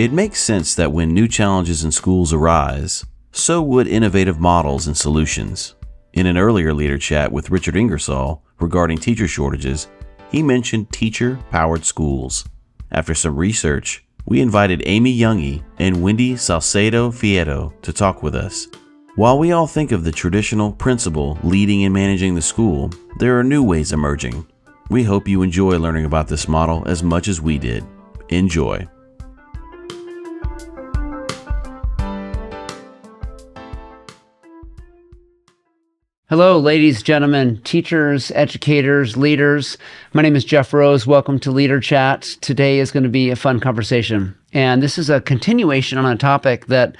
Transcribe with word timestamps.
It 0.00 0.14
makes 0.14 0.40
sense 0.40 0.74
that 0.76 0.92
when 0.92 1.12
new 1.12 1.28
challenges 1.28 1.84
in 1.84 1.92
schools 1.92 2.32
arise, 2.32 3.04
so 3.32 3.60
would 3.60 3.86
innovative 3.86 4.40
models 4.40 4.86
and 4.86 4.96
solutions. 4.96 5.74
In 6.14 6.24
an 6.24 6.38
earlier 6.38 6.72
leader 6.72 6.96
chat 6.96 7.30
with 7.30 7.50
Richard 7.50 7.76
Ingersoll 7.76 8.42
regarding 8.60 8.96
teacher 8.96 9.28
shortages, 9.28 9.88
he 10.30 10.42
mentioned 10.42 10.90
teacher 10.90 11.38
powered 11.50 11.84
schools. 11.84 12.46
After 12.90 13.14
some 13.14 13.36
research, 13.36 14.02
we 14.24 14.40
invited 14.40 14.82
Amy 14.86 15.18
Junge 15.18 15.62
and 15.78 16.02
Wendy 16.02 16.34
Salcedo 16.34 17.10
Fierro 17.10 17.78
to 17.82 17.92
talk 17.92 18.22
with 18.22 18.34
us. 18.34 18.68
While 19.16 19.38
we 19.38 19.52
all 19.52 19.66
think 19.66 19.92
of 19.92 20.02
the 20.02 20.12
traditional 20.12 20.72
principal 20.72 21.38
leading 21.42 21.84
and 21.84 21.92
managing 21.92 22.34
the 22.34 22.40
school, 22.40 22.90
there 23.18 23.38
are 23.38 23.44
new 23.44 23.62
ways 23.62 23.92
emerging. 23.92 24.46
We 24.88 25.02
hope 25.02 25.28
you 25.28 25.42
enjoy 25.42 25.76
learning 25.76 26.06
about 26.06 26.26
this 26.26 26.48
model 26.48 26.88
as 26.88 27.02
much 27.02 27.28
as 27.28 27.42
we 27.42 27.58
did. 27.58 27.84
Enjoy. 28.30 28.88
Hello, 36.30 36.60
ladies, 36.60 37.02
gentlemen, 37.02 37.60
teachers, 37.64 38.30
educators, 38.36 39.16
leaders. 39.16 39.76
My 40.12 40.22
name 40.22 40.36
is 40.36 40.44
Jeff 40.44 40.72
Rose. 40.72 41.04
Welcome 41.04 41.40
to 41.40 41.50
Leader 41.50 41.80
Chat. 41.80 42.22
Today 42.40 42.78
is 42.78 42.92
going 42.92 43.02
to 43.02 43.08
be 43.08 43.30
a 43.30 43.34
fun 43.34 43.58
conversation. 43.58 44.38
And 44.52 44.80
this 44.80 44.96
is 44.96 45.10
a 45.10 45.20
continuation 45.20 45.98
on 45.98 46.04
a 46.04 46.16
topic 46.16 46.66
that 46.66 46.94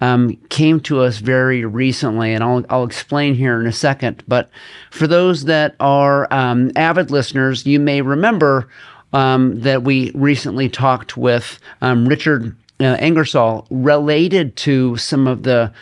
um, 0.00 0.36
came 0.48 0.80
to 0.80 1.00
us 1.00 1.18
very 1.18 1.64
recently, 1.64 2.34
and 2.34 2.42
I'll, 2.42 2.64
I'll 2.70 2.82
explain 2.82 3.36
here 3.36 3.60
in 3.60 3.68
a 3.68 3.72
second. 3.72 4.24
But 4.26 4.50
for 4.90 5.06
those 5.06 5.44
that 5.44 5.76
are 5.78 6.26
um, 6.32 6.72
avid 6.74 7.12
listeners, 7.12 7.64
you 7.64 7.78
may 7.78 8.02
remember 8.02 8.68
um, 9.12 9.60
that 9.60 9.84
we 9.84 10.10
recently 10.12 10.68
talked 10.68 11.16
with 11.16 11.60
um, 11.82 12.08
Richard 12.08 12.56
uh, 12.80 12.96
Ingersoll 13.00 13.64
related 13.70 14.56
to 14.56 14.96
some 14.96 15.28
of 15.28 15.44
the 15.44 15.72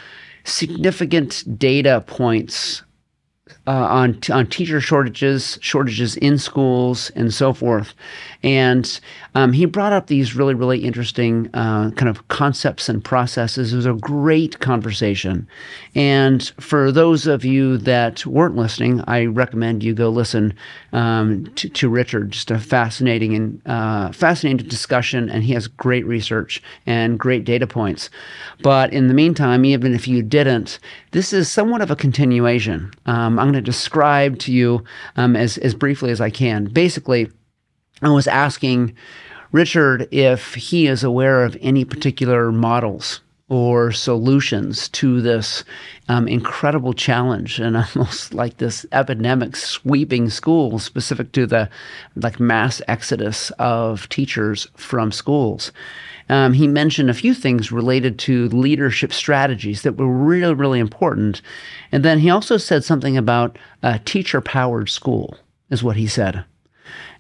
significant 0.45 1.59
data 1.59 2.05
points 2.07 2.83
uh, 3.67 3.71
on 3.71 4.19
on 4.31 4.47
teacher 4.47 4.81
shortages, 4.81 5.59
shortages 5.61 6.17
in 6.17 6.39
schools, 6.39 7.11
and 7.11 7.33
so 7.33 7.53
forth. 7.53 7.95
And 8.43 9.01
um, 9.35 9.53
he 9.53 9.65
brought 9.65 9.93
up 9.93 10.07
these 10.07 10.35
really, 10.35 10.55
really 10.55 10.85
interesting 10.85 11.49
uh, 11.55 11.91
kind 11.93 12.09
of 12.09 12.27
concepts 12.29 12.89
and 12.89 13.05
processes. 13.05 13.73
It 13.73 13.77
was 13.77 13.87
a 13.87 13.93
great 13.93 14.59
conversation. 14.61 15.47
And 15.95 16.43
for 16.59 16.91
those 16.91 17.27
of 17.27 17.45
you 17.45 17.79
that 17.79 18.27
weren't 18.27 18.57
listening, 18.57 19.03
I 19.07 19.27
recommend 19.27 19.85
you 19.85 19.95
go 19.95 20.09
listen 20.09 20.55
um, 20.93 21.47
to, 21.55 21.69
to, 21.69 21.89
Richard. 21.89 22.33
Just 22.33 22.51
a 22.51 22.59
fascinating 22.59 23.35
and 23.35 23.63
uh, 23.67 24.13
fascinating 24.13 24.67
discussion, 24.69 25.29
and 25.31 25.45
he 25.45 25.53
has 25.53 25.67
great 25.69 26.07
research 26.07 26.63
and 26.87 27.19
great 27.19 27.45
data 27.45 27.67
points. 27.67 28.11
But 28.63 28.93
in 28.93 29.09
the 29.09 29.15
meantime, 29.15 29.65
even 29.65 29.95
if 29.95 30.09
you 30.09 30.23
didn't, 30.23 30.79
this 31.13 31.33
is 31.33 31.51
somewhat 31.51 31.83
of 31.83 31.91
a 31.91 31.97
continuation. 31.97 32.93
Um, 33.07 33.39
I'm 33.39 33.47
going 33.47 33.55
to 33.55 33.61
describe 33.61 34.39
to 34.41 34.53
you 34.53 34.85
um, 35.17 35.37
as 35.37 35.59
as 35.59 35.75
briefly 35.75 36.11
as 36.11 36.21
I 36.21 36.31
can. 36.31 36.65
Basically 36.65 37.29
I 38.03 38.09
was 38.09 38.27
asking 38.27 38.95
Richard 39.53 40.09
if 40.11 40.55
he 40.55 40.87
is 40.87 41.05
aware 41.05 41.45
of 41.45 41.57
any 41.61 41.85
particular 41.85 42.51
models 42.51 43.21
or 43.51 43.91
solutions 43.91 44.89
to 44.91 45.21
this 45.21 45.65
um, 46.09 46.29
incredible 46.29 46.95
challenge 46.95 47.59
and 47.59 47.77
almost 47.97 48.33
like 48.33 48.57
this 48.57 48.87
epidemic 48.93 49.57
sweeping 49.57 50.31
schools 50.31 50.85
specific 50.85 51.33
to 51.33 51.47
the 51.47 51.69
like 52.17 52.41
mass 52.41 52.81
exodus 52.89 53.51
of 53.59 54.09
teachers 54.09 54.69
from 54.77 55.13
schools. 55.13 55.73
Um, 56.29 56.53
he 56.53 56.69
mentioned 56.69 57.11
a 57.11 57.15
few 57.15 57.35
things 57.35 57.73
related 57.73 58.21
to 58.21 58.49
leadership 58.51 59.13
strategies 59.13 59.83
that 59.83 59.97
were 59.97 60.07
really 60.07 60.55
really 60.55 60.79
important. 60.79 61.43
And 61.91 62.05
then 62.05 62.21
he 62.21 62.31
also 62.31 62.57
said 62.57 62.85
something 62.85 63.17
about 63.17 63.59
a 63.83 63.99
teacher 63.99 64.41
powered 64.41 64.89
school 64.89 65.37
is 65.71 65.83
what 65.83 65.97
he 65.97 66.07
said 66.07 66.45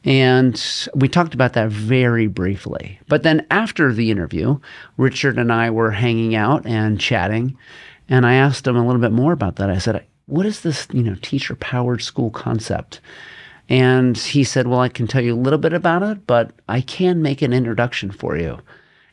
and 0.05 0.89
we 0.95 1.09
talked 1.09 1.35
about 1.35 1.53
that 1.55 1.69
very 1.69 2.27
briefly. 2.27 2.99
But 3.09 3.23
then 3.23 3.47
after 3.51 3.93
the 3.93 4.11
interview, 4.11 4.59
Richard 4.97 5.39
and 5.39 5.53
I 5.53 5.71
were 5.71 5.91
hanging 5.91 6.35
out 6.35 6.67
and 6.67 6.99
chatting. 6.99 7.57
And 8.09 8.27
I 8.27 8.35
asked 8.35 8.67
him 8.67 8.77
a 8.77 8.85
little 8.85 9.01
bit 9.01 9.13
more 9.13 9.33
about 9.33 9.57
that. 9.57 9.71
I 9.71 9.79
said, 9.79 10.05
What 10.27 10.47
is 10.47 10.63
this, 10.63 10.89
you 10.93 11.03
know, 11.03 11.17
teacher 11.23 11.55
powered 11.55 12.03
school 12.03 12.31
concept? 12.31 13.01
And 13.69 14.19
he 14.19 14.43
said, 14.43 14.67
Well, 14.67 14.81
I 14.81 14.89
can 14.89 15.07
tell 15.07 15.23
you 15.23 15.35
a 15.35 15.37
little 15.37 15.59
bit 15.59 15.73
about 15.73 16.03
it, 16.03 16.27
but 16.27 16.51
I 16.69 16.81
can 16.81 17.23
make 17.23 17.41
an 17.41 17.53
introduction 17.53 18.11
for 18.11 18.37
you. 18.37 18.59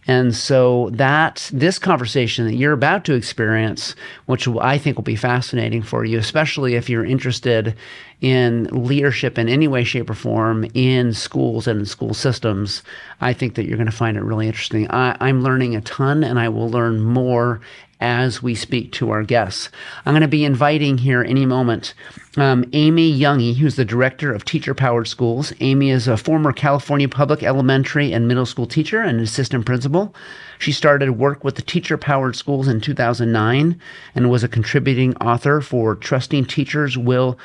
And 0.07 0.33
so 0.33 0.89
that 0.93 1.49
this 1.53 1.77
conversation 1.77 2.45
that 2.45 2.55
you're 2.55 2.73
about 2.73 3.03
to 3.05 3.13
experience, 3.13 3.93
which 4.25 4.47
I 4.47 4.77
think 4.77 4.95
will 4.95 5.03
be 5.03 5.17
fascinating 5.17 5.83
for 5.83 6.05
you, 6.05 6.17
especially 6.17 6.75
if 6.75 6.89
you're 6.89 7.05
interested 7.05 7.75
in 8.21 8.63
leadership 8.71 9.37
in 9.37 9.49
any 9.49 9.67
way, 9.67 9.83
shape, 9.83 10.09
or 10.09 10.15
form 10.15 10.65
in 10.73 11.13
schools 11.13 11.67
and 11.67 11.81
in 11.81 11.85
school 11.85 12.13
systems, 12.13 12.81
I 13.21 13.33
think 13.33 13.55
that 13.55 13.65
you're 13.65 13.77
going 13.77 13.85
to 13.85 13.91
find 13.91 14.17
it 14.17 14.23
really 14.23 14.47
interesting. 14.47 14.89
I, 14.89 15.15
I'm 15.19 15.43
learning 15.43 15.75
a 15.75 15.81
ton 15.81 16.23
and 16.23 16.39
I 16.39 16.49
will 16.49 16.69
learn 16.69 17.01
more 17.01 17.59
as 17.99 18.43
we 18.43 18.55
speak 18.55 18.91
to 18.93 19.09
our 19.09 19.23
guests. 19.23 19.69
I'm 20.05 20.13
going 20.13 20.21
to 20.21 20.27
be 20.27 20.45
inviting 20.45 20.97
here 20.99 21.23
any 21.23 21.45
moment 21.45 21.93
um, 22.37 22.65
Amy 22.73 23.19
Junge, 23.19 23.55
who's 23.55 23.75
the 23.75 23.85
director 23.85 24.31
of 24.31 24.45
Teacher 24.45 24.75
Powered 24.75 25.07
Schools. 25.07 25.53
Amy 25.59 25.89
is 25.89 26.07
a 26.07 26.17
former 26.17 26.53
California 26.53 27.09
public 27.09 27.41
elementary 27.41 28.13
and 28.13 28.27
middle 28.27 28.45
school 28.45 28.67
teacher 28.67 29.01
and 29.01 29.19
assistant 29.19 29.65
principal. 29.65 30.13
She 30.59 30.71
started 30.71 31.11
work 31.11 31.43
with 31.43 31.55
the 31.55 31.63
Teacher 31.63 31.97
Powered 31.97 32.35
Schools 32.35 32.67
in 32.67 32.79
2009 32.79 33.79
and 34.13 34.29
was 34.29 34.43
a 34.43 34.47
contributing 34.47 35.15
author 35.17 35.61
for 35.61 35.95
Trusting 35.95 36.45
Teachers 36.45 36.95
Will 36.97 37.39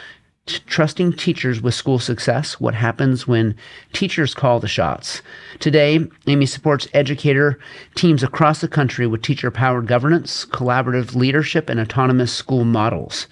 trusting 0.47 1.13
teachers 1.13 1.61
with 1.61 1.75
school 1.75 1.99
success, 1.99 2.59
what 2.59 2.75
happens 2.75 3.29
when 3.29 3.55
teachers 3.93 4.35
call 4.35 4.59
the 4.59 4.69
shots. 4.69 5.23
Today, 5.61 6.01
Amy 6.27 6.47
supports 6.47 6.89
educator 6.93 7.59
teams 7.95 8.23
across 8.23 8.61
the 8.61 8.69
country 8.69 9.07
with 9.07 9.23
teacher 9.23 9.51
powered 9.51 9.87
governance, 9.87 10.45
collaborative 10.47 11.15
leadership, 11.15 11.69
and 11.69 11.79
autonomous 11.79 12.33
school 12.33 12.65
models. 12.65 13.29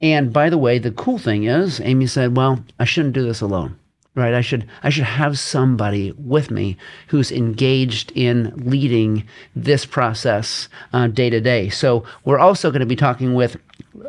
And 0.00 0.32
by 0.32 0.48
the 0.48 0.58
way, 0.58 0.78
the 0.78 0.90
cool 0.90 1.18
thing 1.18 1.44
is, 1.44 1.80
Amy 1.80 2.06
said, 2.06 2.36
Well, 2.36 2.64
I 2.78 2.84
shouldn't 2.84 3.14
do 3.14 3.24
this 3.24 3.40
alone 3.40 3.78
right? 4.14 4.34
I 4.34 4.40
should 4.40 4.66
i 4.82 4.90
should 4.90 5.04
have 5.04 5.38
somebody 5.38 6.12
with 6.18 6.50
me 6.50 6.76
who's 7.08 7.32
engaged 7.32 8.12
in 8.14 8.52
leading 8.56 9.24
this 9.56 9.86
process 9.86 10.68
uh, 10.92 11.06
day 11.06 11.30
to 11.30 11.40
day. 11.40 11.68
So 11.68 12.04
we're 12.24 12.38
also 12.38 12.70
going 12.70 12.80
to 12.80 12.86
be 12.86 12.96
talking 12.96 13.34
with 13.34 13.56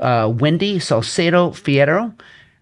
uh, 0.02 0.32
wendy 0.34 0.80
salcedo 0.80 1.52
fierro. 1.52 2.14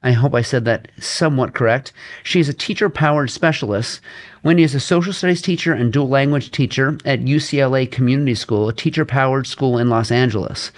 I 0.03 0.13
hope 0.13 0.33
i 0.33 0.41
said 0.41 0.65
that 0.65 0.89
somewhat 0.99 1.53
correct. 1.53 1.93
She's 2.23 2.49
a 2.49 2.53
teacher 2.53 2.89
powered 2.89 3.29
specialist. 3.29 4.01
Wendy 4.43 4.63
is 4.63 4.73
a 4.73 4.79
social 4.79 5.13
studies 5.13 5.41
teacher 5.41 5.73
and 5.73 5.93
dual 5.93 6.09
language 6.09 6.51
teacher 6.51 6.97
at 7.05 7.21
ucla 7.21 7.91
community 7.91 8.35
school 8.35 8.69
a 8.69 8.73
teacher 8.73 9.05
powered 9.05 9.47
school 9.47 9.77
in 9.77 9.89
los 9.89 10.11
angeles 10.11 10.71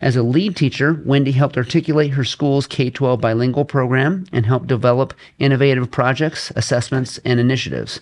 as 0.00 0.16
a 0.16 0.22
lead 0.22 0.56
teacher, 0.56 1.02
Wendy 1.04 1.32
helped 1.32 1.58
articulate 1.58 2.12
her 2.12 2.24
school's 2.24 2.66
K 2.66 2.88
12 2.90 3.20
bilingual 3.20 3.64
program 3.64 4.24
and 4.32 4.46
helped 4.46 4.66
develop 4.66 5.12
innovative 5.38 5.90
projects, 5.90 6.50
assessments, 6.56 7.18
and 7.24 7.38
initiatives. 7.38 8.00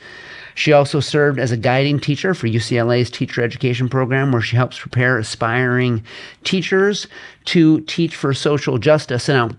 She 0.54 0.72
also 0.72 1.00
served 1.00 1.38
as 1.38 1.52
a 1.52 1.56
guiding 1.56 2.00
teacher 2.00 2.34
for 2.34 2.48
UCLA's 2.48 3.10
teacher 3.10 3.42
education 3.42 3.88
program, 3.88 4.32
where 4.32 4.42
she 4.42 4.56
helps 4.56 4.78
prepare 4.78 5.18
aspiring 5.18 6.04
teachers 6.44 7.06
to 7.46 7.80
teach 7.82 8.16
for 8.16 8.34
social 8.34 8.78
justice. 8.78 9.28
Now, 9.28 9.50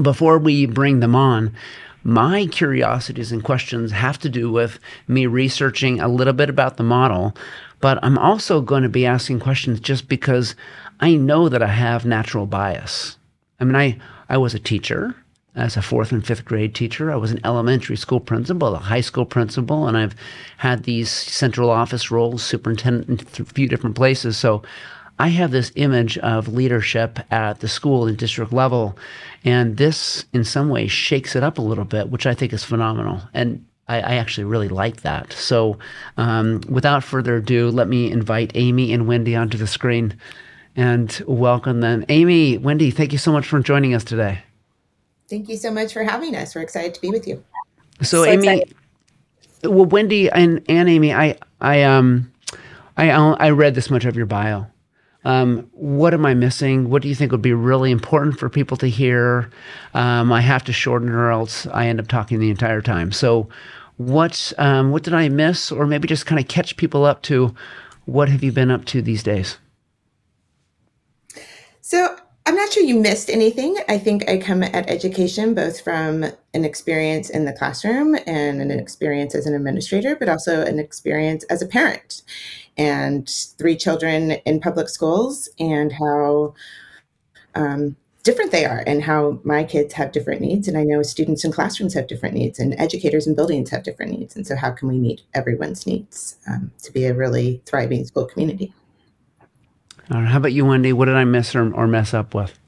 before 0.00 0.38
we 0.38 0.66
bring 0.66 1.00
them 1.00 1.14
on, 1.14 1.54
my 2.02 2.46
curiosities 2.46 3.32
and 3.32 3.42
questions 3.42 3.90
have 3.90 4.18
to 4.20 4.28
do 4.28 4.50
with 4.50 4.78
me 5.08 5.26
researching 5.26 6.00
a 6.00 6.08
little 6.08 6.32
bit 6.32 6.48
about 6.48 6.76
the 6.76 6.84
model, 6.84 7.36
but 7.80 7.98
I'm 8.02 8.18
also 8.18 8.60
going 8.60 8.84
to 8.84 8.88
be 8.88 9.06
asking 9.06 9.40
questions 9.40 9.80
just 9.80 10.08
because 10.08 10.54
I 11.00 11.14
know 11.14 11.48
that 11.48 11.62
I 11.62 11.68
have 11.68 12.06
natural 12.06 12.46
bias. 12.46 13.16
I 13.60 13.64
mean, 13.64 13.76
I, 13.76 13.98
I 14.28 14.38
was 14.38 14.54
a 14.54 14.58
teacher 14.58 15.14
as 15.54 15.76
a 15.76 15.82
fourth 15.82 16.12
and 16.12 16.26
fifth 16.26 16.44
grade 16.44 16.74
teacher. 16.74 17.10
I 17.10 17.16
was 17.16 17.30
an 17.30 17.40
elementary 17.44 17.96
school 17.96 18.20
principal, 18.20 18.74
a 18.74 18.78
high 18.78 19.00
school 19.00 19.24
principal, 19.24 19.88
and 19.88 19.96
I've 19.96 20.14
had 20.58 20.84
these 20.84 21.10
central 21.10 21.70
office 21.70 22.10
roles, 22.10 22.42
superintendent 22.42 23.38
in 23.38 23.42
a 23.42 23.46
few 23.46 23.68
different 23.68 23.96
places. 23.96 24.36
So 24.36 24.62
I 25.18 25.28
have 25.28 25.50
this 25.50 25.72
image 25.76 26.18
of 26.18 26.48
leadership 26.48 27.18
at 27.30 27.60
the 27.60 27.68
school 27.68 28.06
and 28.06 28.18
district 28.18 28.52
level. 28.52 28.98
And 29.44 29.78
this, 29.78 30.26
in 30.32 30.44
some 30.44 30.68
ways, 30.68 30.92
shakes 30.92 31.34
it 31.34 31.42
up 31.42 31.56
a 31.56 31.62
little 31.62 31.84
bit, 31.84 32.10
which 32.10 32.26
I 32.26 32.34
think 32.34 32.52
is 32.52 32.64
phenomenal. 32.64 33.22
And 33.32 33.64
I, 33.88 33.96
I 33.96 34.14
actually 34.16 34.44
really 34.44 34.68
like 34.68 35.02
that. 35.02 35.32
So, 35.32 35.78
um, 36.18 36.60
without 36.68 37.04
further 37.04 37.36
ado, 37.36 37.70
let 37.70 37.88
me 37.88 38.10
invite 38.10 38.52
Amy 38.54 38.92
and 38.92 39.06
Wendy 39.06 39.34
onto 39.36 39.56
the 39.56 39.66
screen 39.66 40.14
and 40.76 41.22
welcome 41.26 41.80
them. 41.80 42.04
Amy, 42.08 42.58
Wendy, 42.58 42.90
thank 42.90 43.12
you 43.12 43.18
so 43.18 43.32
much 43.32 43.46
for 43.46 43.58
joining 43.60 43.94
us 43.94 44.04
today. 44.04 44.42
Thank 45.28 45.48
you 45.48 45.56
so 45.56 45.70
much 45.72 45.92
for 45.92 46.04
having 46.04 46.36
us. 46.36 46.54
We're 46.54 46.62
excited 46.62 46.94
to 46.94 47.00
be 47.00 47.10
with 47.10 47.26
you. 47.26 47.42
So, 48.02 48.22
so 48.22 48.24
Amy, 48.26 48.46
excited. 48.48 48.74
well, 49.64 49.86
Wendy 49.86 50.30
and, 50.30 50.62
and 50.68 50.88
Amy, 50.88 51.12
I, 51.12 51.36
I, 51.60 51.82
um, 51.82 52.30
I 52.96 53.10
I 53.10 53.50
read 53.50 53.74
this 53.74 53.90
much 53.90 54.04
of 54.04 54.16
your 54.16 54.26
bio. 54.26 54.66
Um, 55.24 55.68
what 55.72 56.14
am 56.14 56.24
I 56.24 56.34
missing? 56.34 56.88
What 56.88 57.02
do 57.02 57.08
you 57.08 57.14
think 57.14 57.32
would 57.32 57.42
be 57.42 57.52
really 57.52 57.90
important 57.90 58.38
for 58.38 58.48
people 58.48 58.76
to 58.76 58.86
hear? 58.86 59.50
Um, 59.92 60.32
I 60.32 60.40
have 60.40 60.62
to 60.64 60.72
shorten 60.72 61.08
or 61.08 61.32
else 61.32 61.66
I 61.66 61.88
end 61.88 61.98
up 61.98 62.06
talking 62.06 62.38
the 62.38 62.50
entire 62.50 62.80
time. 62.80 63.10
So, 63.10 63.48
what 63.96 64.52
um, 64.56 64.92
what 64.92 65.02
did 65.02 65.14
I 65.14 65.28
miss, 65.28 65.72
or 65.72 65.86
maybe 65.86 66.06
just 66.06 66.26
kind 66.26 66.40
of 66.40 66.46
catch 66.46 66.76
people 66.76 67.04
up 67.04 67.22
to 67.22 67.52
what 68.04 68.28
have 68.28 68.44
you 68.44 68.52
been 68.52 68.70
up 68.70 68.84
to 68.86 69.02
these 69.02 69.24
days? 69.24 69.58
So 71.86 72.16
I'm 72.46 72.56
not 72.56 72.72
sure 72.72 72.82
you 72.82 72.98
missed 72.98 73.30
anything. 73.30 73.76
I 73.88 73.96
think 73.96 74.28
I 74.28 74.38
come 74.38 74.64
at 74.64 74.90
education 74.90 75.54
both 75.54 75.80
from 75.80 76.24
an 76.52 76.64
experience 76.64 77.30
in 77.30 77.44
the 77.44 77.52
classroom 77.52 78.16
and 78.26 78.60
an 78.60 78.72
experience 78.72 79.36
as 79.36 79.46
an 79.46 79.54
administrator, 79.54 80.16
but 80.16 80.28
also 80.28 80.62
an 80.62 80.80
experience 80.80 81.44
as 81.44 81.62
a 81.62 81.66
parent 81.66 82.22
and 82.76 83.28
three 83.56 83.76
children 83.76 84.32
in 84.32 84.58
public 84.58 84.88
schools 84.88 85.48
and 85.60 85.92
how 85.92 86.54
um, 87.54 87.94
different 88.24 88.50
they 88.50 88.64
are 88.64 88.82
and 88.84 89.04
how 89.04 89.38
my 89.44 89.62
kids 89.62 89.94
have 89.94 90.10
different 90.10 90.40
needs. 90.40 90.66
And 90.66 90.76
I 90.76 90.82
know 90.82 91.04
students 91.04 91.44
in 91.44 91.52
classrooms 91.52 91.94
have 91.94 92.08
different 92.08 92.34
needs 92.34 92.58
and 92.58 92.74
educators 92.80 93.28
in 93.28 93.36
buildings 93.36 93.70
have 93.70 93.84
different 93.84 94.10
needs. 94.10 94.34
And 94.34 94.44
so, 94.44 94.56
how 94.56 94.72
can 94.72 94.88
we 94.88 94.98
meet 94.98 95.22
everyone's 95.34 95.86
needs 95.86 96.36
um, 96.48 96.72
to 96.82 96.90
be 96.90 97.04
a 97.04 97.14
really 97.14 97.62
thriving 97.64 98.04
school 98.04 98.26
community? 98.26 98.72
How 100.10 100.36
about 100.36 100.52
you, 100.52 100.64
Wendy? 100.64 100.92
What 100.92 101.06
did 101.06 101.16
I 101.16 101.24
miss 101.24 101.54
or, 101.54 101.72
or 101.74 101.86
mess 101.86 102.14
up 102.14 102.34
with? 102.34 102.58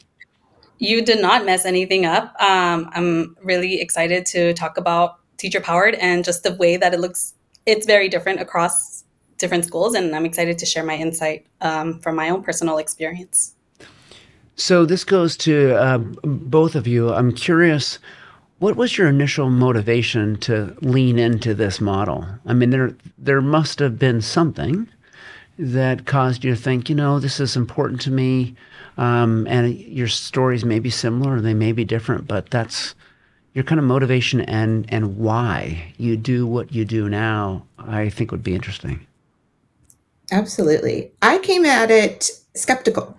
You 0.79 1.05
did 1.05 1.20
not 1.20 1.44
mess 1.44 1.64
anything 1.64 2.06
up. 2.06 2.35
Um, 2.40 2.88
I'm 2.93 3.37
really 3.43 3.81
excited 3.81 4.26
to 4.26 4.55
talk 4.55 4.76
about 4.76 5.19
teacher 5.37 5.61
powered 5.61 5.94
and 5.96 6.25
just 6.25 6.43
the 6.43 6.55
way 6.55 6.76
that 6.76 6.94
it 6.94 7.00
looks. 7.00 7.35
It's 7.67 7.87
very 7.87 8.08
different 8.08 8.40
across 8.40 9.05
different 9.38 9.64
schools, 9.64 9.94
and 9.94 10.14
I'm 10.14 10.25
excited 10.25 10.58
to 10.58 10.67
share 10.67 10.85
my 10.85 10.96
insight 10.96 11.46
um, 11.61 12.00
from 12.00 12.17
my 12.17 12.29
own 12.29 12.43
personal 12.43 12.79
experience. 12.79 13.55
So 14.56 14.84
this 14.84 15.05
goes 15.05 15.37
to 15.38 15.76
uh, 15.76 15.99
both 15.99 16.75
of 16.75 16.87
you. 16.88 17.12
I'm 17.12 17.32
curious, 17.32 18.00
what 18.58 18.75
was 18.75 18.99
your 18.99 19.08
initial 19.08 19.50
motivation 19.50 20.37
to 20.41 20.76
lean 20.81 21.19
into 21.19 21.55
this 21.55 21.81
model? 21.81 22.26
I 22.44 22.55
mean, 22.55 22.70
there 22.70 22.96
there 23.17 23.41
must 23.41 23.79
have 23.79 23.99
been 23.99 24.20
something 24.20 24.88
that 25.58 26.06
caused 26.06 26.44
you 26.44 26.55
to 26.55 26.60
think, 26.60 26.88
you 26.88 26.94
know, 26.94 27.19
this 27.19 27.40
is 27.40 27.56
important 27.56 28.00
to 28.02 28.10
me. 28.10 28.55
Um, 28.96 29.46
and 29.49 29.75
your 29.75 30.08
stories 30.08 30.64
may 30.64 30.78
be 30.78 30.90
similar, 30.90 31.40
they 31.40 31.55
may 31.55 31.72
be 31.72 31.84
different, 31.84 32.26
but 32.26 32.50
that's 32.50 32.94
your 33.55 33.64
kind 33.64 33.78
of 33.78 33.84
motivation 33.84 34.40
and 34.43 34.87
and 34.88 35.16
why 35.16 35.93
you 35.96 36.16
do 36.16 36.46
what 36.46 36.72
you 36.72 36.84
do 36.84 37.08
now. 37.08 37.64
I 37.78 38.08
think 38.08 38.31
would 38.31 38.43
be 38.43 38.55
interesting. 38.55 39.06
Absolutely, 40.31 41.10
I 41.22 41.38
came 41.38 41.64
at 41.64 41.90
it 41.90 42.31
skeptical. 42.55 43.16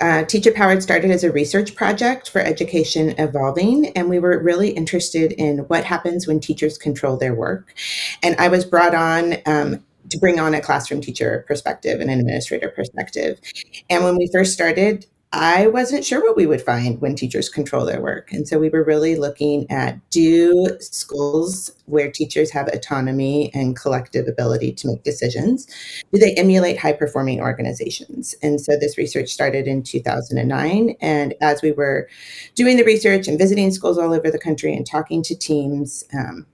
Uh, 0.00 0.24
Teacher 0.24 0.52
Powered 0.52 0.82
started 0.82 1.10
as 1.10 1.22
a 1.22 1.30
research 1.30 1.74
project 1.74 2.30
for 2.30 2.40
education 2.40 3.14
evolving, 3.18 3.88
and 3.96 4.08
we 4.08 4.18
were 4.18 4.38
really 4.42 4.70
interested 4.70 5.32
in 5.32 5.58
what 5.68 5.84
happens 5.84 6.26
when 6.26 6.40
teachers 6.40 6.78
control 6.78 7.16
their 7.16 7.34
work. 7.34 7.74
And 8.22 8.34
I 8.40 8.48
was 8.48 8.64
brought 8.64 8.94
on 8.94 9.36
um, 9.44 9.84
to 10.10 10.18
bring 10.18 10.38
on 10.38 10.54
a 10.54 10.60
classroom 10.60 11.00
teacher 11.00 11.44
perspective 11.46 12.00
and 12.00 12.10
an 12.10 12.20
administrator 12.20 12.68
perspective. 12.68 13.40
And 13.88 14.04
when 14.04 14.16
we 14.16 14.28
first 14.32 14.52
started, 14.52 15.06
I 15.32 15.68
wasn't 15.68 16.04
sure 16.04 16.20
what 16.20 16.36
we 16.36 16.46
would 16.46 16.60
find 16.60 17.00
when 17.00 17.14
teachers 17.14 17.48
control 17.48 17.86
their 17.86 18.00
work. 18.00 18.32
And 18.32 18.48
so 18.48 18.58
we 18.58 18.68
were 18.68 18.82
really 18.82 19.14
looking 19.14 19.70
at 19.70 19.98
do 20.10 20.66
schools 20.80 21.70
where 21.84 22.10
teachers 22.10 22.50
have 22.50 22.66
autonomy 22.66 23.52
and 23.54 23.76
collective 23.76 24.26
ability 24.26 24.72
to 24.72 24.88
make 24.88 25.04
decisions, 25.04 25.68
do 26.12 26.18
they 26.18 26.34
emulate 26.34 26.78
high 26.78 26.94
performing 26.94 27.40
organizations? 27.40 28.34
And 28.42 28.60
so 28.60 28.76
this 28.76 28.98
research 28.98 29.28
started 29.28 29.68
in 29.68 29.84
2009. 29.84 30.96
And 31.00 31.34
as 31.40 31.62
we 31.62 31.70
were 31.70 32.08
doing 32.56 32.76
the 32.76 32.84
research 32.84 33.28
and 33.28 33.38
visiting 33.38 33.70
schools 33.70 33.98
all 33.98 34.12
over 34.12 34.32
the 34.32 34.38
country 34.38 34.74
and 34.74 34.84
talking 34.84 35.22
to 35.22 35.36
teams, 35.36 36.02
um, 36.12 36.44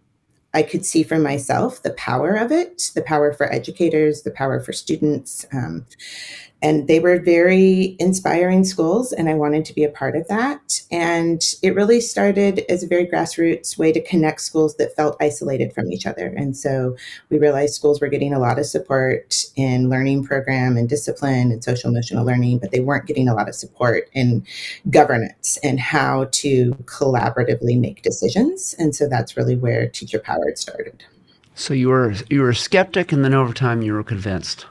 I 0.57 0.63
could 0.63 0.87
see 0.87 1.03
for 1.03 1.19
myself 1.19 1.83
the 1.83 1.91
power 1.91 2.35
of 2.35 2.51
it, 2.51 2.91
the 2.95 3.03
power 3.03 3.31
for 3.35 3.53
educators, 3.53 4.23
the 4.23 4.31
power 4.31 4.59
for 4.59 4.73
students. 4.73 5.45
Um, 5.53 5.85
and 6.67 6.89
they 6.89 6.99
were 6.99 7.21
very 7.21 7.95
inspiring 8.01 8.65
schools, 8.65 9.13
and 9.13 9.29
I 9.29 9.35
wanted 9.35 9.65
to 9.67 9.73
be 9.73 9.85
a 9.85 9.89
part 9.89 10.17
of 10.17 10.27
that. 10.27 10.83
And 10.91 11.41
it 11.63 11.77
really 11.77 12.01
started 12.01 12.65
as 12.69 12.83
a 12.83 12.89
very 12.89 13.07
grassroots 13.07 13.79
way 13.79 13.93
to 13.93 14.03
connect 14.03 14.41
schools 14.41 14.75
that 14.79 14.97
felt 14.97 15.17
isolated 15.21 15.73
from 15.73 15.93
each 15.93 16.07
other. 16.07 16.27
And 16.27 16.57
so 16.57 16.97
we 17.31 17.39
realized 17.39 17.75
schools 17.75 18.01
were 18.01 18.09
getting 18.09 18.35
a 18.35 18.41
lot 18.41 18.59
of 18.59 18.67
support 18.67 19.45
in 19.55 19.89
learning 19.89 20.25
program 20.25 20.77
and 20.77 20.89
discipline 20.89 21.53
and 21.53 21.63
social 21.63 21.89
emotional 21.89 22.27
learning, 22.27 22.59
but 22.59 22.73
they 22.73 22.81
weren't 22.81 23.07
getting 23.07 23.29
a 23.29 23.35
lot 23.35 23.49
of 23.49 23.55
support 23.55 24.11
in 24.13 24.45
governance 24.91 25.61
and 25.63 25.79
how 25.79 26.27
to 26.33 26.73
collaboratively 26.87 27.79
make 27.79 28.03
decisions. 28.03 28.75
And 28.77 28.93
so 28.93 29.09
that's 29.09 29.37
really 29.37 29.55
where 29.55 29.89
Teacher 29.89 30.19
Powered 30.19 30.59
started. 30.59 31.05
So 31.55 31.75
you 31.75 31.91
were 31.91 32.13
you 32.29 32.43
were 32.43 32.51
a 32.51 32.57
skeptic, 32.57 33.13
and 33.13 33.25
then 33.25 33.35
over 33.35 33.53
time 33.53 33.83
you 33.83 33.93
were 33.93 34.03
convinced. 34.03 34.67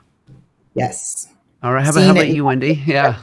Yes. 0.74 1.30
All 1.66 1.74
right. 1.74 1.84
How 1.84 1.90
about, 1.90 2.04
how 2.04 2.12
about 2.12 2.30
you, 2.30 2.46
Wendy? 2.46 2.84
Yeah. 2.86 3.18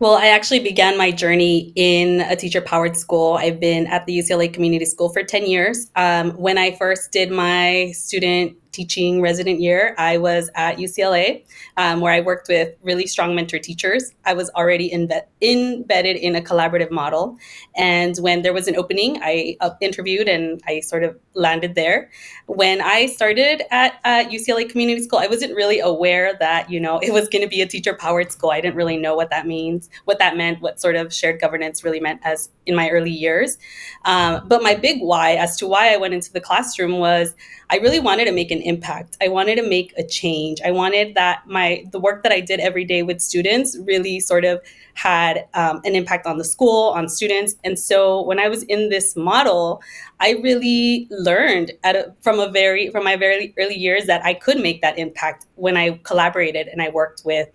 Well, 0.00 0.14
I 0.14 0.26
actually 0.26 0.58
began 0.58 0.98
my 0.98 1.12
journey 1.12 1.72
in 1.76 2.22
a 2.22 2.34
teacher 2.34 2.60
powered 2.60 2.96
school. 2.96 3.34
I've 3.34 3.60
been 3.60 3.86
at 3.86 4.06
the 4.06 4.18
UCLA 4.18 4.52
Community 4.52 4.84
School 4.84 5.10
for 5.10 5.22
10 5.22 5.46
years. 5.46 5.88
Um, 5.94 6.32
when 6.32 6.58
I 6.58 6.72
first 6.72 7.12
did 7.12 7.30
my 7.30 7.92
student 7.94 8.56
teaching 8.76 9.22
resident 9.22 9.58
year, 9.60 9.94
I 9.96 10.18
was 10.18 10.50
at 10.54 10.76
UCLA, 10.76 11.44
um, 11.78 12.00
where 12.00 12.12
I 12.12 12.20
worked 12.20 12.46
with 12.48 12.74
really 12.82 13.06
strong 13.06 13.34
mentor 13.34 13.58
teachers. 13.58 14.12
I 14.26 14.34
was 14.34 14.50
already 14.50 14.90
embe- 14.90 15.24
embedded 15.40 16.16
in 16.16 16.36
a 16.36 16.42
collaborative 16.42 16.90
model. 16.90 17.38
And 17.74 18.14
when 18.18 18.42
there 18.42 18.52
was 18.52 18.68
an 18.68 18.76
opening, 18.76 19.18
I 19.22 19.56
uh, 19.60 19.70
interviewed 19.80 20.28
and 20.28 20.60
I 20.66 20.80
sort 20.80 21.04
of 21.04 21.18
landed 21.32 21.74
there. 21.74 22.10
When 22.46 22.82
I 22.82 23.06
started 23.06 23.62
at 23.70 23.98
uh, 24.04 24.24
UCLA 24.30 24.68
Community 24.68 25.02
School, 25.02 25.20
I 25.20 25.26
wasn't 25.26 25.54
really 25.54 25.80
aware 25.80 26.36
that, 26.38 26.70
you 26.70 26.78
know, 26.78 26.98
it 26.98 27.12
was 27.12 27.28
going 27.28 27.42
to 27.42 27.48
be 27.48 27.62
a 27.62 27.66
teacher 27.66 27.94
powered 27.94 28.30
school. 28.30 28.50
I 28.50 28.60
didn't 28.60 28.76
really 28.76 28.98
know 28.98 29.16
what 29.16 29.30
that 29.30 29.46
means, 29.46 29.88
what 30.04 30.18
that 30.18 30.36
meant, 30.36 30.60
what 30.60 30.80
sort 30.80 30.96
of 30.96 31.14
shared 31.14 31.40
governance 31.40 31.82
really 31.82 32.00
meant 32.00 32.20
as 32.24 32.50
in 32.66 32.74
my 32.74 32.90
early 32.90 33.10
years. 33.10 33.56
Um, 34.04 34.46
but 34.46 34.62
my 34.62 34.74
big 34.74 35.00
why 35.00 35.36
as 35.36 35.56
to 35.58 35.66
why 35.66 35.94
I 35.94 35.96
went 35.96 36.12
into 36.12 36.30
the 36.32 36.40
classroom 36.40 36.98
was 36.98 37.34
I 37.68 37.78
really 37.78 37.98
wanted 37.98 38.26
to 38.26 38.32
make 38.32 38.50
an 38.50 38.62
impact. 38.62 39.16
I 39.20 39.28
wanted 39.28 39.56
to 39.56 39.68
make 39.68 39.92
a 39.98 40.04
change. 40.04 40.60
I 40.64 40.70
wanted 40.70 41.14
that 41.16 41.46
my 41.46 41.84
the 41.90 41.98
work 41.98 42.22
that 42.22 42.30
I 42.30 42.40
did 42.40 42.60
every 42.60 42.84
day 42.84 43.02
with 43.02 43.20
students 43.20 43.76
really 43.84 44.20
sort 44.20 44.44
of 44.44 44.60
had 44.94 45.46
um, 45.54 45.80
an 45.84 45.94
impact 45.94 46.26
on 46.26 46.38
the 46.38 46.44
school, 46.44 46.90
on 46.90 47.08
students. 47.08 47.56
And 47.64 47.78
so 47.78 48.22
when 48.22 48.38
I 48.38 48.48
was 48.48 48.62
in 48.64 48.88
this 48.88 49.16
model, 49.16 49.82
I 50.20 50.32
really 50.42 51.08
learned 51.10 51.72
a, 51.84 52.12
from 52.20 52.38
a 52.38 52.48
very 52.48 52.90
from 52.90 53.04
my 53.04 53.16
very 53.16 53.52
early 53.58 53.76
years 53.76 54.06
that 54.06 54.24
I 54.24 54.34
could 54.34 54.60
make 54.60 54.80
that 54.82 54.98
impact 54.98 55.46
when 55.56 55.76
I 55.76 56.00
collaborated 56.04 56.68
and 56.68 56.80
I 56.80 56.90
worked 56.90 57.22
with 57.24 57.48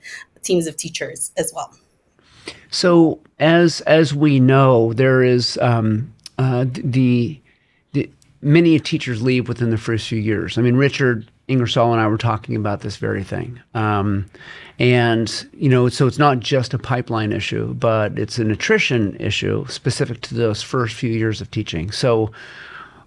teams 0.43 0.67
of 0.67 0.75
teachers 0.75 1.31
as 1.37 1.51
well. 1.55 1.73
So 2.69 3.19
as 3.39 3.81
as 3.81 4.13
we 4.13 4.39
know, 4.39 4.93
there 4.93 5.23
is 5.23 5.57
um, 5.61 6.13
uh, 6.37 6.65
the 6.67 7.40
many 8.41 8.79
teachers 8.79 9.21
leave 9.21 9.47
within 9.47 9.69
the 9.69 9.77
first 9.77 10.07
few 10.07 10.19
years. 10.19 10.57
I 10.57 10.61
mean, 10.61 10.75
Richard 10.75 11.29
Ingersoll 11.47 11.91
and 11.91 12.01
I 12.01 12.07
were 12.07 12.17
talking 12.17 12.55
about 12.55 12.81
this 12.81 12.97
very 12.97 13.23
thing. 13.23 13.59
Um, 13.73 14.25
and, 14.79 15.45
you 15.53 15.69
know, 15.69 15.89
so 15.89 16.07
it's 16.07 16.17
not 16.17 16.39
just 16.39 16.73
a 16.73 16.79
pipeline 16.79 17.31
issue, 17.31 17.73
but 17.73 18.17
it's 18.17 18.39
an 18.39 18.49
attrition 18.51 19.15
issue 19.19 19.65
specific 19.67 20.21
to 20.21 20.35
those 20.35 20.61
first 20.61 20.95
few 20.95 21.11
years 21.11 21.41
of 21.41 21.51
teaching. 21.51 21.91
So, 21.91 22.31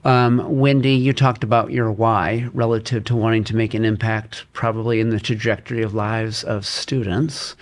um, 0.04 0.58
Wendy, 0.58 0.94
you 0.94 1.12
talked 1.12 1.42
about 1.42 1.72
your 1.72 1.90
why 1.90 2.48
relative 2.52 3.04
to 3.04 3.16
wanting 3.16 3.44
to 3.44 3.56
make 3.56 3.74
an 3.74 3.84
impact, 3.84 4.44
probably 4.52 5.00
in 5.00 5.10
the 5.10 5.18
trajectory 5.18 5.82
of 5.82 5.94
lives 5.94 6.44
of 6.44 6.66
students. 6.66 7.56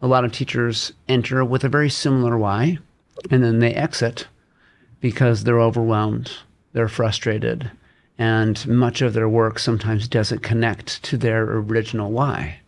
A 0.00 0.06
lot 0.06 0.24
of 0.24 0.32
teachers 0.32 0.92
enter 1.08 1.44
with 1.44 1.64
a 1.64 1.68
very 1.68 1.90
similar 1.90 2.38
why, 2.38 2.78
and 3.30 3.42
then 3.42 3.58
they 3.58 3.74
exit 3.74 4.28
because 5.00 5.42
they're 5.42 5.60
overwhelmed 5.60 6.30
they're 6.72 6.88
frustrated, 6.88 7.70
and 8.18 8.66
much 8.66 9.02
of 9.02 9.12
their 9.12 9.28
work 9.28 9.58
sometimes 9.58 10.08
doesn't 10.08 10.42
connect 10.42 11.02
to 11.04 11.16
their 11.16 11.42
original 11.44 12.10
why. 12.10 12.60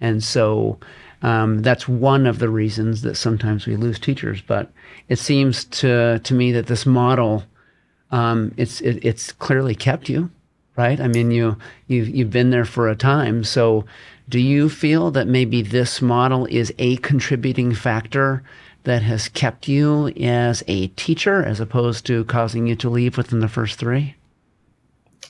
And 0.00 0.22
so 0.22 0.78
um, 1.22 1.62
that's 1.62 1.88
one 1.88 2.26
of 2.26 2.38
the 2.38 2.50
reasons 2.50 3.02
that 3.02 3.16
sometimes 3.16 3.66
we 3.66 3.76
lose 3.76 3.98
teachers. 3.98 4.42
But 4.42 4.70
it 5.08 5.18
seems 5.18 5.64
to 5.64 6.18
to 6.18 6.34
me 6.34 6.52
that 6.52 6.66
this 6.66 6.84
model, 6.84 7.44
um, 8.10 8.52
it's 8.56 8.80
it, 8.82 9.04
it's 9.04 9.32
clearly 9.32 9.74
kept 9.74 10.08
you, 10.08 10.30
right? 10.76 11.00
I 11.00 11.08
mean, 11.08 11.30
you 11.30 11.56
you've 11.86 12.08
you've 12.08 12.30
been 12.30 12.50
there 12.50 12.66
for 12.66 12.88
a 12.88 12.96
time. 12.96 13.44
So, 13.44 13.86
do 14.28 14.38
you 14.38 14.68
feel 14.68 15.10
that 15.12 15.26
maybe 15.26 15.62
this 15.62 16.02
model 16.02 16.46
is 16.46 16.74
a 16.78 16.96
contributing 16.98 17.74
factor 17.74 18.42
that 18.84 19.02
has 19.02 19.28
kept 19.28 19.68
you 19.68 20.08
as 20.08 20.62
a 20.68 20.88
teacher 20.88 21.42
as 21.42 21.60
opposed 21.60 22.06
to 22.06 22.24
causing 22.24 22.66
you 22.66 22.76
to 22.76 22.88
leave 22.88 23.16
within 23.16 23.40
the 23.40 23.48
first 23.48 23.78
three? 23.78 24.14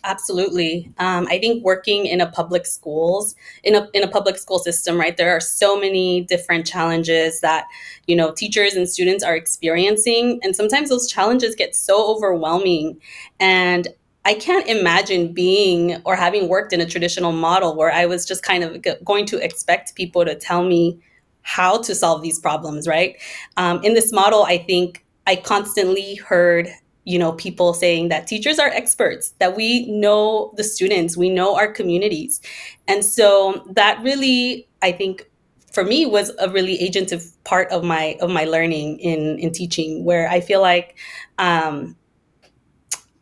Absolutely. 0.05 0.93
Um, 0.99 1.27
I 1.31 1.39
think 1.39 1.65
working 1.65 2.05
in 2.05 2.21
a 2.21 2.31
public 2.31 2.67
schools, 2.67 3.35
in 3.63 3.75
a, 3.75 3.89
in 3.95 4.03
a 4.03 4.09
public 4.09 4.37
school 4.37 4.59
system, 4.59 4.99
right, 4.99 5.17
there 5.17 5.35
are 5.35 5.41
so 5.41 5.81
many 5.81 6.21
different 6.21 6.67
challenges 6.67 7.41
that, 7.41 7.65
you 8.07 8.15
know, 8.15 8.31
teachers 8.31 8.75
and 8.75 8.87
students 8.87 9.25
are 9.25 9.35
experiencing. 9.35 10.41
And 10.43 10.55
sometimes 10.55 10.91
those 10.91 11.11
challenges 11.11 11.55
get 11.55 11.75
so 11.75 12.15
overwhelming. 12.15 13.01
And 13.41 13.89
I 14.27 14.35
can't 14.35 14.67
imagine 14.69 15.33
being 15.33 16.03
or 16.05 16.17
having 16.17 16.49
worked 16.49 16.75
in 16.75 16.83
a 16.83 16.87
traditional 16.87 17.33
model 17.33 17.75
where 17.75 17.91
I 17.91 18.05
was 18.05 18.27
just 18.27 18.43
kind 18.43 18.63
of 18.63 19.05
going 19.05 19.25
to 19.27 19.43
expect 19.43 19.95
people 19.95 20.25
to 20.27 20.35
tell 20.35 20.65
me 20.65 20.99
how 21.45 21.79
to 21.83 21.95
solve 21.95 22.23
these 22.23 22.41
problems, 22.41 22.89
right? 22.89 23.17
Um, 23.57 23.83
in 23.85 23.95
this 23.95 24.13
model, 24.13 24.43
I 24.43 24.59
think 24.59 25.05
I 25.27 25.37
constantly 25.37 26.17
heard 26.17 26.69
you 27.05 27.19
know 27.19 27.33
people 27.33 27.75
saying 27.75 28.09
that 28.09 28.27
teachers 28.27 28.59
are 28.59 28.69
experts 28.69 29.35
that 29.39 29.55
we 29.55 29.87
know 29.91 30.53
the 30.57 30.65
students 30.65 31.19
we 31.19 31.29
know 31.29 31.55
our 31.55 31.71
communities 31.71 32.41
and 32.89 33.05
so 33.05 33.63
that 33.71 34.03
really 34.03 34.67
i 34.81 34.91
think 34.91 35.31
for 35.71 35.85
me 35.85 36.07
was 36.07 36.33
a 36.39 36.49
really 36.49 36.79
agentive 36.79 37.35
part 37.45 37.71
of 37.71 37.85
my 37.85 38.17
of 38.23 38.31
my 38.31 38.45
learning 38.45 38.99
in 39.01 39.39
in 39.39 39.53
teaching 39.53 40.03
where 40.03 40.29
i 40.31 40.41
feel 40.41 40.63
like 40.63 40.97
um, 41.37 41.95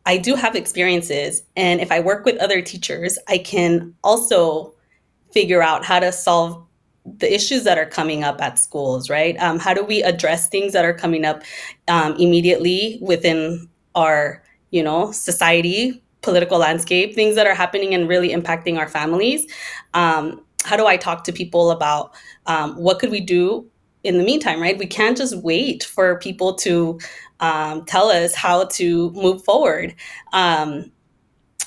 i 0.06 0.16
do 0.16 0.36
have 0.36 0.54
experiences 0.54 1.42
and 1.56 1.80
if 1.80 1.90
i 1.90 1.98
work 1.98 2.24
with 2.24 2.36
other 2.38 2.62
teachers 2.62 3.18
i 3.28 3.36
can 3.36 3.92
also 4.04 4.72
figure 5.32 5.62
out 5.62 5.84
how 5.84 5.98
to 5.98 6.12
solve 6.12 6.64
the 7.04 7.32
issues 7.32 7.64
that 7.64 7.78
are 7.78 7.86
coming 7.86 8.22
up 8.22 8.40
at 8.40 8.58
schools 8.58 9.10
right 9.10 9.36
um, 9.38 9.58
how 9.58 9.74
do 9.74 9.84
we 9.84 10.02
address 10.04 10.48
things 10.48 10.72
that 10.72 10.84
are 10.84 10.94
coming 10.94 11.24
up 11.24 11.42
um, 11.88 12.14
immediately 12.16 12.98
within 13.02 13.68
our, 13.94 14.42
you 14.70 14.82
know, 14.82 15.12
society, 15.12 16.02
political 16.22 16.58
landscape, 16.58 17.14
things 17.14 17.34
that 17.34 17.46
are 17.46 17.54
happening 17.54 17.94
and 17.94 18.08
really 18.08 18.30
impacting 18.30 18.78
our 18.78 18.88
families. 18.88 19.46
Um, 19.94 20.44
how 20.64 20.76
do 20.76 20.86
I 20.86 20.96
talk 20.96 21.24
to 21.24 21.32
people 21.32 21.70
about 21.70 22.14
um, 22.46 22.76
what 22.76 22.98
could 22.98 23.10
we 23.10 23.20
do 23.20 23.68
in 24.04 24.18
the 24.18 24.24
meantime, 24.24 24.60
right? 24.60 24.78
We 24.78 24.86
can't 24.86 25.16
just 25.16 25.36
wait 25.38 25.84
for 25.84 26.18
people 26.18 26.54
to 26.56 26.98
um, 27.40 27.84
tell 27.84 28.08
us 28.08 28.34
how 28.34 28.64
to 28.66 29.10
move 29.10 29.44
forward. 29.44 29.94
Um, 30.32 30.90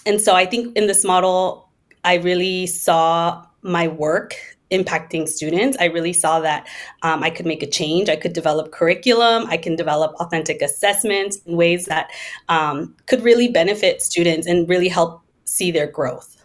and 0.06 0.22
so 0.22 0.36
I 0.36 0.46
think 0.46 0.76
in 0.78 0.88
this 0.88 1.04
model, 1.04 1.70
I 2.04 2.16
really 2.16 2.68
saw 2.68 3.46
my 3.62 3.88
work 3.88 4.36
impacting 4.72 5.28
students, 5.28 5.78
I 5.80 5.86
really 5.86 6.14
saw 6.14 6.40
that 6.40 6.68
um, 7.04 7.24
I 7.24 7.30
could 7.30 7.46
make 7.46 7.64
a 7.64 7.68
change. 7.68 8.10
I 8.10 8.16
could 8.16 8.34
develop 8.34 8.72
curriculum. 8.72 9.46
I 9.48 9.58
can 9.58 9.76
develop 9.76 10.14
authentic 10.16 10.62
assessments 10.62 11.38
in 11.46 11.56
ways 11.56 11.86
that 11.86 12.12
um, 12.50 12.96
could 13.08 13.24
really 13.24 13.48
benefit 13.48 14.02
students 14.02 14.48
and 14.48 14.68
really 14.68 14.88
help 14.88 15.22
see 15.46 15.72
their 15.72 15.88
growth. 15.88 16.44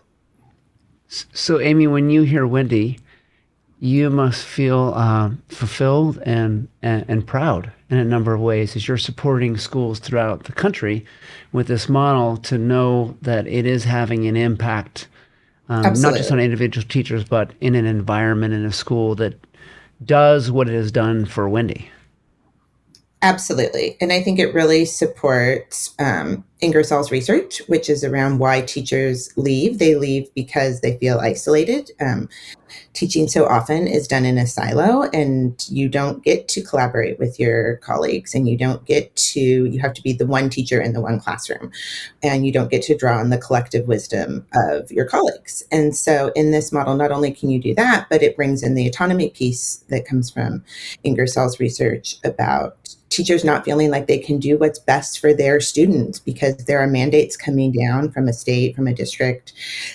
So, 1.09 1.61
Amy, 1.61 1.87
when 1.87 2.11
you 2.11 2.23
hear 2.23 2.47
Wendy, 2.47 3.01
you 3.81 4.11
must 4.11 4.45
feel 4.45 4.93
uh, 4.95 5.31
fulfilled 5.49 6.19
and, 6.25 6.69
and, 6.83 7.05
and 7.09 7.27
proud 7.27 7.73
in 7.89 7.97
a 7.97 8.05
number 8.05 8.35
of 8.35 8.41
ways 8.41 8.77
as 8.77 8.87
you're 8.87 8.99
supporting 8.99 9.57
schools 9.57 9.99
throughout 9.99 10.45
the 10.45 10.53
country 10.53 11.05
with 11.51 11.67
this 11.67 11.89
model 11.89 12.37
to 12.37 12.59
know 12.59 13.17
that 13.23 13.47
it 13.47 13.67
is 13.67 13.85
having 13.85 14.27
an 14.27 14.37
impact 14.37 15.09
um, 15.71 15.95
not 16.01 16.15
just 16.15 16.33
on 16.33 16.41
individual 16.41 16.87
teachers, 16.87 17.23
but 17.23 17.53
in 17.61 17.77
an 17.77 17.87
environment 17.87 18.53
in 18.53 18.65
a 18.65 18.73
school 18.73 19.15
that 19.15 19.39
does 20.05 20.51
what 20.51 20.69
it 20.69 20.75
has 20.75 20.91
done 20.91 21.25
for 21.25 21.49
Wendy. 21.49 21.89
Absolutely. 23.23 23.97
And 24.01 24.13
I 24.13 24.21
think 24.21 24.41
it 24.41 24.53
really 24.53 24.85
supports 24.85 25.95
um, 26.01 26.45
Ingersoll's 26.61 27.11
research, 27.11 27.63
which 27.69 27.89
is 27.89 28.05
around 28.05 28.39
why 28.39 28.61
teachers 28.61 29.33
leave. 29.37 29.79
They 29.79 29.95
leave 29.95 30.33
because 30.35 30.81
they 30.81 30.99
feel 30.99 31.19
isolated. 31.19 31.91
Um, 32.01 32.29
teaching 32.93 33.29
so 33.29 33.47
often 33.47 33.87
is 33.87 34.07
done 34.07 34.25
in 34.25 34.37
a 34.37 34.47
silo, 34.47 35.09
and 35.13 35.67
you 35.71 35.89
don't 35.89 36.23
get 36.23 36.49
to 36.49 36.63
collaborate 36.63 37.19
with 37.19 37.41
your 37.41 37.77
colleagues, 37.79 38.35
and 38.35 38.49
you 38.49 38.59
don't 38.59 38.85
get 38.85 39.15
to, 39.17 39.41
you 39.41 39.81
have 39.81 39.95
to 39.95 40.03
be 40.03 40.13
the 40.13 40.27
one 40.27 40.51
teacher 40.51 40.81
in 40.81 40.93
the 40.93 41.01
one 41.01 41.19
classroom, 41.19 41.73
and 42.23 42.45
you 42.45 42.53
don't 42.53 42.71
get 42.71 42.83
to 42.83 42.97
draw 42.97 43.19
on 43.19 43.31
the 43.31 43.39
collective 43.39 43.89
wisdom 43.89 44.47
of 44.55 44.91
your 44.93 45.07
colleagues. 45.07 45.65
And 45.73 45.97
so, 45.97 46.31
in 46.37 46.51
this 46.51 46.73
model, 46.73 46.95
not 46.95 47.11
only 47.11 47.33
can 47.33 47.49
you 47.51 47.61
do 47.61 47.75
that, 47.75 48.07
but 48.11 48.23
it 48.23 48.37
brings 48.37 48.63
in 48.63 48.75
the 48.75 48.87
autonomy 48.87 49.31
piece 49.31 49.77
that 49.89 50.07
comes 50.07 50.31
from 50.31 50.63
Ingersoll's 51.05 51.59
research 51.59 52.17
about 52.25 52.77
teachers 53.11 53.45
not 53.45 53.65
feeling 53.65 53.91
like 53.91 54.07
they 54.07 54.19
can 54.19 54.39
do 54.39 54.57
what's 54.57 54.79
best 54.79 55.19
for 55.19 55.35
their 55.35 55.61
students 55.61 56.19
because 56.19 56.50
there 56.67 56.79
are 56.79 56.87
mandates 56.87 57.37
coming 57.37 57.73
down 57.73 58.11
from 58.11 58.29
a 58.29 58.33
state, 58.33 58.75
from 58.75 58.87
a 58.87 58.95
district 58.95 59.53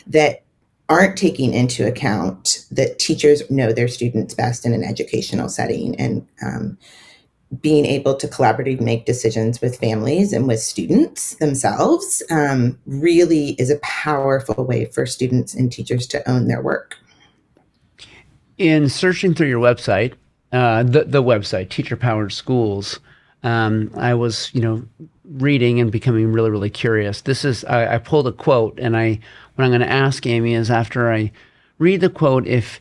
that 0.07 0.43
aren't 0.87 1.17
taking 1.17 1.53
into 1.53 1.87
account 1.87 2.65
that 2.71 2.99
teachers 2.99 3.49
know 3.49 3.71
their 3.71 3.87
students 3.87 4.33
best 4.33 4.65
in 4.65 4.73
an 4.73 4.83
educational 4.83 5.49
setting 5.49 5.95
and 5.99 6.27
um, 6.43 6.77
being 7.61 7.85
able 7.85 8.15
to 8.15 8.27
collaboratively 8.27 8.81
make 8.81 9.05
decisions 9.05 9.61
with 9.61 9.79
families 9.79 10.33
and 10.33 10.47
with 10.47 10.59
students 10.59 11.35
themselves 11.35 12.21
um, 12.29 12.77
really 12.85 13.51
is 13.51 13.69
a 13.69 13.79
powerful 13.79 14.65
way 14.65 14.85
for 14.85 15.05
students 15.05 15.53
and 15.53 15.71
teachers 15.71 16.07
to 16.07 16.29
own 16.29 16.47
their 16.47 16.61
work. 16.61 16.97
In 18.57 18.89
searching 18.89 19.33
through 19.33 19.47
your 19.47 19.61
website, 19.61 20.13
uh, 20.51 20.83
the 20.83 21.03
the 21.03 21.21
website 21.21 21.69
Teacher 21.69 21.97
Powered 21.97 22.31
Schools, 22.31 22.99
um, 23.43 23.91
I 23.97 24.13
was 24.13 24.49
you 24.53 24.61
know 24.61 24.83
reading 25.31 25.79
and 25.79 25.91
becoming 25.91 26.31
really 26.31 26.49
really 26.49 26.69
curious. 26.69 27.21
This 27.21 27.45
is 27.45 27.63
I, 27.65 27.95
I 27.95 27.97
pulled 27.97 28.27
a 28.27 28.31
quote, 28.31 28.79
and 28.79 28.95
I 28.95 29.19
what 29.55 29.65
I'm 29.65 29.71
going 29.71 29.81
to 29.81 29.91
ask 29.91 30.25
Amy 30.25 30.53
is 30.53 30.69
after 30.69 31.11
I 31.11 31.31
read 31.79 32.01
the 32.01 32.09
quote, 32.09 32.47
if 32.47 32.79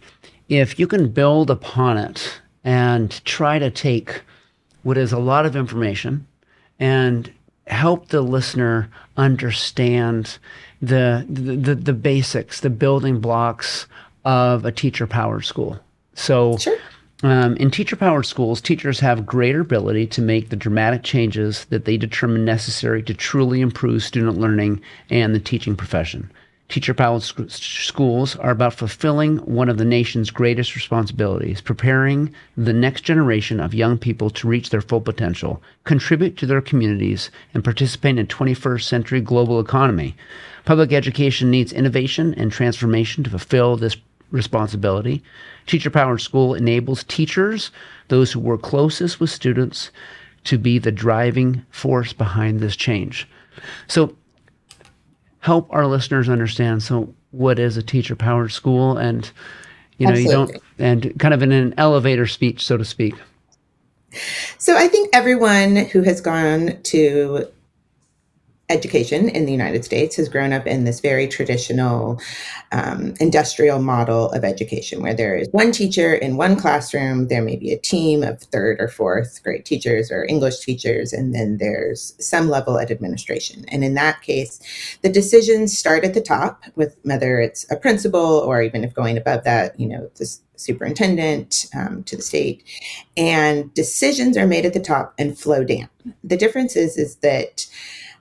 if 0.48 0.78
you 0.78 0.86
can 0.86 1.08
build 1.08 1.50
upon 1.50 1.98
it 1.98 2.40
and 2.62 3.24
try 3.24 3.58
to 3.58 3.70
take 3.70 4.22
what 4.82 4.96
is 4.96 5.12
a 5.12 5.18
lot 5.18 5.46
of 5.46 5.56
information 5.56 6.26
and 6.78 7.32
help 7.66 8.08
the 8.08 8.20
listener 8.20 8.90
understand 9.16 10.38
the 10.82 11.24
the, 11.28 11.74
the, 11.74 11.92
basics, 11.92 12.60
the 12.60 12.70
building 12.70 13.20
blocks 13.20 13.86
of 14.24 14.64
a 14.64 14.72
teacher 14.72 15.06
powered 15.06 15.44
school. 15.44 15.78
So 16.14 16.58
sure. 16.58 16.78
Um, 17.24 17.56
in 17.56 17.70
teacher 17.70 17.96
powered 17.96 18.26
schools, 18.26 18.60
teachers 18.60 19.00
have 19.00 19.24
greater 19.24 19.62
ability 19.62 20.06
to 20.08 20.20
make 20.20 20.50
the 20.50 20.56
dramatic 20.56 21.02
changes 21.02 21.64
that 21.70 21.86
they 21.86 21.96
determine 21.96 22.44
necessary 22.44 23.02
to 23.02 23.14
truly 23.14 23.62
improve 23.62 24.02
student 24.02 24.36
learning 24.36 24.82
and 25.08 25.34
the 25.34 25.40
teaching 25.40 25.74
profession. 25.74 26.30
Teacher 26.68 26.92
powered 26.92 27.22
sc- 27.22 27.48
schools 27.48 28.36
are 28.36 28.50
about 28.50 28.74
fulfilling 28.74 29.38
one 29.38 29.70
of 29.70 29.78
the 29.78 29.86
nation's 29.86 30.30
greatest 30.30 30.74
responsibilities, 30.74 31.62
preparing 31.62 32.30
the 32.58 32.74
next 32.74 33.04
generation 33.04 33.58
of 33.58 33.72
young 33.72 33.96
people 33.96 34.28
to 34.28 34.46
reach 34.46 34.68
their 34.68 34.82
full 34.82 35.00
potential, 35.00 35.62
contribute 35.84 36.36
to 36.36 36.44
their 36.44 36.60
communities, 36.60 37.30
and 37.54 37.64
participate 37.64 38.18
in 38.18 38.18
a 38.18 38.26
21st 38.26 38.82
century 38.82 39.22
global 39.22 39.60
economy. 39.60 40.14
Public 40.66 40.92
education 40.92 41.50
needs 41.50 41.72
innovation 41.72 42.34
and 42.34 42.52
transformation 42.52 43.24
to 43.24 43.30
fulfill 43.30 43.78
this 43.78 43.96
responsibility. 44.30 45.22
Teacher 45.66 45.90
Powered 45.90 46.20
School 46.20 46.54
enables 46.54 47.04
teachers, 47.04 47.70
those 48.08 48.32
who 48.32 48.40
work 48.40 48.62
closest 48.62 49.20
with 49.20 49.30
students, 49.30 49.90
to 50.44 50.58
be 50.58 50.78
the 50.78 50.92
driving 50.92 51.64
force 51.70 52.12
behind 52.12 52.60
this 52.60 52.76
change. 52.76 53.28
So, 53.86 54.14
help 55.40 55.66
our 55.70 55.86
listeners 55.86 56.28
understand. 56.28 56.82
So, 56.82 57.14
what 57.30 57.58
is 57.58 57.76
a 57.76 57.82
teacher 57.82 58.14
powered 58.14 58.52
school? 58.52 58.96
And, 58.96 59.30
you 59.98 60.06
know, 60.06 60.12
Absolutely. 60.12 60.54
you 60.54 60.60
don't, 60.60 60.62
and 60.78 61.20
kind 61.20 61.34
of 61.34 61.42
in 61.42 61.52
an 61.52 61.74
elevator 61.78 62.26
speech, 62.26 62.64
so 62.64 62.76
to 62.76 62.84
speak. 62.84 63.14
So, 64.58 64.76
I 64.76 64.86
think 64.86 65.08
everyone 65.12 65.76
who 65.76 66.02
has 66.02 66.20
gone 66.20 66.80
to 66.82 67.48
education 68.70 69.28
in 69.28 69.44
the 69.44 69.52
United 69.52 69.84
States 69.84 70.16
has 70.16 70.28
grown 70.28 70.52
up 70.52 70.66
in 70.66 70.84
this 70.84 71.00
very 71.00 71.28
traditional 71.28 72.18
um, 72.72 73.14
industrial 73.20 73.78
model 73.80 74.30
of 74.30 74.42
education 74.42 75.02
where 75.02 75.14
there 75.14 75.36
is 75.36 75.48
one 75.52 75.70
teacher 75.70 76.14
in 76.14 76.36
one 76.36 76.56
classroom, 76.56 77.28
there 77.28 77.42
may 77.42 77.56
be 77.56 77.72
a 77.72 77.78
team 77.78 78.22
of 78.22 78.40
third 78.40 78.80
or 78.80 78.88
fourth 78.88 79.42
grade 79.42 79.66
teachers 79.66 80.10
or 80.10 80.24
English 80.24 80.60
teachers, 80.60 81.12
and 81.12 81.34
then 81.34 81.58
there's 81.58 82.14
some 82.18 82.48
level 82.48 82.78
at 82.78 82.90
administration. 82.90 83.64
And 83.68 83.84
in 83.84 83.94
that 83.94 84.22
case, 84.22 84.60
the 85.02 85.10
decisions 85.10 85.76
start 85.76 86.04
at 86.04 86.14
the 86.14 86.22
top 86.22 86.64
with 86.74 86.96
whether 87.02 87.38
it's 87.38 87.70
a 87.70 87.76
principal 87.76 88.20
or 88.20 88.62
even 88.62 88.82
if 88.82 88.94
going 88.94 89.18
above 89.18 89.44
that, 89.44 89.78
you 89.78 89.88
know, 89.88 90.10
the 90.16 90.38
superintendent 90.56 91.66
um, 91.74 92.04
to 92.04 92.16
the 92.16 92.22
state 92.22 92.62
and 93.16 93.74
decisions 93.74 94.36
are 94.36 94.46
made 94.46 94.64
at 94.64 94.72
the 94.72 94.80
top 94.80 95.12
and 95.18 95.36
flow 95.36 95.64
down 95.64 95.88
the 96.22 96.36
difference 96.36 96.76
is 96.76 96.96
is 96.96 97.16
that 97.16 97.66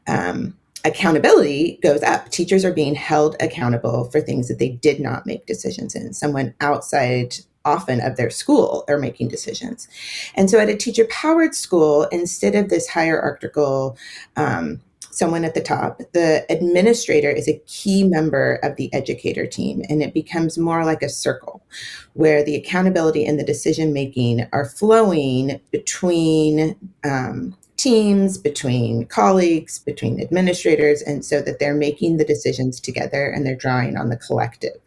um, 0.08 0.58
accountability 0.86 1.80
goes 1.82 2.04
up. 2.04 2.30
Teachers 2.30 2.66
are 2.66 2.74
being 2.74 2.96
held 2.96 3.36
accountable 3.40 4.06
for 4.06 4.22
things 4.22 4.48
that 4.48 4.60
they 4.60 4.70
did 4.70 5.00
not 5.00 5.26
make 5.26 5.46
decisions 5.46 5.96
in. 5.96 6.14
Someone 6.14 6.54
outside 6.62 7.36
often 7.66 8.02
of 8.02 8.18
their 8.18 8.30
school 8.30 8.84
are 8.90 8.98
making 8.98 9.30
decisions. 9.30 9.88
And 10.36 10.50
so 10.50 10.60
at 10.60 10.68
a 10.68 10.76
teacher 10.76 11.06
powered 11.10 11.56
school, 11.56 12.04
instead 12.12 12.56
of 12.56 12.70
this 12.70 12.90
hierarchical 12.90 13.98
um, 14.36 14.82
someone 15.14 15.46
at 15.46 15.54
the 15.54 15.62
top. 15.62 16.02
The 16.14 16.44
administrator 16.50 17.30
is 17.30 17.48
a 17.48 17.62
key 17.68 18.04
member 18.04 18.56
of 18.64 18.76
the 18.76 18.92
educator 18.94 19.46
team, 19.46 19.84
and 19.88 20.02
it 20.02 20.14
becomes 20.14 20.58
more 20.58 20.84
like 20.84 21.04
a 21.04 21.10
circle 21.10 21.64
where 22.14 22.44
the 22.44 22.56
accountability 22.56 23.26
and 23.26 23.40
the 23.40 23.44
decision 23.44 23.94
making 23.94 24.48
are 24.52 24.66
flowing 24.66 25.62
between 25.72 26.76
um, 27.04 27.56
teams, 27.84 28.38
between 28.38 29.06
colleagues, 29.08 29.80
between 29.80 30.22
administrators, 30.22 31.02
and 31.02 31.26
so 31.26 31.42
that 31.42 31.60
they're 31.60 31.76
making 31.76 32.16
the 32.16 32.24
decisions 32.24 32.80
together 32.80 33.30
and 33.30 33.46
they're 33.46 33.56
drawing 33.56 33.98
on 33.98 34.08
the 34.08 34.16
collective. 34.16 34.78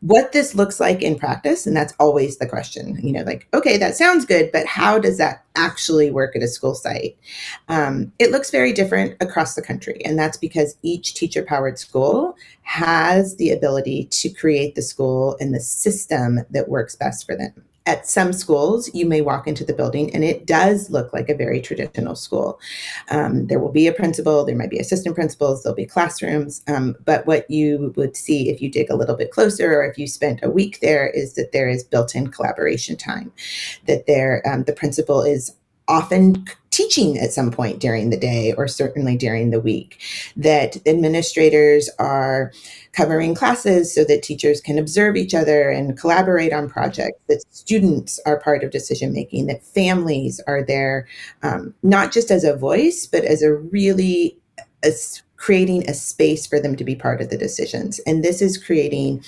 What 0.00 0.32
this 0.32 0.54
looks 0.54 0.80
like 0.80 1.02
in 1.02 1.18
practice 1.18 1.66
and 1.66 1.76
that's 1.76 1.94
always 2.00 2.38
the 2.38 2.48
question 2.48 2.98
you 3.04 3.12
know 3.12 3.22
like 3.22 3.46
okay 3.54 3.76
that 3.76 3.94
sounds 3.94 4.24
good 4.24 4.50
but 4.50 4.66
how 4.66 4.98
does 4.98 5.16
that 5.18 5.44
actually 5.54 6.10
work 6.10 6.34
at 6.34 6.42
a 6.42 6.48
school 6.48 6.74
site? 6.74 7.16
Um, 7.68 8.10
it 8.18 8.32
looks 8.32 8.50
very 8.50 8.72
different 8.72 9.16
across 9.20 9.54
the 9.54 9.62
country 9.62 10.02
and 10.04 10.18
that's 10.18 10.36
because 10.36 10.76
each 10.82 11.14
teacher 11.14 11.44
powered 11.44 11.78
school 11.78 12.34
has 12.62 13.36
the 13.36 13.50
ability 13.50 14.06
to 14.06 14.28
create 14.30 14.74
the 14.74 14.82
school 14.82 15.36
and 15.38 15.54
the 15.54 15.60
system 15.60 16.40
that 16.50 16.68
works 16.68 16.96
best 16.96 17.24
for 17.24 17.36
them 17.36 17.62
at 17.86 18.06
some 18.06 18.32
schools, 18.32 18.92
you 18.94 19.06
may 19.06 19.20
walk 19.20 19.46
into 19.48 19.64
the 19.64 19.74
building 19.74 20.14
and 20.14 20.22
it 20.22 20.46
does 20.46 20.90
look 20.90 21.12
like 21.12 21.28
a 21.28 21.34
very 21.34 21.60
traditional 21.60 22.14
school. 22.14 22.60
Um, 23.10 23.46
there 23.48 23.58
will 23.58 23.72
be 23.72 23.86
a 23.86 23.92
principal, 23.92 24.44
there 24.44 24.56
might 24.56 24.70
be 24.70 24.78
assistant 24.78 25.14
principals, 25.14 25.62
there'll 25.62 25.74
be 25.74 25.86
classrooms. 25.86 26.62
Um, 26.68 26.96
but 27.04 27.26
what 27.26 27.50
you 27.50 27.92
would 27.96 28.16
see 28.16 28.50
if 28.50 28.62
you 28.62 28.70
dig 28.70 28.90
a 28.90 28.96
little 28.96 29.16
bit 29.16 29.32
closer 29.32 29.80
or 29.80 29.84
if 29.84 29.98
you 29.98 30.06
spent 30.06 30.40
a 30.42 30.50
week 30.50 30.78
there 30.80 31.08
is 31.08 31.34
that 31.34 31.52
there 31.52 31.68
is 31.68 31.82
built 31.82 32.14
in 32.14 32.28
collaboration 32.28 32.96
time, 32.96 33.32
that 33.86 34.06
there, 34.06 34.42
um, 34.46 34.64
the 34.64 34.72
principal 34.72 35.22
is 35.22 35.54
often 35.88 36.44
teaching 36.70 37.18
at 37.18 37.32
some 37.32 37.50
point 37.50 37.80
during 37.80 38.08
the 38.08 38.16
day 38.16 38.54
or 38.56 38.66
certainly 38.66 39.16
during 39.16 39.50
the 39.50 39.60
week, 39.60 40.00
that 40.36 40.76
administrators 40.86 41.90
are 41.98 42.50
covering 42.92 43.34
classes 43.34 43.94
so 43.94 44.04
that 44.04 44.22
teachers 44.22 44.60
can 44.60 44.78
observe 44.78 45.16
each 45.16 45.34
other 45.34 45.68
and 45.68 45.98
collaborate 45.98 46.52
on 46.52 46.68
projects, 46.68 47.20
that 47.28 47.44
students 47.50 48.18
are 48.26 48.40
part 48.40 48.64
of 48.64 48.70
decision 48.70 49.12
making, 49.12 49.46
that 49.46 49.62
families 49.62 50.40
are 50.46 50.62
there, 50.62 51.06
um, 51.42 51.74
not 51.82 52.10
just 52.10 52.30
as 52.30 52.42
a 52.42 52.56
voice, 52.56 53.06
but 53.06 53.24
as 53.24 53.42
a 53.42 53.54
really 53.54 54.38
as 54.82 55.22
creating 55.36 55.88
a 55.88 55.94
space 55.94 56.46
for 56.46 56.60
them 56.60 56.76
to 56.76 56.84
be 56.84 56.94
part 56.94 57.20
of 57.20 57.28
the 57.28 57.36
decisions. 57.36 57.98
And 58.00 58.24
this 58.24 58.40
is 58.40 58.62
creating 58.62 59.24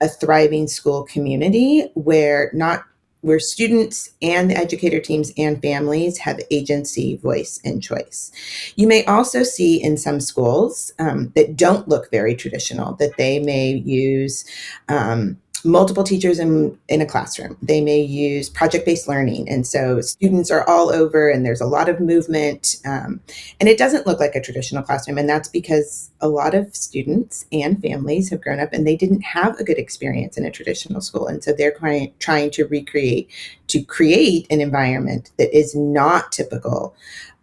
a 0.00 0.08
thriving 0.08 0.68
school 0.68 1.04
community 1.04 1.90
where 1.94 2.50
not 2.52 2.84
where 3.24 3.40
students 3.40 4.10
and 4.20 4.50
the 4.50 4.54
educator 4.54 5.00
teams 5.00 5.32
and 5.38 5.62
families 5.62 6.18
have 6.18 6.38
agency, 6.50 7.16
voice, 7.16 7.58
and 7.64 7.82
choice. 7.82 8.30
You 8.76 8.86
may 8.86 9.02
also 9.06 9.42
see 9.42 9.82
in 9.82 9.96
some 9.96 10.20
schools 10.20 10.92
um, 10.98 11.32
that 11.34 11.56
don't 11.56 11.88
look 11.88 12.10
very 12.10 12.34
traditional 12.34 12.92
that 12.96 13.16
they 13.16 13.38
may 13.38 13.70
use 13.72 14.44
um, 14.90 15.38
multiple 15.64 16.04
teachers 16.04 16.38
in, 16.38 16.78
in 16.88 17.00
a 17.00 17.06
classroom. 17.06 17.56
They 17.62 17.80
may 17.80 18.00
use 18.00 18.50
project 18.50 18.84
based 18.84 19.08
learning. 19.08 19.48
And 19.48 19.66
so 19.66 20.00
students 20.00 20.50
are 20.50 20.68
all 20.68 20.90
over 20.90 21.28
and 21.28 21.44
there's 21.44 21.60
a 21.60 21.66
lot 21.66 21.88
of 21.88 22.00
movement. 22.00 22.76
Um, 22.84 23.20
and 23.60 23.68
it 23.68 23.78
doesn't 23.78 24.06
look 24.06 24.20
like 24.20 24.34
a 24.34 24.42
traditional 24.42 24.82
classroom. 24.82 25.18
And 25.18 25.28
that's 25.28 25.48
because 25.48 26.10
a 26.20 26.28
lot 26.28 26.54
of 26.54 26.74
students 26.76 27.46
and 27.50 27.80
families 27.80 28.30
have 28.30 28.42
grown 28.42 28.60
up 28.60 28.72
and 28.72 28.86
they 28.86 28.96
didn't 28.96 29.22
have 29.22 29.58
a 29.58 29.64
good 29.64 29.78
experience 29.78 30.36
in 30.36 30.44
a 30.44 30.50
traditional 30.50 31.00
school. 31.00 31.26
And 31.26 31.42
so 31.42 31.52
they're 31.52 31.76
trying, 31.76 32.12
trying 32.18 32.50
to 32.52 32.66
recreate, 32.66 33.30
to 33.68 33.82
create 33.82 34.46
an 34.50 34.60
environment 34.60 35.30
that 35.38 35.56
is 35.56 35.74
not 35.74 36.32
typical 36.32 36.94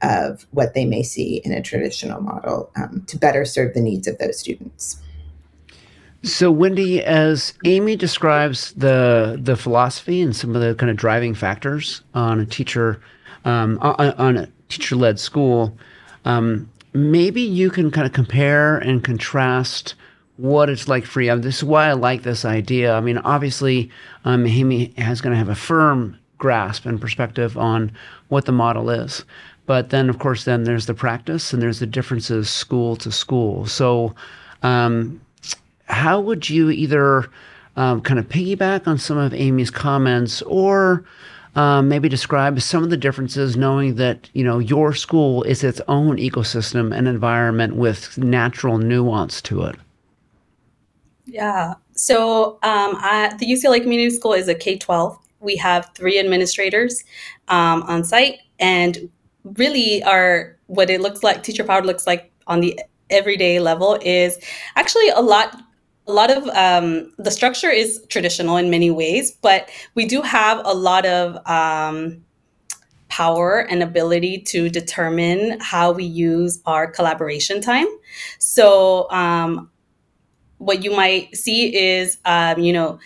of 0.01 0.47
what 0.51 0.73
they 0.73 0.85
may 0.85 1.03
see 1.03 1.41
in 1.43 1.51
a 1.51 1.61
traditional 1.61 2.21
model 2.21 2.71
um, 2.75 3.03
to 3.07 3.17
better 3.17 3.45
serve 3.45 3.73
the 3.73 3.81
needs 3.81 4.07
of 4.07 4.17
those 4.17 4.39
students. 4.39 5.01
So, 6.23 6.51
Wendy, 6.51 7.03
as 7.03 7.53
Amy 7.65 7.95
describes 7.95 8.73
the 8.73 9.39
the 9.41 9.55
philosophy 9.55 10.21
and 10.21 10.36
some 10.36 10.55
of 10.55 10.62
the 10.62 10.75
kind 10.75 10.91
of 10.91 10.97
driving 10.97 11.34
factors 11.34 12.03
on 12.13 12.39
a 12.39 12.45
teacher 12.45 13.01
um, 13.43 13.79
on, 13.81 14.38
a 14.38 14.47
teacher 14.69 14.95
led 14.95 15.19
school, 15.19 15.75
um, 16.25 16.69
maybe 16.93 17.41
you 17.41 17.71
can 17.71 17.89
kind 17.89 18.05
of 18.05 18.13
compare 18.13 18.77
and 18.77 19.03
contrast 19.03 19.95
what 20.38 20.69
it's 20.69 20.88
like 20.88 21.05
for 21.05 21.21
you. 21.21 21.36
This 21.39 21.57
is 21.57 21.63
why 21.63 21.88
I 21.88 21.93
like 21.93 22.21
this 22.21 22.45
idea. 22.45 22.93
I 22.93 23.01
mean, 23.01 23.17
obviously, 23.19 23.89
um, 24.23 24.45
Amy 24.45 24.93
has 24.97 25.21
going 25.21 25.31
to 25.31 25.38
have 25.38 25.49
a 25.49 25.55
firm 25.55 26.17
grasp 26.38 26.86
and 26.86 27.01
perspective 27.01 27.57
on 27.57 27.91
what 28.29 28.45
the 28.45 28.51
model 28.51 28.91
is. 28.91 29.25
But 29.65 29.89
then, 29.89 30.10
of 30.10 30.19
course, 30.19 30.43
then 30.43 30.63
there's 30.65 30.86
the 30.86 30.93
practice 30.93 31.51
and 31.51 31.62
there's 31.62 31.79
the 31.79 31.88
differences 31.88 32.49
school 32.49 32.95
to 32.97 33.12
school. 33.12 33.65
So, 33.65 34.15
um, 34.63 35.21
how 35.91 36.19
would 36.19 36.49
you 36.49 36.71
either 36.71 37.30
um, 37.75 38.01
kind 38.01 38.19
of 38.19 38.27
piggyback 38.27 38.88
on 38.88 38.97
some 38.97 39.17
of 39.17 39.34
Amy's 39.34 39.69
comments 39.69 40.41
or 40.43 41.06
um, 41.56 41.89
maybe 41.89 42.10
describe 42.10 42.62
some 42.62 42.84
of 42.84 42.89
the 42.89 42.97
differences 42.97 43.58
knowing 43.58 43.95
that 43.95 44.30
you 44.34 44.43
know 44.43 44.60
your 44.60 44.93
school 44.93 45.43
is 45.43 45.63
its 45.63 45.82
own 45.88 46.17
ecosystem 46.17 46.95
and 46.95 47.08
environment 47.08 47.75
with 47.75 48.17
natural 48.17 48.77
nuance 48.77 49.41
to 49.43 49.63
it? 49.63 49.75
Yeah. 51.25 51.75
So 51.93 52.58
um, 52.63 52.93
the 53.38 53.45
ucla 53.45 53.82
community 53.82 54.10
school 54.10 54.34
is 54.34 54.47
a 54.47 54.56
k-12 54.56 55.17
we 55.41 55.56
have 55.56 55.89
three 55.95 56.19
administrators 56.19 57.04
um, 57.49 57.84
on 57.84 58.04
site 58.04 58.39
and 58.60 59.10
really 59.43 60.01
our 60.04 60.56
what 60.67 60.89
it 60.89 61.01
looks 61.01 61.23
like 61.23 61.43
teacher 61.43 61.63
power 61.63 61.82
looks 61.82 62.08
like 62.08 62.32
on 62.47 62.62
the 62.62 62.80
everyday 63.10 63.60
level 63.60 63.97
is 64.01 64.38
actually 64.75 65.10
a 65.10 65.19
lot 65.19 65.62
a 66.07 66.11
lot 66.11 66.31
of 66.31 66.47
um, 66.49 67.13
the 67.17 67.31
structure 67.31 67.69
is 67.69 68.03
traditional 68.09 68.57
in 68.57 68.69
many 68.69 68.89
ways, 68.89 69.31
but 69.31 69.69
we 69.95 70.05
do 70.05 70.21
have 70.21 70.61
a 70.65 70.73
lot 70.73 71.05
of 71.05 71.37
um, 71.47 72.23
power 73.07 73.59
and 73.69 73.83
ability 73.83 74.39
to 74.39 74.69
determine 74.69 75.59
how 75.59 75.91
we 75.91 76.03
use 76.03 76.61
our 76.65 76.87
collaboration 76.87 77.61
time. 77.61 77.87
So, 78.39 79.09
um, 79.11 79.69
what 80.57 80.83
you 80.83 80.91
might 80.91 81.35
see 81.35 81.75
is, 81.75 82.17
um, 82.25 82.59
you 82.59 82.71
know, 82.71 82.99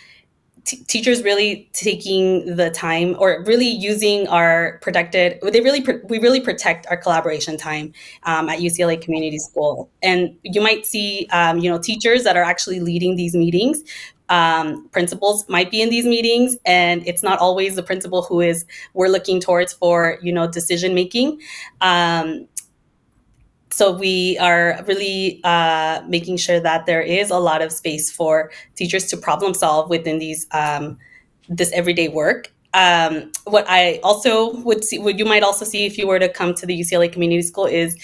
t- 0.66 0.84
teachers 0.84 1.22
really 1.22 1.68
taking 1.72 2.56
the 2.56 2.70
time 2.70 3.16
or 3.18 3.42
really 3.46 3.68
using 3.68 4.28
our 4.28 4.78
protected 4.82 5.38
they 5.52 5.60
really 5.60 5.84
we 6.08 6.18
really 6.18 6.40
protect 6.40 6.86
our 6.88 6.96
collaboration 6.96 7.56
time 7.56 7.92
um, 8.24 8.48
at 8.48 8.58
ucla 8.58 9.00
community 9.00 9.38
school. 9.38 9.88
And 10.02 10.36
you 10.42 10.60
might 10.60 10.84
see 10.84 11.26
um, 11.32 11.58
you 11.58 11.70
know 11.70 11.78
teachers 11.78 12.24
that 12.24 12.36
are 12.36 12.44
actually 12.44 12.80
leading 12.80 13.16
these 13.16 13.34
meetings 13.34 13.82
um, 14.28 14.88
principals 14.88 15.48
might 15.48 15.70
be 15.70 15.80
in 15.80 15.88
these 15.88 16.04
meetings 16.04 16.56
and 16.66 17.06
it's 17.06 17.22
not 17.22 17.38
always 17.38 17.76
the 17.76 17.82
principal 17.82 18.22
who 18.22 18.40
is 18.40 18.64
we're 18.94 19.08
looking 19.08 19.40
towards 19.40 19.72
for 19.72 20.18
you 20.20 20.32
know 20.32 20.48
decision 20.48 20.94
making 20.94 21.40
um, 21.80 22.46
so 23.76 23.92
we 23.92 24.38
are 24.38 24.82
really 24.88 25.38
uh, 25.44 26.00
making 26.08 26.38
sure 26.38 26.58
that 26.58 26.86
there 26.86 27.02
is 27.02 27.28
a 27.28 27.38
lot 27.38 27.60
of 27.60 27.70
space 27.70 28.10
for 28.10 28.50
teachers 28.74 29.04
to 29.08 29.18
problem 29.18 29.52
solve 29.52 29.90
within 29.90 30.18
these 30.18 30.46
um, 30.52 30.96
this 31.50 31.70
everyday 31.72 32.08
work. 32.08 32.50
Um, 32.72 33.30
what 33.44 33.66
I 33.68 34.00
also 34.02 34.56
would 34.62 34.82
see, 34.82 34.98
what 34.98 35.18
you 35.18 35.26
might 35.26 35.42
also 35.42 35.66
see 35.66 35.84
if 35.84 35.98
you 35.98 36.06
were 36.06 36.18
to 36.18 36.30
come 36.30 36.54
to 36.54 36.64
the 36.64 36.80
UCLA 36.80 37.12
Community 37.12 37.42
School 37.42 37.66
is 37.66 37.98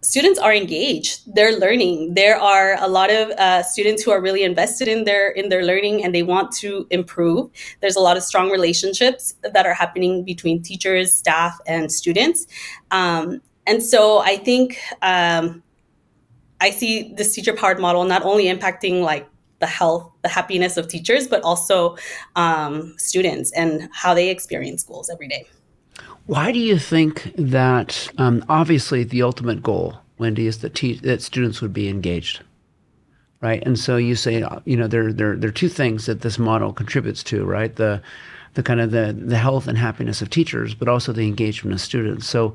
students 0.00 0.38
are 0.38 0.54
engaged. 0.54 1.20
They're 1.34 1.58
learning. 1.58 2.14
There 2.14 2.38
are 2.40 2.82
a 2.82 2.88
lot 2.88 3.10
of 3.10 3.28
uh, 3.32 3.62
students 3.62 4.02
who 4.02 4.12
are 4.12 4.22
really 4.22 4.42
invested 4.42 4.88
in 4.88 5.04
their 5.04 5.28
in 5.32 5.50
their 5.50 5.66
learning 5.66 6.02
and 6.02 6.14
they 6.14 6.22
want 6.22 6.50
to 6.62 6.86
improve. 6.88 7.50
There's 7.82 7.96
a 7.96 8.00
lot 8.00 8.16
of 8.16 8.22
strong 8.22 8.50
relationships 8.50 9.34
that 9.42 9.66
are 9.66 9.74
happening 9.74 10.24
between 10.24 10.62
teachers 10.62 11.12
staff 11.12 11.58
and 11.66 11.92
students. 11.92 12.46
Um, 12.90 13.42
and 13.66 13.82
so 13.82 14.18
I 14.18 14.36
think 14.36 14.78
um, 15.02 15.62
I 16.60 16.70
see 16.70 17.12
this 17.14 17.34
teacher 17.34 17.52
powered 17.54 17.80
model 17.80 18.04
not 18.04 18.22
only 18.24 18.44
impacting 18.44 19.02
like 19.02 19.28
the 19.60 19.66
health, 19.66 20.10
the 20.22 20.28
happiness 20.28 20.76
of 20.76 20.88
teachers, 20.88 21.28
but 21.28 21.42
also 21.42 21.96
um, 22.36 22.94
students 22.98 23.52
and 23.52 23.88
how 23.92 24.14
they 24.14 24.30
experience 24.30 24.82
schools 24.82 25.10
every 25.10 25.28
day. 25.28 25.46
Why 26.26 26.52
do 26.52 26.58
you 26.58 26.78
think 26.78 27.32
that? 27.36 28.10
Um, 28.18 28.44
obviously, 28.48 29.04
the 29.04 29.22
ultimate 29.22 29.62
goal, 29.62 29.98
Wendy, 30.18 30.46
is 30.46 30.58
that 30.58 30.74
te- 30.74 31.00
that 31.00 31.22
students 31.22 31.60
would 31.60 31.72
be 31.72 31.88
engaged, 31.88 32.42
right? 33.40 33.62
And 33.64 33.78
so 33.78 33.96
you 33.96 34.14
say, 34.14 34.44
you 34.64 34.76
know, 34.76 34.86
there 34.86 35.12
there 35.12 35.36
there 35.36 35.48
are 35.48 35.52
two 35.52 35.68
things 35.68 36.06
that 36.06 36.20
this 36.20 36.38
model 36.38 36.72
contributes 36.72 37.22
to, 37.24 37.44
right? 37.44 37.74
The 37.74 38.00
the 38.54 38.62
kind 38.62 38.80
of 38.80 38.90
the 38.90 39.12
the 39.18 39.38
health 39.38 39.66
and 39.66 39.76
happiness 39.76 40.22
of 40.22 40.30
teachers, 40.30 40.74
but 40.74 40.88
also 40.88 41.12
the 41.12 41.26
engagement 41.26 41.74
of 41.74 41.80
students. 41.80 42.28
So 42.28 42.54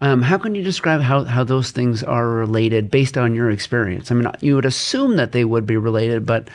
um, 0.00 0.22
how 0.22 0.36
can 0.36 0.54
you 0.54 0.62
describe 0.62 1.00
how, 1.00 1.24
how 1.24 1.44
those 1.44 1.70
things 1.70 2.02
are 2.02 2.28
related 2.28 2.90
based 2.90 3.16
on 3.16 3.34
your 3.34 3.50
experience? 3.50 4.10
I 4.10 4.14
mean, 4.14 4.30
you 4.40 4.54
would 4.54 4.66
assume 4.66 5.16
that 5.16 5.32
they 5.32 5.44
would 5.44 5.66
be 5.66 5.76
related, 5.76 6.26
but 6.26 6.48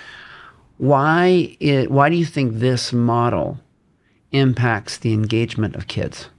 why 0.77 1.55
it, 1.59 1.91
why 1.91 2.09
do 2.09 2.15
you 2.15 2.25
think 2.25 2.55
this 2.55 2.93
model 2.93 3.59
impacts 4.31 4.97
the 4.97 5.13
engagement 5.13 5.75
of 5.75 5.87
kids? 5.87 6.29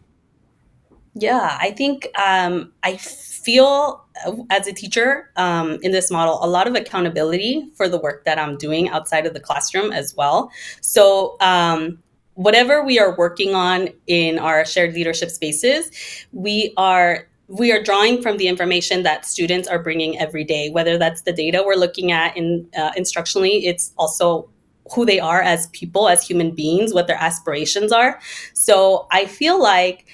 Yeah, 1.14 1.58
I 1.60 1.72
think 1.72 2.08
um, 2.18 2.72
I 2.82 2.96
feel 2.96 4.02
uh, 4.24 4.32
as 4.50 4.66
a 4.66 4.72
teacher 4.72 5.30
um, 5.36 5.78
in 5.82 5.92
this 5.92 6.10
model 6.10 6.38
a 6.42 6.48
lot 6.48 6.66
of 6.66 6.74
accountability 6.74 7.70
for 7.76 7.88
the 7.88 7.98
work 7.98 8.24
that 8.24 8.38
I'm 8.38 8.56
doing 8.56 8.88
outside 8.88 9.26
of 9.26 9.34
the 9.34 9.40
classroom 9.40 9.92
as 9.92 10.14
well. 10.16 10.50
So, 10.80 11.36
um, 11.40 12.01
whatever 12.34 12.84
we 12.84 12.98
are 12.98 13.16
working 13.16 13.54
on 13.54 13.88
in 14.06 14.38
our 14.38 14.64
shared 14.64 14.94
leadership 14.94 15.30
spaces, 15.30 15.90
we 16.32 16.72
are 16.76 17.28
we 17.48 17.70
are 17.70 17.82
drawing 17.82 18.22
from 18.22 18.38
the 18.38 18.48
information 18.48 19.02
that 19.02 19.26
students 19.26 19.68
are 19.68 19.78
bringing 19.78 20.18
every 20.18 20.44
day, 20.44 20.70
whether 20.70 20.96
that's 20.96 21.22
the 21.22 21.32
data 21.32 21.62
we're 21.66 21.74
looking 21.74 22.10
at 22.10 22.34
in 22.36 22.66
uh, 22.76 22.92
instructionally, 22.92 23.64
it's 23.64 23.92
also 23.98 24.48
who 24.94 25.04
they 25.04 25.20
are 25.20 25.42
as 25.42 25.66
people, 25.68 26.08
as 26.08 26.26
human 26.26 26.54
beings, 26.54 26.94
what 26.94 27.06
their 27.06 27.20
aspirations 27.20 27.92
are. 27.92 28.18
So 28.54 29.06
I 29.10 29.26
feel 29.26 29.60
like 29.60 30.06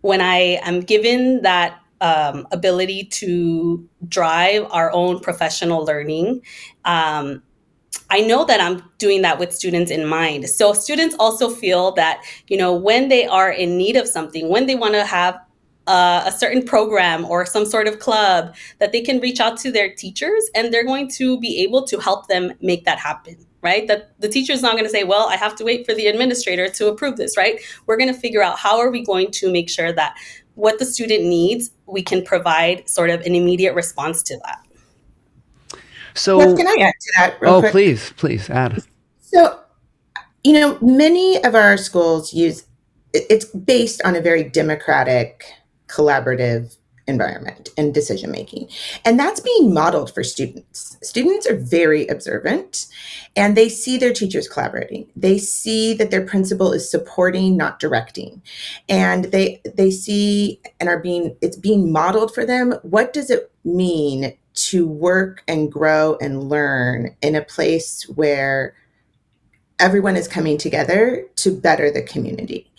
when 0.00 0.20
I 0.20 0.58
am 0.62 0.80
given 0.80 1.42
that 1.42 1.78
um, 2.00 2.46
ability 2.50 3.04
to 3.04 3.86
drive 4.08 4.66
our 4.70 4.90
own 4.92 5.20
professional 5.20 5.84
learning, 5.84 6.42
um, 6.84 7.42
I 8.08 8.20
know 8.20 8.44
that 8.44 8.60
I'm 8.60 8.82
doing 8.98 9.22
that 9.22 9.38
with 9.38 9.54
students 9.54 9.90
in 9.90 10.06
mind. 10.06 10.48
So 10.48 10.72
students 10.72 11.14
also 11.18 11.48
feel 11.48 11.92
that, 11.92 12.22
you 12.48 12.56
know, 12.56 12.74
when 12.74 13.08
they 13.08 13.26
are 13.26 13.50
in 13.50 13.76
need 13.76 13.96
of 13.96 14.06
something, 14.06 14.48
when 14.48 14.66
they 14.66 14.74
want 14.74 14.94
to 14.94 15.04
have 15.04 15.38
uh, 15.86 16.22
a 16.26 16.32
certain 16.32 16.64
program 16.64 17.24
or 17.24 17.46
some 17.46 17.64
sort 17.64 17.88
of 17.88 17.98
club, 17.98 18.54
that 18.78 18.92
they 18.92 19.00
can 19.00 19.18
reach 19.20 19.40
out 19.40 19.56
to 19.58 19.72
their 19.72 19.92
teachers 19.92 20.48
and 20.54 20.72
they're 20.72 20.84
going 20.84 21.08
to 21.08 21.38
be 21.40 21.58
able 21.62 21.84
to 21.84 21.98
help 21.98 22.28
them 22.28 22.52
make 22.60 22.84
that 22.84 22.98
happen 22.98 23.36
right? 23.62 23.86
That 23.88 24.18
the 24.18 24.28
teacher 24.28 24.54
is 24.54 24.62
not 24.62 24.72
going 24.72 24.84
to 24.84 24.90
say, 24.90 25.04
well, 25.04 25.28
I 25.28 25.36
have 25.36 25.54
to 25.56 25.64
wait 25.64 25.84
for 25.86 25.94
the 25.94 26.06
administrator 26.06 26.68
to 26.68 26.88
approve 26.88 27.16
this, 27.16 27.36
right? 27.36 27.60
We're 27.86 27.98
going 27.98 28.12
to 28.12 28.18
figure 28.18 28.42
out 28.42 28.58
how 28.58 28.78
are 28.78 28.90
we 28.90 29.04
going 29.04 29.30
to 29.32 29.52
make 29.52 29.68
sure 29.68 29.92
that 29.92 30.16
what 30.54 30.78
the 30.78 30.84
student 30.84 31.24
needs, 31.24 31.70
we 31.86 32.02
can 32.02 32.24
provide 32.24 32.88
sort 32.88 33.10
of 33.10 33.20
an 33.22 33.34
immediate 33.34 33.74
response 33.74 34.22
to 34.24 34.38
that. 34.44 34.64
So, 36.14 36.40
Jeff, 36.40 36.56
can 36.56 36.66
I 36.66 36.76
add 36.82 36.94
to 37.00 37.12
that? 37.18 37.36
oh, 37.42 37.60
quick? 37.60 37.72
please, 37.72 38.12
please 38.16 38.50
add. 38.50 38.82
So, 39.20 39.60
you 40.44 40.52
know, 40.54 40.78
many 40.80 41.42
of 41.44 41.54
our 41.54 41.76
schools 41.76 42.32
use 42.32 42.64
it's 43.12 43.44
based 43.44 44.00
on 44.04 44.14
a 44.14 44.20
very 44.20 44.44
democratic, 44.44 45.44
collaborative 45.88 46.76
environment 47.06 47.68
and 47.76 47.92
decision 47.92 48.30
making. 48.30 48.68
And 49.04 49.18
that's 49.18 49.40
being 49.40 49.74
modeled 49.74 50.14
for 50.14 50.22
students. 50.22 50.96
Students 51.02 51.46
are 51.46 51.56
very 51.56 52.06
observant 52.06 52.86
and 53.36 53.56
they 53.56 53.68
see 53.68 53.98
their 53.98 54.12
teachers 54.12 54.48
collaborating. 54.48 55.10
They 55.16 55.36
see 55.36 55.92
that 55.94 56.10
their 56.10 56.24
principal 56.24 56.72
is 56.72 56.90
supporting, 56.90 57.56
not 57.56 57.80
directing. 57.80 58.42
And 58.88 59.24
they 59.26 59.60
they 59.64 59.90
see 59.90 60.60
and 60.78 60.88
are 60.88 61.00
being 61.00 61.36
it's 61.42 61.56
being 61.56 61.92
modeled 61.92 62.32
for 62.32 62.46
them. 62.46 62.74
What 62.82 63.12
does 63.12 63.28
it 63.28 63.50
mean 63.64 64.34
to 64.68 64.86
work 64.86 65.42
and 65.48 65.70
grow 65.70 66.16
and 66.20 66.48
learn 66.48 67.16
in 67.22 67.34
a 67.34 67.42
place 67.42 68.04
where 68.14 68.74
everyone 69.78 70.16
is 70.16 70.28
coming 70.28 70.58
together 70.58 71.26
to 71.36 71.58
better 71.58 71.90
the 71.90 72.02
community? 72.02 72.70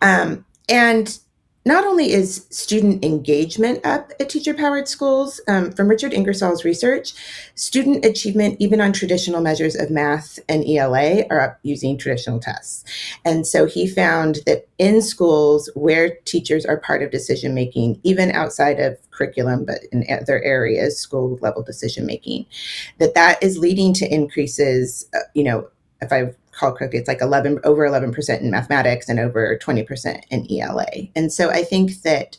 Um, 0.00 0.44
and 0.68 1.18
not 1.64 1.84
only 1.84 2.12
is 2.12 2.46
student 2.50 3.04
engagement 3.04 3.84
up 3.84 4.12
at 4.18 4.28
teacher 4.28 4.54
powered 4.54 4.88
schools, 4.88 5.40
um, 5.46 5.70
from 5.72 5.88
Richard 5.88 6.12
Ingersoll's 6.12 6.64
research, 6.64 7.12
student 7.54 8.04
achievement, 8.04 8.56
even 8.58 8.80
on 8.80 8.92
traditional 8.92 9.40
measures 9.40 9.76
of 9.76 9.90
math 9.90 10.38
and 10.48 10.64
ELA, 10.68 11.24
are 11.30 11.40
up 11.40 11.58
using 11.62 11.96
traditional 11.96 12.40
tests. 12.40 12.84
And 13.24 13.46
so 13.46 13.66
he 13.66 13.86
found 13.86 14.40
that 14.46 14.66
in 14.78 15.02
schools 15.02 15.70
where 15.74 16.16
teachers 16.24 16.66
are 16.66 16.78
part 16.78 17.02
of 17.02 17.10
decision 17.10 17.54
making, 17.54 18.00
even 18.02 18.32
outside 18.32 18.80
of 18.80 18.98
curriculum, 19.12 19.64
but 19.64 19.80
in 19.92 20.04
other 20.10 20.42
areas, 20.42 20.98
school 20.98 21.38
level 21.40 21.62
decision 21.62 22.06
making, 22.06 22.46
that 22.98 23.14
that 23.14 23.42
is 23.42 23.58
leading 23.58 23.92
to 23.94 24.12
increases, 24.12 25.06
uh, 25.14 25.20
you 25.34 25.44
know, 25.44 25.68
if 26.00 26.12
I 26.12 26.34
correctly, 26.52 26.98
it's 26.98 27.08
like 27.08 27.20
11 27.20 27.60
over 27.64 27.88
11% 27.88 28.40
in 28.40 28.50
mathematics 28.50 29.08
and 29.08 29.18
over 29.18 29.58
20% 29.58 30.22
in 30.30 30.46
ELA. 30.50 30.86
And 31.16 31.32
so 31.32 31.50
I 31.50 31.64
think 31.64 32.02
that 32.02 32.36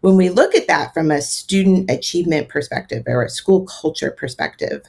when 0.00 0.16
we 0.16 0.28
look 0.28 0.54
at 0.54 0.66
that 0.66 0.92
from 0.92 1.10
a 1.10 1.22
student 1.22 1.90
achievement 1.90 2.48
perspective 2.48 3.04
or 3.06 3.22
a 3.22 3.30
school 3.30 3.64
culture 3.66 4.10
perspective, 4.10 4.82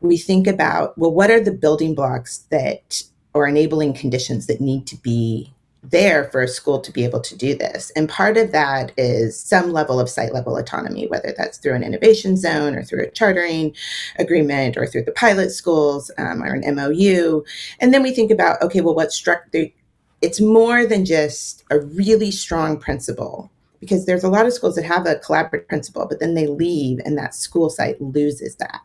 we 0.00 0.16
think 0.16 0.46
about 0.46 0.96
well, 0.96 1.12
what 1.12 1.30
are 1.30 1.40
the 1.40 1.52
building 1.52 1.94
blocks 1.94 2.38
that 2.50 3.02
or 3.34 3.46
enabling 3.46 3.94
conditions 3.94 4.46
that 4.46 4.60
need 4.60 4.86
to 4.86 4.96
be 4.96 5.52
there 5.82 6.24
for 6.30 6.42
a 6.42 6.48
school 6.48 6.80
to 6.80 6.92
be 6.92 7.04
able 7.04 7.20
to 7.20 7.36
do 7.36 7.54
this. 7.54 7.90
And 7.96 8.08
part 8.08 8.36
of 8.36 8.52
that 8.52 8.92
is 8.96 9.38
some 9.38 9.72
level 9.72 9.98
of 9.98 10.10
site 10.10 10.32
level 10.32 10.56
autonomy, 10.56 11.06
whether 11.06 11.34
that's 11.36 11.58
through 11.58 11.74
an 11.74 11.82
innovation 11.82 12.36
zone 12.36 12.74
or 12.74 12.82
through 12.82 13.04
a 13.04 13.10
chartering 13.10 13.74
agreement 14.18 14.76
or 14.76 14.86
through 14.86 15.04
the 15.04 15.12
pilot 15.12 15.50
schools 15.50 16.10
um, 16.18 16.42
or 16.42 16.54
an 16.54 16.74
MOU. 16.74 17.44
And 17.80 17.94
then 17.94 18.02
we 18.02 18.12
think 18.12 18.30
about, 18.30 18.60
okay, 18.62 18.80
well, 18.80 18.94
what 18.94 19.12
struck 19.12 19.50
the, 19.52 19.72
it's 20.20 20.40
more 20.40 20.84
than 20.84 21.04
just 21.04 21.64
a 21.70 21.80
really 21.80 22.30
strong 22.30 22.78
principal 22.78 23.50
because 23.80 24.04
there's 24.04 24.24
a 24.24 24.28
lot 24.28 24.46
of 24.46 24.52
schools 24.52 24.76
that 24.76 24.84
have 24.84 25.06
a 25.06 25.16
collaborative 25.16 25.66
principal, 25.66 26.06
but 26.06 26.20
then 26.20 26.34
they 26.34 26.46
leave 26.46 27.00
and 27.04 27.16
that 27.16 27.34
school 27.34 27.70
site 27.70 28.00
loses 28.00 28.56
that. 28.56 28.80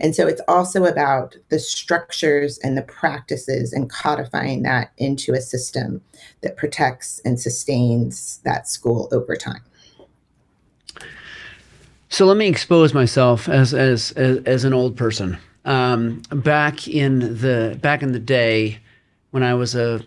And 0.00 0.14
so 0.14 0.26
it's 0.26 0.42
also 0.48 0.84
about 0.84 1.36
the 1.48 1.60
structures 1.60 2.58
and 2.58 2.76
the 2.76 2.82
practices 2.82 3.72
and 3.72 3.88
codifying 3.88 4.62
that 4.64 4.92
into 4.98 5.32
a 5.32 5.40
system 5.40 6.02
that 6.42 6.56
protects 6.56 7.20
and 7.24 7.38
sustains 7.38 8.40
that 8.44 8.68
school 8.68 9.08
over 9.12 9.36
time. 9.36 9.62
So 12.08 12.26
let 12.26 12.36
me 12.36 12.46
expose 12.46 12.92
myself 12.92 13.48
as 13.48 13.72
as 13.72 14.12
as, 14.12 14.38
as 14.44 14.64
an 14.64 14.74
old 14.74 14.96
person. 14.96 15.38
Um, 15.64 16.20
back 16.30 16.86
in 16.86 17.20
the 17.38 17.78
back 17.80 18.02
in 18.02 18.12
the 18.12 18.18
day, 18.18 18.80
when 19.30 19.42
I 19.42 19.54
was 19.54 19.74
a 19.74 20.04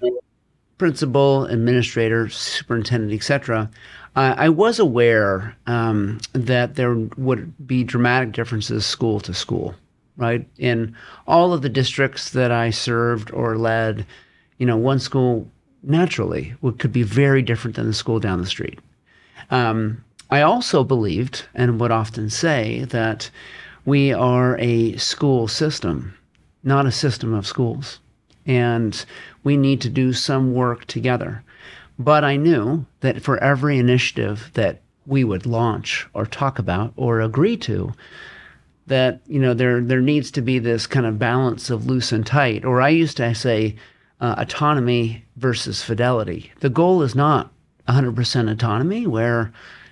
principal, 0.77 1.45
administrator, 1.45 2.29
superintendent, 2.29 3.11
etc., 3.11 3.71
uh, 4.15 4.35
I 4.37 4.49
was 4.49 4.79
aware 4.79 5.55
um, 5.67 6.19
that 6.33 6.75
there 6.75 6.95
would 7.17 7.67
be 7.67 7.83
dramatic 7.83 8.31
differences 8.31 8.85
school 8.85 9.19
to 9.21 9.33
school, 9.33 9.75
right? 10.17 10.47
In 10.57 10.95
all 11.27 11.53
of 11.53 11.61
the 11.61 11.69
districts 11.69 12.29
that 12.31 12.51
I 12.51 12.69
served 12.69 13.31
or 13.31 13.57
led, 13.57 14.05
you 14.57 14.65
know, 14.65 14.77
one 14.77 14.99
school 14.99 15.49
naturally 15.83 16.55
would, 16.61 16.79
could 16.79 16.93
be 16.93 17.03
very 17.03 17.41
different 17.41 17.75
than 17.75 17.87
the 17.87 17.93
school 17.93 18.19
down 18.19 18.39
the 18.39 18.47
street. 18.47 18.79
Um, 19.51 20.03
I 20.29 20.41
also 20.41 20.83
believed 20.83 21.45
and 21.53 21.79
would 21.79 21.91
often 21.91 22.29
say 22.29 22.85
that 22.85 23.29
we 23.85 24.11
are 24.11 24.57
a 24.59 24.97
school 24.97 25.47
system, 25.47 26.15
not 26.63 26.85
a 26.85 26.91
system 26.91 27.33
of 27.33 27.45
schools. 27.45 27.99
And 28.47 29.05
we 29.43 29.57
need 29.57 29.81
to 29.81 29.89
do 29.89 30.13
some 30.13 30.53
work 30.53 30.85
together. 30.85 31.43
But 31.97 32.23
I 32.23 32.35
knew 32.35 32.85
that 32.99 33.21
for 33.21 33.41
every 33.43 33.77
initiative 33.77 34.51
that 34.53 34.81
we 35.05 35.23
would 35.23 35.45
launch 35.45 36.07
or 36.13 36.25
talk 36.25 36.59
about 36.59 36.93
or 36.95 37.21
agree 37.21 37.57
to, 37.57 37.93
that 38.87 39.21
you 39.27 39.39
know 39.39 39.53
there 39.53 39.81
there 39.81 40.01
needs 40.01 40.29
to 40.31 40.41
be 40.41 40.59
this 40.59 40.87
kind 40.87 41.05
of 41.05 41.19
balance 41.19 41.69
of 41.69 41.87
loose 41.87 42.11
and 42.11 42.25
tight. 42.25 42.65
Or 42.65 42.81
I 42.81 42.89
used 42.89 43.17
to 43.17 43.33
say 43.33 43.75
uh, 44.21 44.35
autonomy 44.37 45.25
versus 45.37 45.81
fidelity. 45.81 46.51
The 46.59 46.69
goal 46.69 47.01
is 47.01 47.15
not 47.15 47.51
100% 47.87 48.51
autonomy, 48.51 49.07
where 49.07 49.51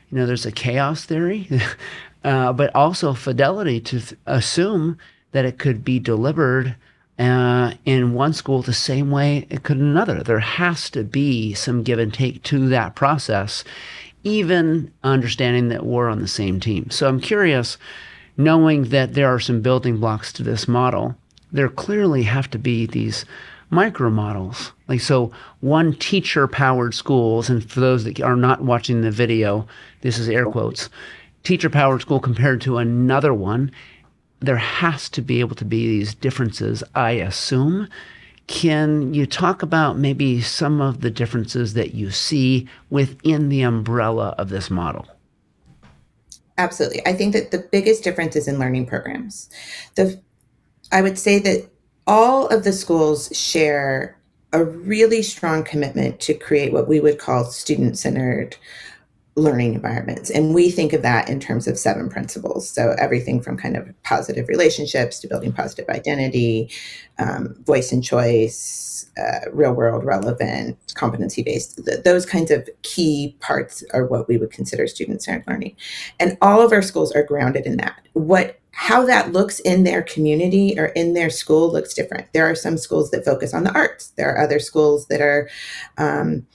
you 0.09 0.17
know 0.17 0.25
there's 0.25 0.45
a 0.45 0.51
chaos 0.51 1.05
theory, 1.05 1.49
uh, 2.23 2.53
but 2.53 2.73
also 2.75 3.13
fidelity 3.13 3.79
to 3.79 3.99
th- 3.99 4.19
assume 4.25 4.97
that 5.31 5.45
it 5.45 5.57
could 5.57 5.83
be 5.83 5.99
delivered 5.99 6.75
uh, 7.19 7.73
in 7.85 8.13
one 8.13 8.33
school 8.33 8.61
the 8.61 8.73
same 8.73 9.11
way 9.11 9.45
it 9.49 9.63
could 9.63 9.77
in 9.77 9.85
another. 9.85 10.23
There 10.23 10.39
has 10.39 10.89
to 10.91 11.03
be 11.03 11.53
some 11.53 11.83
give 11.83 11.99
and 11.99 12.13
take 12.13 12.43
to 12.43 12.67
that 12.69 12.95
process, 12.95 13.63
even 14.23 14.91
understanding 15.03 15.69
that 15.69 15.85
we're 15.85 16.09
on 16.09 16.21
the 16.21 16.27
same 16.27 16.59
team. 16.59 16.89
So 16.89 17.07
I'm 17.07 17.19
curious, 17.19 17.77
knowing 18.37 18.85
that 18.85 19.13
there 19.13 19.33
are 19.33 19.39
some 19.39 19.61
building 19.61 19.97
blocks 19.99 20.33
to 20.33 20.43
this 20.43 20.67
model, 20.67 21.15
there 21.51 21.69
clearly 21.69 22.23
have 22.23 22.49
to 22.51 22.57
be 22.57 22.85
these 22.85 23.25
micro 23.69 24.09
models. 24.09 24.71
Like, 24.87 25.01
so 25.01 25.31
one 25.61 25.93
teacher 25.93 26.47
powered 26.47 26.93
schools, 26.93 27.49
and 27.49 27.69
for 27.69 27.79
those 27.79 28.03
that 28.05 28.21
are 28.21 28.35
not 28.35 28.63
watching 28.63 29.01
the 29.01 29.11
video, 29.11 29.67
this 30.01 30.17
is 30.17 30.29
air 30.29 30.45
quotes 30.45 30.89
teacher 31.43 31.69
powered 31.69 32.01
school 32.01 32.19
compared 32.19 32.61
to 32.61 32.77
another 32.77 33.33
one 33.33 33.71
there 34.43 34.57
has 34.57 35.09
to 35.09 35.21
be 35.21 35.39
able 35.39 35.55
to 35.55 35.65
be 35.65 35.87
these 35.87 36.13
differences, 36.13 36.83
I 36.93 37.11
assume. 37.11 37.87
Can 38.47 39.13
you 39.13 39.25
talk 39.25 39.63
about 39.63 39.97
maybe 39.97 40.41
some 40.41 40.81
of 40.81 40.99
the 40.99 41.09
differences 41.09 41.73
that 41.75 41.93
you 41.93 42.11
see 42.11 42.67
within 42.89 43.47
the 43.47 43.61
umbrella 43.61 44.35
of 44.37 44.49
this 44.49 44.69
model? 44.69 45.07
Absolutely. 46.57 47.05
I 47.07 47.13
think 47.13 47.33
that 47.33 47.51
the 47.51 47.65
biggest 47.71 48.03
difference 48.03 48.35
is 48.35 48.47
in 48.47 48.59
learning 48.59 48.85
programs. 48.85 49.49
The 49.95 50.21
I 50.91 51.01
would 51.01 51.17
say 51.17 51.39
that 51.39 51.69
all 52.05 52.47
of 52.47 52.63
the 52.63 52.73
schools 52.73 53.35
share 53.35 54.19
a 54.51 54.63
really 54.63 55.23
strong 55.23 55.63
commitment 55.63 56.19
to 56.19 56.33
create 56.35 56.71
what 56.71 56.87
we 56.87 56.99
would 56.99 57.17
call 57.17 57.45
student 57.45 57.97
centered 57.97 58.55
learning 59.35 59.73
environments. 59.73 60.29
And 60.29 60.53
we 60.53 60.69
think 60.69 60.93
of 60.93 61.01
that 61.01 61.27
in 61.27 61.39
terms 61.39 61.67
of 61.67 61.77
seven 61.77 62.07
principles. 62.07 62.69
So 62.69 62.95
everything 62.99 63.41
from 63.41 63.57
kind 63.57 63.75
of 63.75 63.89
positive 64.03 64.47
relationships 64.47 65.19
to 65.19 65.27
building 65.27 65.51
positive 65.51 65.89
identity, 65.89 66.69
um, 67.17 67.55
voice 67.63 67.91
and 67.91 68.03
choice, 68.03 69.09
uh, 69.17 69.49
real 69.51 69.73
world 69.73 70.03
relevant, 70.03 70.77
competency 70.93 71.41
based, 71.41 71.83
th- 71.83 72.03
those 72.03 72.25
kinds 72.25 72.51
of 72.51 72.69
key 72.83 73.35
parts 73.39 73.83
are 73.91 74.05
what 74.05 74.27
we 74.27 74.37
would 74.37 74.51
consider 74.51 74.85
student 74.85 75.23
centered 75.23 75.47
learning. 75.47 75.75
And 76.19 76.37
all 76.41 76.61
of 76.61 76.71
our 76.71 76.81
schools 76.81 77.11
are 77.11 77.23
grounded 77.23 77.65
in 77.65 77.77
that. 77.77 78.01
What 78.13 78.59
how 78.75 79.05
that 79.05 79.31
looks 79.31 79.59
in 79.59 79.83
their 79.83 80.01
community 80.01 80.73
or 80.79 80.87
in 80.87 81.13
their 81.13 81.29
school 81.29 81.71
looks 81.71 81.93
different. 81.93 82.33
There 82.33 82.49
are 82.49 82.55
some 82.55 82.77
schools 82.79 83.11
that 83.11 83.23
focus 83.23 83.53
on 83.53 83.63
the 83.63 83.73
arts. 83.73 84.07
There 84.17 84.33
are 84.33 84.43
other 84.43 84.57
schools 84.57 85.05
that 85.07 85.21
are 85.21 85.47
um, 85.99 86.47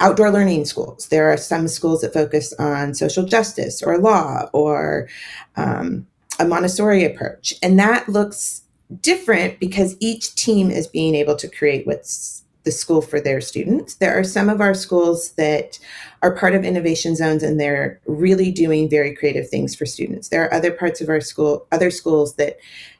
outdoor 0.00 0.30
learning 0.30 0.64
schools. 0.64 1.08
There 1.08 1.30
are 1.30 1.36
some 1.36 1.68
schools 1.68 2.02
that 2.02 2.14
focus 2.14 2.52
on 2.54 2.94
social 2.94 3.24
justice 3.24 3.82
or 3.82 3.98
law 3.98 4.48
or 4.52 5.08
um, 5.56 6.06
a 6.38 6.46
Montessori 6.46 7.04
approach. 7.04 7.54
And 7.62 7.78
that 7.78 8.08
looks 8.08 8.62
different 9.00 9.58
because 9.58 9.96
each 10.00 10.34
team 10.34 10.70
is 10.70 10.86
being 10.86 11.14
able 11.14 11.36
to 11.36 11.48
create 11.48 11.86
what's 11.86 12.44
the 12.64 12.72
school 12.72 13.00
for 13.00 13.20
their 13.20 13.40
students. 13.40 13.94
There 13.94 14.18
are 14.18 14.24
some 14.24 14.48
of 14.48 14.60
our 14.60 14.74
schools 14.74 15.32
that 15.32 15.78
are 16.22 16.34
part 16.34 16.54
of 16.54 16.64
innovation 16.64 17.16
zones 17.16 17.42
and 17.42 17.58
they're 17.58 18.00
really 18.06 18.50
doing 18.50 18.90
very 18.90 19.14
creative 19.14 19.48
things 19.48 19.74
for 19.74 19.86
students. 19.86 20.28
There 20.28 20.44
are 20.44 20.52
other 20.52 20.70
parts 20.70 21.00
of 21.00 21.08
our 21.08 21.20
school, 21.20 21.66
other 21.72 21.90
schools 21.90 22.34
that 22.34 22.58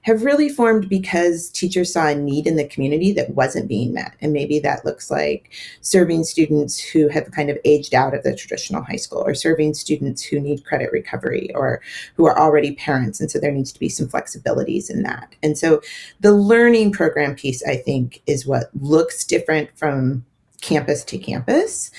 have 0.08 0.24
really 0.24 0.48
formed 0.48 0.88
because 0.88 1.50
teachers 1.50 1.92
saw 1.92 2.06
a 2.06 2.14
need 2.14 2.46
in 2.46 2.56
the 2.56 2.66
community 2.66 3.12
that 3.12 3.34
wasn't 3.34 3.68
being 3.68 3.92
met. 3.92 4.14
And 4.22 4.32
maybe 4.32 4.58
that 4.60 4.82
looks 4.82 5.10
like 5.10 5.50
serving 5.82 6.24
students 6.24 6.80
who 6.80 7.08
have 7.08 7.30
kind 7.30 7.50
of 7.50 7.58
aged 7.66 7.92
out 7.92 8.14
of 8.14 8.22
the 8.22 8.34
traditional 8.34 8.82
high 8.82 8.96
school 8.96 9.18
or 9.18 9.34
serving 9.34 9.74
students 9.74 10.22
who 10.22 10.40
need 10.40 10.64
credit 10.64 10.90
recovery 10.92 11.54
or 11.54 11.82
who 12.16 12.26
are 12.26 12.38
already 12.38 12.74
parents. 12.74 13.20
And 13.20 13.30
so 13.30 13.38
there 13.38 13.52
needs 13.52 13.70
to 13.72 13.78
be 13.78 13.90
some 13.90 14.08
flexibilities 14.08 14.88
in 14.88 15.02
that. 15.02 15.34
And 15.42 15.58
so 15.58 15.82
the 16.20 16.32
learning 16.32 16.92
program 16.92 17.34
piece, 17.34 17.62
I 17.66 17.76
think, 17.76 18.22
is 18.26 18.46
what 18.46 18.70
looks 18.80 19.24
different 19.24 19.68
from 19.76 20.24
campus 20.62 21.04
to 21.04 21.18
campus. 21.18 21.90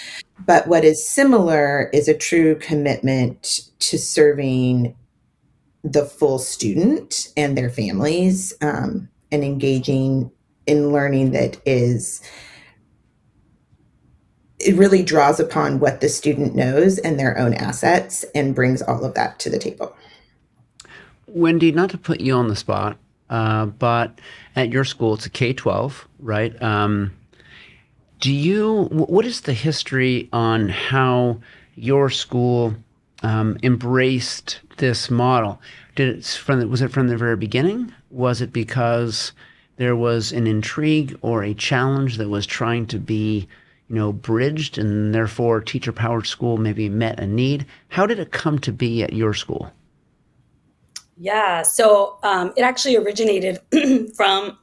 But 0.47 0.67
what 0.67 0.83
is 0.83 1.07
similar 1.07 1.91
is 1.93 2.07
a 2.07 2.17
true 2.17 2.55
commitment 2.55 3.69
to 3.79 3.99
serving 3.99 4.95
the 5.83 6.05
full 6.05 6.39
student 6.39 7.29
and 7.37 7.57
their 7.57 7.69
families 7.69 8.53
um, 8.61 9.09
and 9.31 9.43
engaging 9.43 10.31
in 10.65 10.91
learning 10.91 11.31
that 11.31 11.59
is 11.65 12.21
it 14.59 14.75
really 14.75 15.01
draws 15.01 15.39
upon 15.39 15.79
what 15.79 16.01
the 16.01 16.09
student 16.09 16.53
knows 16.53 16.97
and 16.99 17.17
their 17.17 17.37
own 17.37 17.53
assets 17.53 18.25
and 18.35 18.53
brings 18.53 18.81
all 18.81 19.05
of 19.05 19.13
that 19.13 19.39
to 19.39 19.49
the 19.49 19.57
table. 19.57 19.95
Wendy, 21.27 21.71
not 21.71 21.89
to 21.91 21.97
put 21.97 22.19
you 22.19 22.33
on 22.33 22.49
the 22.49 22.55
spot, 22.55 22.97
uh, 23.29 23.67
but 23.67 24.19
at 24.55 24.69
your 24.69 24.83
school, 24.83 25.13
it's 25.13 25.25
a 25.25 25.29
K 25.29 25.53
12, 25.53 26.07
right? 26.19 26.61
Um, 26.61 27.13
do 28.19 28.33
you, 28.33 28.85
what 28.91 29.25
is 29.25 29.41
the 29.41 29.53
history 29.53 30.27
on 30.33 30.67
how 30.67 31.39
your 31.75 32.09
school 32.09 32.75
um, 33.23 33.57
embraced 33.63 34.59
this 34.77 35.09
model? 35.09 35.61
Did 35.95 36.17
it 36.17 36.25
from 36.25 36.59
the, 36.59 36.67
was 36.67 36.81
it 36.81 36.91
from 36.91 37.07
the 37.07 37.17
very 37.17 37.35
beginning? 37.35 37.93
Was 38.09 38.41
it 38.41 38.53
because 38.53 39.33
there 39.77 39.95
was 39.95 40.31
an 40.31 40.47
intrigue 40.47 41.17
or 41.21 41.43
a 41.43 41.53
challenge 41.53 42.17
that 42.17 42.29
was 42.29 42.45
trying 42.45 42.85
to 42.87 42.99
be, 42.99 43.47
you 43.87 43.95
know, 43.95 44.11
bridged, 44.11 44.77
and 44.77 45.13
therefore 45.13 45.61
teacher 45.61 45.91
powered 45.91 46.27
school 46.27 46.57
maybe 46.57 46.89
met 46.89 47.19
a 47.19 47.27
need? 47.27 47.65
How 47.89 48.05
did 48.05 48.19
it 48.19 48.31
come 48.31 48.59
to 48.59 48.71
be 48.71 49.03
at 49.03 49.13
your 49.13 49.33
school? 49.33 49.71
Yeah, 51.17 51.63
so 51.63 52.17
um, 52.23 52.53
it 52.55 52.61
actually 52.61 52.95
originated 52.95 53.59
from 54.15 54.57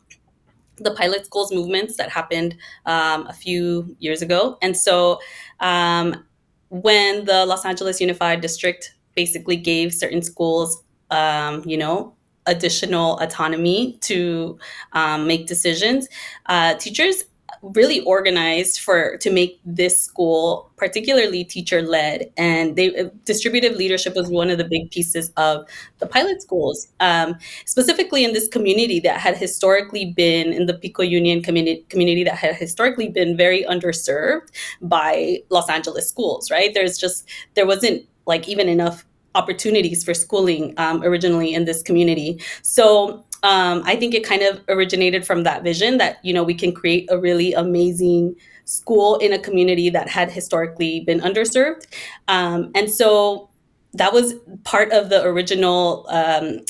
the 0.78 0.94
pilot 0.94 1.26
schools 1.26 1.52
movements 1.52 1.96
that 1.96 2.10
happened 2.10 2.56
um, 2.86 3.26
a 3.26 3.32
few 3.32 3.96
years 3.98 4.22
ago. 4.22 4.58
And 4.62 4.76
so 4.76 5.20
um, 5.60 6.24
when 6.68 7.24
the 7.24 7.46
Los 7.46 7.64
Angeles 7.64 8.00
Unified 8.00 8.40
District 8.40 8.92
basically 9.14 9.56
gave 9.56 9.94
certain 9.94 10.22
schools, 10.22 10.82
um, 11.10 11.62
you 11.64 11.76
know, 11.76 12.14
additional 12.46 13.18
autonomy 13.18 13.98
to 14.02 14.58
um, 14.92 15.26
make 15.26 15.46
decisions, 15.46 16.08
uh, 16.46 16.74
teachers 16.74 17.24
really 17.62 18.00
organized 18.02 18.80
for 18.80 19.16
to 19.18 19.30
make 19.30 19.60
this 19.64 20.00
school 20.00 20.70
particularly 20.76 21.44
teacher 21.44 21.82
led 21.82 22.30
and 22.36 22.76
they 22.76 22.94
uh, 22.96 23.08
distributive 23.24 23.76
leadership 23.76 24.14
was 24.14 24.28
one 24.28 24.50
of 24.50 24.58
the 24.58 24.64
big 24.64 24.90
pieces 24.90 25.30
of 25.36 25.66
the 25.98 26.06
pilot 26.06 26.42
schools. 26.42 26.88
Um, 27.00 27.36
specifically 27.64 28.24
in 28.24 28.32
this 28.32 28.48
community 28.48 29.00
that 29.00 29.18
had 29.18 29.36
historically 29.36 30.12
been 30.12 30.52
in 30.52 30.66
the 30.66 30.74
pico 30.74 31.02
union 31.02 31.42
community 31.42 31.84
community 31.88 32.24
that 32.24 32.36
had 32.36 32.54
historically 32.54 33.08
been 33.08 33.36
very 33.36 33.64
underserved 33.64 34.48
by 34.82 35.38
los 35.50 35.68
angeles 35.68 36.08
schools 36.08 36.50
right? 36.50 36.74
There's 36.74 36.98
just 36.98 37.28
there 37.54 37.66
wasn't 37.66 38.06
like 38.26 38.48
even 38.48 38.68
enough 38.68 39.04
opportunities 39.36 40.02
for 40.02 40.14
schooling 40.14 40.74
um, 40.78 41.02
originally 41.02 41.52
in 41.54 41.66
this 41.66 41.82
community. 41.82 42.40
So 42.62 43.24
um, 43.46 43.82
I 43.86 43.94
think 43.94 44.12
it 44.12 44.24
kind 44.24 44.42
of 44.42 44.60
originated 44.68 45.24
from 45.24 45.44
that 45.44 45.62
vision 45.62 45.98
that 45.98 46.18
you 46.24 46.34
know 46.34 46.42
we 46.42 46.52
can 46.52 46.72
create 46.72 47.08
a 47.12 47.16
really 47.16 47.52
amazing 47.52 48.34
school 48.64 49.18
in 49.18 49.32
a 49.32 49.38
community 49.38 49.88
that 49.88 50.08
had 50.08 50.32
historically 50.32 51.00
been 51.00 51.20
underserved, 51.20 51.86
um, 52.26 52.72
and 52.74 52.90
so 52.90 53.48
that 53.94 54.12
was 54.12 54.34
part 54.64 54.90
of 54.90 55.10
the 55.10 55.22
original. 55.22 56.06
Um, 56.08 56.60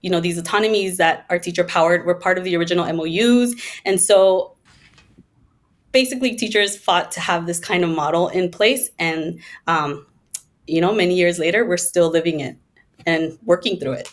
you 0.00 0.10
know 0.10 0.20
these 0.20 0.38
autonomies 0.38 0.96
that 0.96 1.26
our 1.28 1.38
teacher 1.38 1.64
powered 1.64 2.04
were 2.06 2.14
part 2.14 2.38
of 2.38 2.44
the 2.44 2.56
original 2.56 2.90
MOUs, 2.90 3.54
and 3.84 4.00
so 4.00 4.56
basically 5.92 6.36
teachers 6.36 6.76
fought 6.76 7.10
to 7.12 7.20
have 7.20 7.46
this 7.46 7.58
kind 7.58 7.84
of 7.84 7.90
model 7.90 8.28
in 8.28 8.50
place, 8.50 8.88
and 8.98 9.40
um, 9.66 10.06
you 10.66 10.80
know 10.80 10.94
many 10.94 11.14
years 11.14 11.38
later 11.38 11.66
we're 11.66 11.76
still 11.76 12.10
living 12.10 12.40
it 12.40 12.56
and 13.04 13.38
working 13.44 13.78
through 13.78 13.92
it. 13.92 14.10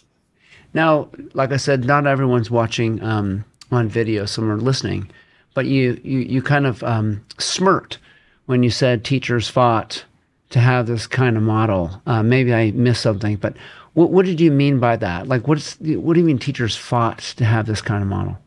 Now, 0.73 1.09
like 1.33 1.51
I 1.51 1.57
said, 1.57 1.85
not 1.85 2.07
everyone's 2.07 2.49
watching 2.49 3.03
um, 3.03 3.45
on 3.71 3.87
video, 3.89 4.25
some 4.25 4.49
are 4.49 4.57
listening, 4.57 5.09
but 5.53 5.65
you, 5.65 5.99
you, 6.03 6.19
you 6.19 6.41
kind 6.41 6.65
of 6.65 6.83
um, 6.83 7.23
smirked 7.37 7.97
when 8.45 8.63
you 8.63 8.69
said 8.69 9.03
teachers 9.03 9.49
fought 9.49 10.05
to 10.49 10.59
have 10.59 10.87
this 10.87 11.07
kind 11.07 11.37
of 11.37 11.43
model. 11.43 12.01
Uh, 12.05 12.23
maybe 12.23 12.53
I 12.53 12.71
missed 12.71 13.01
something, 13.01 13.35
but 13.37 13.55
what, 13.93 14.11
what 14.11 14.25
did 14.25 14.39
you 14.39 14.51
mean 14.51 14.79
by 14.79 14.95
that? 14.97 15.27
Like, 15.27 15.47
what's, 15.47 15.77
what 15.79 16.13
do 16.13 16.19
you 16.19 16.25
mean 16.25 16.39
teachers 16.39 16.75
fought 16.75 17.19
to 17.37 17.45
have 17.45 17.65
this 17.65 17.81
kind 17.81 18.01
of 18.01 18.09
model? 18.09 18.37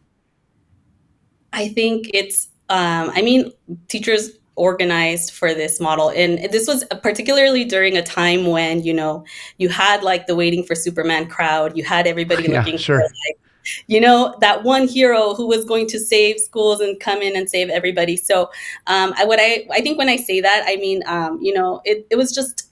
I 1.52 1.68
think 1.68 2.10
it's, 2.12 2.48
um, 2.68 3.10
I 3.14 3.22
mean, 3.22 3.52
teachers 3.88 4.30
organized 4.56 5.32
for 5.32 5.52
this 5.54 5.80
model. 5.80 6.10
And 6.10 6.52
this 6.52 6.66
was 6.66 6.84
particularly 7.02 7.64
during 7.64 7.96
a 7.96 8.02
time 8.02 8.46
when 8.46 8.82
you 8.82 8.94
know 8.94 9.24
you 9.58 9.68
had 9.68 10.02
like 10.02 10.26
the 10.26 10.36
waiting 10.36 10.64
for 10.64 10.74
superman 10.74 11.26
crowd. 11.26 11.76
You 11.76 11.84
had 11.84 12.06
everybody 12.06 12.44
yeah, 12.48 12.58
looking 12.58 12.78
sure. 12.78 12.98
for 12.98 13.02
like 13.04 13.38
you 13.86 14.00
know 14.00 14.34
that 14.40 14.62
one 14.62 14.86
hero 14.86 15.34
who 15.34 15.46
was 15.46 15.64
going 15.64 15.86
to 15.88 15.98
save 15.98 16.38
schools 16.38 16.80
and 16.80 17.00
come 17.00 17.22
in 17.22 17.36
and 17.36 17.48
save 17.48 17.70
everybody. 17.70 18.16
So 18.16 18.50
um, 18.86 19.14
I, 19.16 19.24
what 19.24 19.38
i 19.40 19.66
i 19.70 19.80
think 19.80 19.98
when 19.98 20.08
i 20.08 20.16
say 20.16 20.40
that 20.40 20.64
i 20.66 20.76
mean 20.76 21.02
um, 21.06 21.38
you 21.40 21.52
know 21.52 21.80
it, 21.84 22.06
it 22.10 22.16
was 22.16 22.32
just 22.32 22.70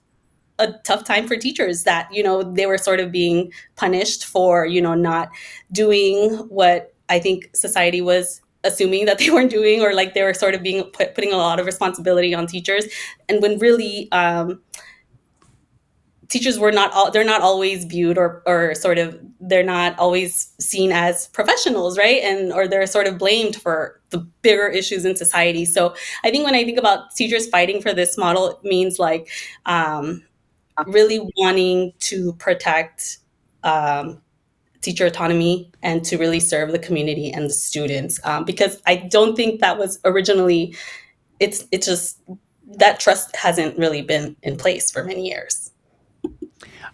a 0.59 0.73
tough 0.85 1.05
time 1.05 1.27
for 1.27 1.37
teachers 1.37 1.85
that 1.85 2.09
you 2.13 2.23
know 2.23 2.43
they 2.43 2.67
were 2.67 2.79
sort 2.79 3.01
of 3.01 3.11
being 3.11 3.53
punished 3.77 4.25
for 4.25 4.67
you 4.67 4.81
know 4.81 4.95
not 4.95 5.31
doing 5.73 6.31
what 6.49 6.95
i 7.09 7.19
think 7.19 7.49
society 7.55 8.01
was 8.01 8.43
assuming 8.65 9.07
that 9.07 9.19
they 9.19 9.31
weren't 9.31 9.51
doing 9.51 9.83
or 9.83 9.95
like 9.95 10.15
they 10.15 10.23
were 10.23 10.35
sort 10.35 10.55
of 10.55 10.63
being 10.63 10.85
put, 10.93 11.15
putting 11.15 11.33
a 11.33 11.37
lot 11.37 11.61
of 11.61 11.67
responsibility 11.67 12.35
on 12.35 12.47
teachers. 12.47 12.87
And 13.29 13.43
when 13.43 13.59
really 13.59 14.11
um, 14.13 14.61
teachers 16.29 16.59
were 16.59 16.73
not 16.73 16.93
all 16.93 17.11
they're 17.11 17.25
not 17.25 17.43
always 17.43 17.85
viewed 17.85 18.17
or 18.17 18.43
or 18.47 18.75
sort 18.75 18.97
of 18.99 19.19
they're 19.41 19.63
not 19.65 19.99
always 19.99 20.53
seen 20.61 20.91
as 20.93 21.27
professionals 21.29 21.99
right? 21.99 22.23
And 22.23 22.53
or 22.53 22.67
they're 22.69 22.87
sort 22.87 23.07
of 23.07 23.19
blamed 23.19 23.57
for 23.57 24.01
the 24.11 24.19
bigger 24.43 24.69
issues 24.69 25.05
in 25.05 25.17
society. 25.17 25.65
So 25.65 25.95
i 26.25 26.31
think 26.31 26.45
when 26.45 26.55
i 26.55 26.65
think 26.65 26.79
about 26.79 27.15
teachers 27.17 27.49
fighting 27.49 27.83
for 27.83 27.93
this 27.93 28.17
model 28.17 28.49
it 28.51 28.65
means 28.65 28.99
like 28.99 29.29
um, 29.67 30.23
really 30.87 31.21
wanting 31.39 31.93
to 32.01 32.35
protect 32.35 33.19
um, 33.65 34.22
teacher 34.83 35.07
autonomy 35.07 35.71
and 35.83 36.05
to 36.05 36.19
really 36.19 36.41
serve 36.41 36.73
the 36.73 36.79
community 36.79 37.31
and 37.31 37.47
the 37.47 37.55
students. 37.55 38.21
Um, 38.25 38.45
because 38.45 38.81
i 38.87 38.97
don't 38.97 39.37
think 39.37 39.61
that 39.61 39.79
was 39.79 39.99
originally 40.05 40.75
it's 41.41 41.65
it's 41.73 41.87
just 41.87 42.21
that 42.79 43.01
trust 43.01 43.35
hasn't 43.37 43.79
really 43.79 44.03
been 44.03 44.37
in 44.43 44.57
place 44.57 44.91
for 44.91 45.05
many 45.05 45.29
years. 45.29 45.71
Um, 46.25 46.33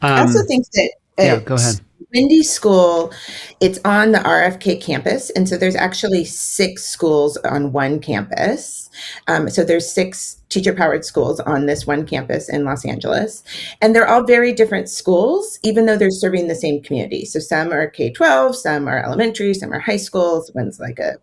i 0.01 0.21
also 0.21 0.45
think 0.47 0.67
that 0.73 0.93
yeah 1.19 1.41
go 1.41 1.55
ahead 1.55 1.81
Wendy 2.15 2.43
School, 2.43 3.13
it's 3.61 3.79
on 3.85 4.13
the 4.13 4.19
RFK 4.21 4.81
campus. 4.81 5.29
And 5.31 5.47
so 5.47 5.59
there's 5.59 5.77
actually 5.77 6.25
six 6.25 6.85
schools 6.85 7.37
on 7.39 7.73
one 7.73 8.01
campus. 8.01 8.89
Um, 9.27 9.51
so 9.51 9.63
there's 9.63 9.91
six 9.91 10.41
teacher 10.49 10.73
powered 10.73 11.05
schools 11.05 11.39
on 11.41 11.67
this 11.67 11.87
one 11.87 12.07
campus 12.07 12.49
in 12.49 12.65
Los 12.65 12.87
Angeles. 12.87 13.45
And 13.83 13.95
they're 13.95 14.09
all 14.09 14.25
very 14.25 14.55
different 14.55 14.89
schools, 14.89 15.59
even 15.63 15.85
though 15.85 15.99
they're 15.99 16.11
serving 16.11 16.49
the 16.49 16.55
same 16.55 16.83
community. 16.83 17.27
So 17.27 17.41
some 17.41 17.73
are 17.73 17.87
K 17.87 18.11
12, 18.11 18.57
some 18.57 18.89
are 18.89 19.05
elementary, 19.05 19.53
some 19.53 19.73
are 19.73 19.81
high 19.81 19.99
schools, 19.99 20.51
one's 20.55 20.81
like 20.81 20.99
a 20.99 21.17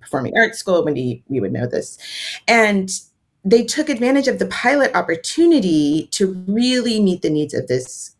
performing 0.00 0.38
arts 0.38 0.58
school. 0.58 0.82
Wendy, 0.82 1.22
we 1.28 1.40
would 1.40 1.52
know 1.52 1.66
this. 1.66 1.98
And 2.48 2.90
they 3.44 3.62
took 3.64 3.90
advantage 3.90 4.28
of 4.28 4.38
the 4.38 4.46
pilot 4.46 4.94
opportunity 4.94 6.08
to 6.12 6.32
really 6.46 6.98
meet 7.00 7.20
the 7.20 7.30
needs 7.30 7.52
of 7.52 7.68
this 7.68 8.16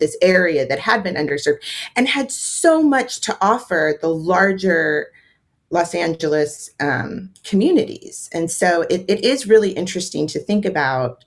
this 0.00 0.16
area 0.22 0.66
that 0.66 0.78
had 0.78 1.02
been 1.02 1.14
underserved 1.14 1.58
and 1.96 2.08
had 2.08 2.30
so 2.30 2.82
much 2.82 3.20
to 3.22 3.36
offer 3.40 3.98
the 4.00 4.08
larger 4.08 5.08
Los 5.70 5.94
Angeles 5.94 6.70
um, 6.80 7.30
communities. 7.44 8.30
And 8.32 8.50
so 8.50 8.82
it, 8.82 9.04
it 9.08 9.24
is 9.24 9.46
really 9.46 9.72
interesting 9.72 10.26
to 10.28 10.38
think 10.38 10.64
about 10.64 11.24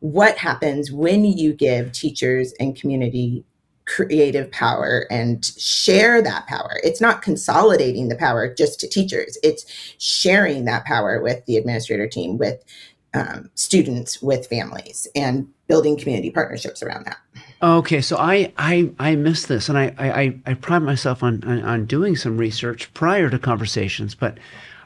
what 0.00 0.36
happens 0.36 0.90
when 0.90 1.24
you 1.24 1.52
give 1.52 1.92
teachers 1.92 2.52
and 2.58 2.76
community 2.76 3.44
creative 3.86 4.50
power 4.50 5.06
and 5.10 5.44
share 5.44 6.22
that 6.22 6.46
power. 6.46 6.80
It's 6.82 7.00
not 7.00 7.22
consolidating 7.22 8.08
the 8.08 8.16
power 8.16 8.52
just 8.52 8.80
to 8.80 8.88
teachers, 8.88 9.38
it's 9.42 9.66
sharing 9.98 10.64
that 10.64 10.84
power 10.84 11.22
with 11.22 11.44
the 11.46 11.56
administrator 11.56 12.08
team, 12.08 12.38
with 12.38 12.64
um, 13.14 13.50
students, 13.54 14.20
with 14.20 14.46
families, 14.46 15.06
and 15.14 15.48
building 15.68 15.96
community 15.96 16.30
partnerships 16.30 16.82
around 16.82 17.06
that. 17.06 17.16
Okay, 17.62 18.00
so 18.00 18.16
I 18.18 18.52
I, 18.58 18.90
I 18.98 19.14
missed 19.16 19.48
this, 19.48 19.68
and 19.68 19.78
I, 19.78 19.94
I, 19.98 20.38
I 20.46 20.54
pride 20.54 20.82
myself 20.82 21.22
on, 21.22 21.42
on, 21.44 21.62
on 21.62 21.86
doing 21.86 22.16
some 22.16 22.36
research 22.36 22.92
prior 22.92 23.30
to 23.30 23.38
conversations, 23.38 24.14
but 24.14 24.38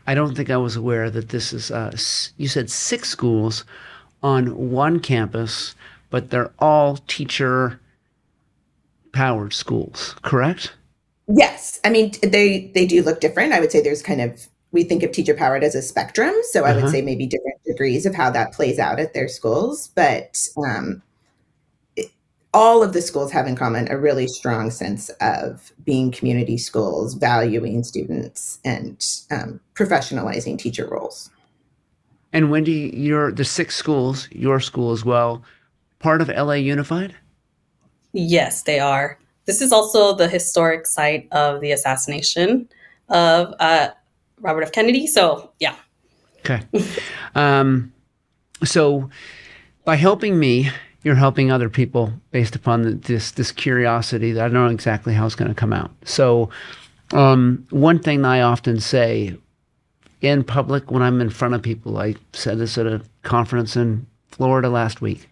I 0.06 0.14
don't 0.14 0.36
think 0.36 0.50
I 0.50 0.56
was 0.56 0.76
aware 0.76 1.10
that 1.10 1.30
this 1.30 1.52
is. 1.52 1.70
Uh, 1.70 1.96
you 2.36 2.48
said 2.48 2.70
six 2.70 3.08
schools 3.08 3.64
on 4.22 4.70
one 4.70 5.00
campus, 5.00 5.74
but 6.10 6.30
they're 6.30 6.52
all 6.58 6.98
teacher 7.08 7.80
powered 9.12 9.52
schools, 9.52 10.14
correct? 10.22 10.74
Yes, 11.26 11.80
I 11.84 11.90
mean 11.90 12.12
they 12.22 12.70
they 12.74 12.86
do 12.86 13.02
look 13.02 13.20
different. 13.20 13.52
I 13.52 13.60
would 13.60 13.72
say 13.72 13.82
there's 13.82 14.02
kind 14.02 14.20
of 14.20 14.48
we 14.72 14.84
think 14.84 15.02
of 15.02 15.12
teacher 15.12 15.34
powered 15.34 15.64
as 15.64 15.74
a 15.74 15.82
spectrum, 15.82 16.34
so 16.50 16.64
I 16.64 16.70
uh-huh. 16.70 16.82
would 16.82 16.90
say 16.90 17.02
maybe 17.02 17.26
different 17.26 17.57
degrees 17.68 18.06
of 18.06 18.14
how 18.14 18.30
that 18.30 18.52
plays 18.52 18.78
out 18.78 18.98
at 18.98 19.14
their 19.14 19.28
schools, 19.28 19.88
but 19.94 20.48
um, 20.56 21.02
all 22.54 22.82
of 22.82 22.92
the 22.92 23.02
schools 23.02 23.30
have 23.30 23.46
in 23.46 23.54
common 23.54 23.90
a 23.90 23.98
really 23.98 24.26
strong 24.26 24.70
sense 24.70 25.10
of 25.20 25.72
being 25.84 26.10
community 26.10 26.56
schools, 26.56 27.14
valuing 27.14 27.84
students, 27.84 28.58
and 28.64 29.06
um, 29.30 29.60
professionalizing 29.74 30.58
teacher 30.58 30.88
roles. 30.90 31.30
And 32.32 32.50
Wendy, 32.50 32.92
you're 32.94 33.32
the 33.32 33.44
six 33.44 33.76
schools, 33.76 34.28
your 34.32 34.60
school 34.60 34.92
as 34.92 35.04
well, 35.04 35.42
part 35.98 36.20
of 36.20 36.28
LA 36.28 36.54
Unified. 36.54 37.14
Yes, 38.12 38.62
they 38.62 38.80
are. 38.80 39.18
This 39.44 39.60
is 39.62 39.72
also 39.72 40.14
the 40.14 40.28
historic 40.28 40.86
site 40.86 41.28
of 41.32 41.60
the 41.60 41.72
assassination 41.72 42.68
of 43.08 43.54
uh, 43.60 43.88
Robert 44.40 44.62
F. 44.62 44.72
Kennedy. 44.72 45.06
So, 45.06 45.52
yeah. 45.60 45.76
Okay. 46.40 46.62
um, 47.34 47.92
so, 48.64 49.10
by 49.84 49.96
helping 49.96 50.38
me, 50.38 50.70
you're 51.02 51.14
helping 51.14 51.50
other 51.50 51.68
people 51.68 52.12
based 52.30 52.56
upon 52.56 52.82
the, 52.82 52.90
this 52.92 53.30
this 53.32 53.52
curiosity 53.52 54.32
that 54.32 54.44
I 54.44 54.48
don't 54.48 54.54
know 54.54 54.66
exactly 54.66 55.14
how 55.14 55.26
it's 55.26 55.34
going 55.34 55.48
to 55.48 55.54
come 55.54 55.72
out. 55.72 55.90
So, 56.04 56.50
um, 57.12 57.66
one 57.70 57.98
thing 57.98 58.24
I 58.24 58.40
often 58.40 58.80
say 58.80 59.36
in 60.20 60.44
public 60.44 60.90
when 60.90 61.02
I'm 61.02 61.20
in 61.20 61.30
front 61.30 61.54
of 61.54 61.62
people, 61.62 61.98
I 61.98 62.16
said 62.32 62.58
this 62.58 62.76
at 62.78 62.86
a 62.86 63.02
conference 63.22 63.76
in 63.76 64.06
Florida 64.28 64.68
last 64.68 65.00
week. 65.00 65.28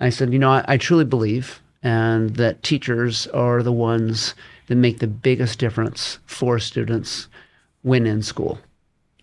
I 0.00 0.08
said, 0.08 0.32
you 0.32 0.38
know, 0.38 0.50
I, 0.50 0.64
I 0.66 0.76
truly 0.78 1.04
believe 1.04 1.60
and 1.82 2.36
that 2.36 2.62
teachers 2.62 3.26
are 3.28 3.62
the 3.62 3.72
ones 3.72 4.34
that 4.66 4.76
make 4.76 4.98
the 4.98 5.06
biggest 5.06 5.58
difference 5.58 6.18
for 6.26 6.58
students 6.58 7.28
when 7.82 8.06
in 8.06 8.22
school. 8.22 8.58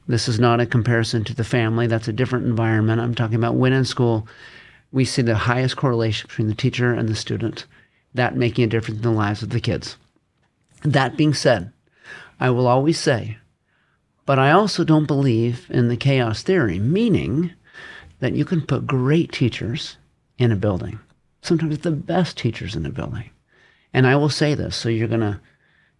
This 0.07 0.27
is 0.27 0.39
not 0.39 0.59
a 0.59 0.65
comparison 0.65 1.23
to 1.25 1.35
the 1.35 1.43
family, 1.43 1.87
that's 1.87 2.07
a 2.07 2.13
different 2.13 2.45
environment. 2.45 3.01
I'm 3.01 3.15
talking 3.15 3.35
about 3.35 3.55
when 3.55 3.73
in 3.73 3.85
school, 3.85 4.27
we 4.91 5.05
see 5.05 5.21
the 5.21 5.35
highest 5.35 5.75
correlation 5.75 6.27
between 6.27 6.47
the 6.47 6.55
teacher 6.55 6.93
and 6.93 7.09
the 7.09 7.15
student, 7.15 7.65
that 8.13 8.37
making 8.37 8.63
a 8.63 8.67
difference 8.67 8.97
in 8.97 9.03
the 9.03 9.11
lives 9.11 9.43
of 9.43 9.49
the 9.49 9.59
kids. 9.59 9.97
That 10.83 11.17
being 11.17 11.33
said, 11.33 11.71
I 12.39 12.49
will 12.51 12.67
always 12.67 12.99
say, 12.99 13.37
but 14.25 14.39
I 14.39 14.51
also 14.51 14.83
don't 14.83 15.07
believe 15.07 15.67
in 15.69 15.87
the 15.87 15.97
chaos 15.97 16.43
theory, 16.43 16.79
meaning 16.79 17.51
that 18.19 18.33
you 18.33 18.45
can 18.45 18.61
put 18.61 18.87
great 18.87 19.31
teachers 19.31 19.97
in 20.37 20.51
a 20.51 20.55
building 20.55 20.99
sometimes 21.47 21.79
the 21.79 21.91
best 21.91 22.37
teachers 22.37 22.75
in 22.75 22.85
a 22.85 22.91
building. 22.91 23.29
And 23.93 24.05
I 24.05 24.15
will 24.15 24.29
say 24.29 24.53
this, 24.53 24.75
so 24.75 24.89
you're 24.89 25.07
going 25.07 25.21
to 25.21 25.39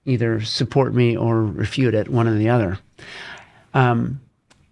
either 0.06 0.42
support 0.42 0.94
me 0.94 1.18
or 1.18 1.44
refute 1.44 1.96
it, 1.96 2.10
one 2.10 2.28
or 2.28 2.36
the 2.36 2.50
other. 2.50 2.80
Um, 3.78 4.22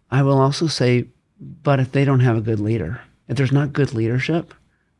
I 0.09 0.23
will 0.23 0.41
also 0.41 0.65
say, 0.65 1.05
but 1.39 1.79
if 1.79 1.91
they 1.91 2.05
don't 2.05 2.21
have 2.21 2.37
a 2.37 2.41
good 2.41 2.59
leader, 2.59 3.01
if 3.27 3.37
there's 3.37 3.51
not 3.51 3.71
good 3.71 3.93
leadership, 3.93 4.51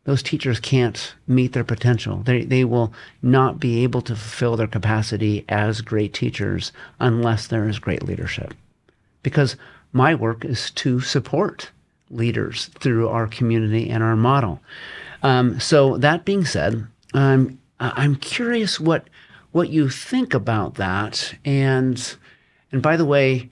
those 0.03 0.21
teachers 0.21 0.59
can't 0.59 1.15
meet 1.25 1.53
their 1.53 1.63
potential. 1.63 2.17
They, 2.17 2.45
they 2.45 2.65
will 2.65 2.93
not 3.23 3.59
be 3.59 3.83
able 3.83 4.01
to 4.03 4.15
fulfill 4.15 4.57
their 4.57 4.67
capacity 4.67 5.43
as 5.49 5.81
great 5.81 6.13
teachers 6.13 6.71
unless 6.99 7.47
there 7.47 7.67
is 7.67 7.79
great 7.79 8.03
leadership. 8.03 8.53
Because 9.23 9.55
my 9.91 10.13
work 10.13 10.45
is 10.45 10.69
to 10.71 10.99
support 11.01 11.71
leaders 12.11 12.67
through 12.79 13.09
our 13.09 13.25
community 13.25 13.89
and 13.89 14.03
our 14.03 14.15
model. 14.15 14.61
Um, 15.23 15.59
so 15.59 15.97
that 15.97 16.25
being 16.25 16.45
said, 16.45 16.85
um, 17.15 17.57
I'm 17.79 18.15
curious 18.15 18.79
what 18.79 19.09
what 19.51 19.69
you 19.69 19.89
think 19.89 20.33
about 20.35 20.75
that. 20.75 21.33
And 21.43 22.15
and 22.71 22.81
by 22.83 22.97
the 22.97 23.05
way, 23.05 23.49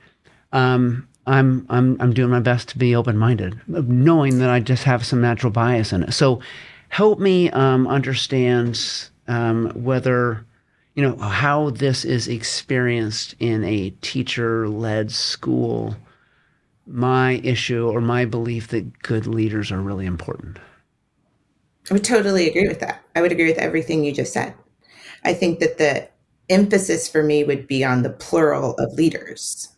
um, 0.53 1.07
I'm 1.25 1.65
I'm 1.69 1.97
I'm 1.99 2.13
doing 2.13 2.29
my 2.29 2.39
best 2.39 2.69
to 2.69 2.77
be 2.77 2.95
open 2.95 3.17
minded, 3.17 3.59
knowing 3.67 4.39
that 4.39 4.49
I 4.49 4.59
just 4.59 4.83
have 4.83 5.05
some 5.05 5.21
natural 5.21 5.51
bias 5.51 5.91
in 5.91 6.03
it. 6.03 6.13
So 6.13 6.41
help 6.89 7.19
me 7.19 7.49
um, 7.51 7.87
understand 7.87 8.79
um, 9.27 9.71
whether 9.71 10.45
you 10.95 11.03
know 11.03 11.17
how 11.17 11.71
this 11.71 12.05
is 12.05 12.27
experienced 12.27 13.35
in 13.39 13.63
a 13.63 13.89
teacher 14.01 14.69
led 14.69 15.11
school. 15.11 15.95
My 16.85 17.35
issue 17.45 17.87
or 17.87 18.01
my 18.01 18.25
belief 18.25 18.67
that 18.67 19.01
good 19.03 19.25
leaders 19.25 19.71
are 19.71 19.79
really 19.79 20.05
important. 20.05 20.59
I 21.89 21.93
would 21.93 22.03
totally 22.03 22.49
agree 22.49 22.67
with 22.67 22.81
that. 22.81 23.01
I 23.15 23.21
would 23.21 23.31
agree 23.31 23.47
with 23.47 23.57
everything 23.57 24.03
you 24.03 24.11
just 24.11 24.33
said. 24.33 24.53
I 25.23 25.33
think 25.33 25.59
that 25.59 25.77
the 25.77 26.09
emphasis 26.49 27.07
for 27.07 27.23
me 27.23 27.45
would 27.45 27.67
be 27.67 27.85
on 27.85 28.03
the 28.03 28.09
plural 28.09 28.75
of 28.75 28.93
leaders. 28.93 29.72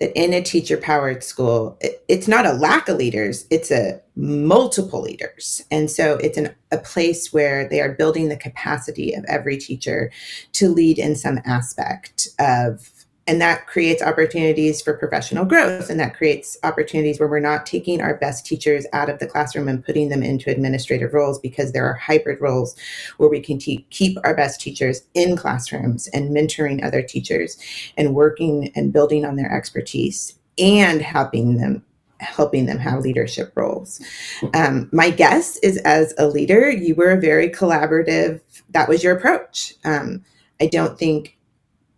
That 0.00 0.12
in 0.18 0.32
a 0.32 0.42
teacher 0.42 0.76
powered 0.76 1.22
school, 1.22 1.78
it's 2.08 2.26
not 2.26 2.46
a 2.46 2.54
lack 2.54 2.88
of 2.88 2.96
leaders, 2.96 3.46
it's 3.50 3.70
a 3.70 4.00
multiple 4.16 5.02
leaders. 5.02 5.64
And 5.70 5.90
so 5.90 6.16
it's 6.16 6.38
an, 6.38 6.54
a 6.70 6.78
place 6.78 7.32
where 7.32 7.68
they 7.68 7.80
are 7.80 7.92
building 7.92 8.28
the 8.28 8.36
capacity 8.36 9.12
of 9.14 9.24
every 9.26 9.56
teacher 9.56 10.10
to 10.52 10.68
lead 10.68 10.98
in 10.98 11.16
some 11.16 11.40
aspect 11.44 12.28
of 12.38 12.99
and 13.26 13.40
that 13.40 13.66
creates 13.66 14.02
opportunities 14.02 14.80
for 14.82 14.94
professional 14.94 15.44
growth. 15.44 15.90
And 15.90 16.00
that 16.00 16.16
creates 16.16 16.56
opportunities 16.62 17.20
where 17.20 17.28
we're 17.28 17.40
not 17.40 17.66
taking 17.66 18.00
our 18.00 18.16
best 18.16 18.46
teachers 18.46 18.86
out 18.92 19.08
of 19.08 19.18
the 19.18 19.26
classroom 19.26 19.68
and 19.68 19.84
putting 19.84 20.08
them 20.08 20.22
into 20.22 20.50
administrative 20.50 21.14
roles 21.14 21.38
because 21.38 21.72
there 21.72 21.86
are 21.86 21.94
hybrid 21.94 22.40
roles 22.40 22.74
where 23.18 23.28
we 23.28 23.40
can 23.40 23.58
te- 23.58 23.86
keep 23.90 24.18
our 24.24 24.34
best 24.34 24.60
teachers 24.60 25.02
in 25.14 25.36
classrooms 25.36 26.08
and 26.08 26.34
mentoring 26.34 26.84
other 26.84 27.02
teachers 27.02 27.56
and 27.96 28.14
working 28.14 28.72
and 28.74 28.92
building 28.92 29.24
on 29.24 29.36
their 29.36 29.52
expertise 29.52 30.34
and 30.58 31.00
helping 31.02 31.56
them 31.56 31.84
helping 32.18 32.66
them 32.66 32.76
have 32.76 33.00
leadership 33.00 33.50
roles. 33.54 33.98
Um, 34.52 34.90
my 34.92 35.08
guess 35.08 35.56
is 35.58 35.78
as 35.78 36.12
a 36.18 36.26
leader 36.26 36.70
you 36.70 36.94
were 36.94 37.12
a 37.12 37.20
very 37.20 37.48
collaborative. 37.48 38.42
That 38.70 38.90
was 38.90 39.02
your 39.02 39.16
approach. 39.16 39.74
Um, 39.84 40.24
i 40.60 40.66
don't 40.66 40.98
think 40.98 41.38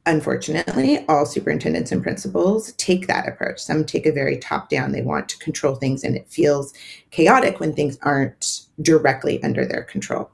Unfortunately, 0.05 1.05
all 1.09 1.25
superintendents 1.25 1.93
and 1.93 2.03
principals 2.03 2.73
take 2.73 3.07
that 3.07 3.29
approach. 3.29 3.61
Some 3.61 3.85
take 3.85 4.05
a 4.05 4.13
very 4.13 4.37
top 4.37 4.69
down, 4.69 4.91
they 4.91 5.03
want 5.03 5.29
to 5.29 5.39
control 5.39 5.77
things, 5.77 6.03
and 6.03 6.17
it 6.17 6.29
feels 6.29 6.75
chaotic 7.13 7.61
when 7.61 7.73
things 7.73 7.99
aren't 8.03 8.63
directly 8.81 9.41
under 9.45 9.65
their 9.65 9.85
control. 9.85 10.29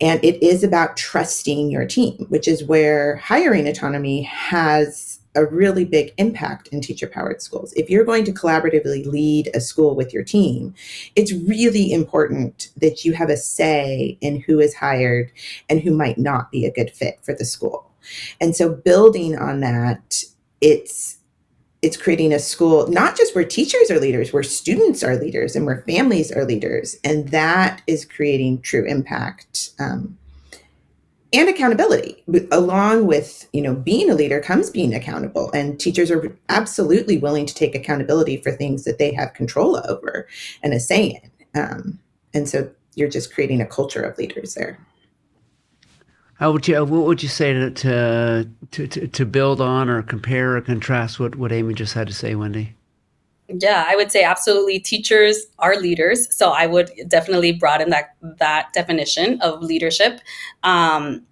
And 0.00 0.22
it 0.24 0.42
is 0.44 0.64
about 0.64 0.96
trusting 0.96 1.70
your 1.70 1.86
team, 1.86 2.26
which 2.28 2.48
is 2.48 2.64
where 2.64 3.16
hiring 3.16 3.68
autonomy 3.68 4.22
has 4.22 5.20
a 5.36 5.46
really 5.46 5.84
big 5.84 6.12
impact 6.18 6.66
in 6.68 6.80
teacher 6.80 7.06
powered 7.06 7.40
schools. 7.40 7.72
If 7.74 7.88
you're 7.88 8.04
going 8.04 8.24
to 8.24 8.32
collaboratively 8.32 9.06
lead 9.06 9.50
a 9.54 9.60
school 9.60 9.94
with 9.94 10.12
your 10.12 10.24
team, 10.24 10.74
it's 11.14 11.32
really 11.32 11.92
important 11.92 12.70
that 12.76 13.04
you 13.04 13.12
have 13.12 13.30
a 13.30 13.36
say 13.36 14.18
in 14.20 14.40
who 14.40 14.58
is 14.58 14.74
hired 14.74 15.30
and 15.68 15.80
who 15.80 15.94
might 15.94 16.18
not 16.18 16.50
be 16.50 16.66
a 16.66 16.72
good 16.72 16.90
fit 16.90 17.20
for 17.22 17.32
the 17.32 17.44
school. 17.44 17.87
And 18.40 18.54
so 18.54 18.74
building 18.74 19.36
on 19.36 19.60
that, 19.60 20.22
it's 20.60 21.18
it's 21.80 21.96
creating 21.96 22.32
a 22.32 22.38
school 22.38 22.88
not 22.88 23.16
just 23.16 23.34
where 23.34 23.44
teachers 23.44 23.88
are 23.90 24.00
leaders 24.00 24.32
where 24.32 24.42
students 24.42 25.04
are 25.04 25.16
leaders 25.16 25.54
and 25.54 25.64
where 25.64 25.82
families 25.82 26.32
are 26.32 26.44
leaders. 26.44 26.96
And 27.04 27.28
that 27.28 27.82
is 27.86 28.04
creating 28.04 28.62
true 28.62 28.84
impact 28.84 29.70
um, 29.78 30.18
and 31.32 31.48
accountability 31.48 32.24
along 32.50 33.06
with 33.06 33.48
you 33.52 33.62
know 33.62 33.74
being 33.74 34.10
a 34.10 34.14
leader 34.14 34.40
comes 34.40 34.70
being 34.70 34.94
accountable. 34.94 35.52
And 35.52 35.78
teachers 35.78 36.10
are 36.10 36.36
absolutely 36.48 37.18
willing 37.18 37.46
to 37.46 37.54
take 37.54 37.74
accountability 37.74 38.38
for 38.38 38.50
things 38.50 38.84
that 38.84 38.98
they 38.98 39.12
have 39.14 39.34
control 39.34 39.80
over 39.88 40.26
and 40.62 40.72
a 40.72 40.80
say 40.80 41.20
in. 41.22 41.60
Um, 41.60 41.98
and 42.34 42.48
so 42.48 42.70
you're 42.94 43.08
just 43.08 43.32
creating 43.32 43.60
a 43.60 43.66
culture 43.66 44.02
of 44.02 44.18
leaders 44.18 44.54
there 44.54 44.78
how 46.38 46.52
would 46.52 46.66
you 46.66 46.84
what 46.84 47.04
would 47.04 47.22
you 47.22 47.28
say 47.28 47.52
to 47.52 47.70
to 47.70 48.48
to, 48.70 49.08
to 49.08 49.26
build 49.26 49.60
on 49.60 49.88
or 49.88 50.02
compare 50.02 50.56
or 50.56 50.60
contrast 50.60 51.20
what, 51.20 51.36
what 51.36 51.52
amy 51.52 51.74
just 51.74 51.94
had 51.94 52.06
to 52.08 52.14
say 52.14 52.34
wendy 52.34 52.74
yeah, 53.48 53.86
I 53.88 53.96
would 53.96 54.12
say 54.12 54.22
absolutely. 54.24 54.78
Teachers 54.78 55.46
are 55.58 55.76
leaders, 55.76 56.34
so 56.36 56.50
I 56.50 56.66
would 56.66 56.90
definitely 57.08 57.52
broaden 57.52 57.88
that 57.90 58.14
that 58.20 58.72
definition 58.74 59.40
of 59.40 59.62
leadership. 59.62 60.20
Um, 60.64 61.22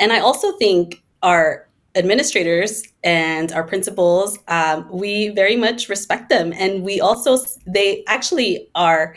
and 0.00 0.12
I 0.12 0.18
also 0.18 0.50
think 0.56 1.00
our 1.22 1.68
administrators 1.94 2.82
and 3.04 3.52
our 3.52 3.62
principals, 3.62 4.38
um, 4.48 4.88
we 4.90 5.28
very 5.28 5.54
much 5.54 5.88
respect 5.88 6.28
them, 6.28 6.52
and 6.54 6.82
we 6.82 7.00
also 7.00 7.38
they 7.66 8.02
actually 8.08 8.68
are 8.74 9.14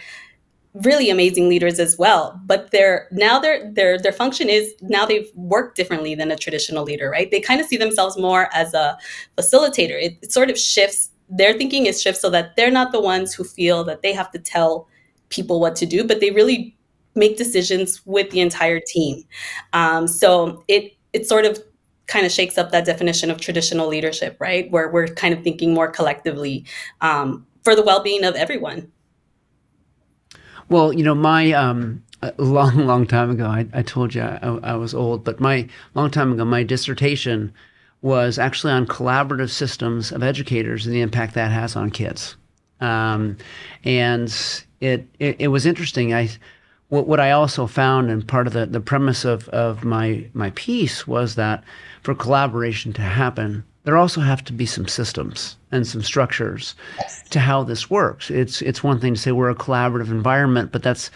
really 0.74 1.10
amazing 1.10 1.50
leaders 1.50 1.80
as 1.80 1.98
well 2.00 2.40
but 2.46 2.72
they're 2.72 3.08
now 3.12 3.38
their 3.38 3.72
their 3.74 4.00
their 4.00 4.12
function 4.12 4.50
is 4.50 4.74
now 4.82 5.06
they've 5.06 5.30
worked 5.36 5.78
differently 5.78 6.16
than 6.16 6.32
a 6.32 6.36
traditional 6.36 6.84
leader 6.84 7.10
right 7.12 7.30
they 7.30 7.40
kind 7.40 7.62
of 7.62 7.68
see 7.68 7.78
themselves 7.78 8.18
more 8.18 8.50
as 8.54 8.74
a 8.74 8.98
facilitator 9.38 10.02
it, 10.02 10.18
it 10.24 10.32
sort 10.32 10.50
of 10.50 10.58
shifts 10.58 11.12
their 11.30 11.54
thinking 11.54 11.86
is 11.86 12.02
shift 12.02 12.20
so 12.20 12.30
that 12.30 12.56
they're 12.56 12.72
not 12.72 12.92
the 12.92 13.02
ones 13.02 13.34
who 13.34 13.44
feel 13.44 13.84
that 13.84 14.02
they 14.02 14.14
have 14.14 14.32
to 14.32 14.40
tell 14.40 14.88
people 15.30 15.60
what 15.60 15.76
to 15.78 15.86
do, 15.86 16.04
but 16.04 16.20
they 16.20 16.32
really 16.32 16.76
make 17.16 17.38
decisions 17.38 18.06
with 18.06 18.30
the 18.32 18.40
entire 18.40 18.80
team. 18.80 19.24
Um, 19.74 20.08
so 20.08 20.64
it 20.68 20.94
it 21.12 21.28
sort 21.28 21.46
of 21.46 21.60
kind 22.08 22.26
of 22.26 22.32
shakes 22.32 22.58
up 22.58 22.72
that 22.72 22.86
definition 22.86 23.32
of 23.32 23.40
traditional 23.40 23.88
leadership, 23.88 24.36
right? 24.40 24.70
Where 24.72 24.90
we're 24.92 25.08
kind 25.08 25.34
of 25.34 25.44
thinking 25.44 25.74
more 25.74 25.90
collectively 25.90 26.66
um, 27.02 27.46
for 27.64 27.76
the 27.76 27.84
well 27.84 28.04
being 28.04 28.24
of 28.24 28.36
everyone. 28.36 28.92
Well, 30.74 30.92
you 30.92 31.04
know, 31.04 31.14
my 31.14 31.52
um, 31.52 32.04
long, 32.38 32.78
long 32.88 33.06
time 33.06 33.30
ago, 33.30 33.46
I, 33.46 33.68
I 33.74 33.84
told 33.84 34.16
you 34.16 34.24
I, 34.24 34.40
I 34.64 34.74
was 34.74 34.96
old, 34.96 35.24
but 35.24 35.40
my 35.40 35.68
long 35.94 36.10
time 36.10 36.34
ago, 36.34 36.46
my 36.46 36.64
dissertation 36.64 37.54
was 38.02 38.40
actually 38.40 38.74
on 38.74 38.88
collaborative 38.88 39.52
systems 39.52 40.12
of 40.12 40.24
educators 40.24 40.88
and 40.88 40.96
the 40.96 41.02
impact 41.02 41.36
that 41.36 41.52
has 41.52 41.76
on 41.76 41.92
kids. 41.92 42.38
Um, 42.82 43.38
and 43.84 44.36
it, 44.82 45.08
it, 45.20 45.36
it 45.38 45.48
was 45.50 45.68
interesting. 45.68 46.12
I 46.12 46.32
what, 46.90 47.08
what 47.08 47.20
I 47.20 47.30
also 47.30 47.68
found, 47.68 48.10
and 48.10 48.28
part 48.28 48.48
of 48.48 48.54
the, 48.54 48.66
the 48.66 48.82
premise 48.82 49.26
of, 49.26 49.48
of 49.50 49.84
my 49.84 50.28
my 50.34 50.50
piece 50.56 51.06
was 51.06 51.36
that 51.36 51.64
for 52.02 52.16
collaboration 52.16 52.94
to 52.94 53.04
happen, 53.04 53.64
there 53.84 53.98
also 53.98 54.22
have 54.22 54.44
to 54.46 54.54
be 54.54 54.66
some 54.66 54.88
systems 54.88 55.58
and 55.72 55.86
some 55.86 56.02
structures 56.02 56.76
yes. 57.00 57.24
to 57.30 57.40
how 57.40 57.64
this 57.64 57.90
works. 57.90 58.30
It's 58.32 58.62
it's 58.62 58.84
one 58.84 59.00
thing 59.00 59.14
to 59.14 59.20
say 59.20 59.32
we're 59.32 59.50
a 59.50 59.56
collaborative 59.56 60.10
environment, 60.10 60.72
but 60.72 60.84
that's 60.84 61.12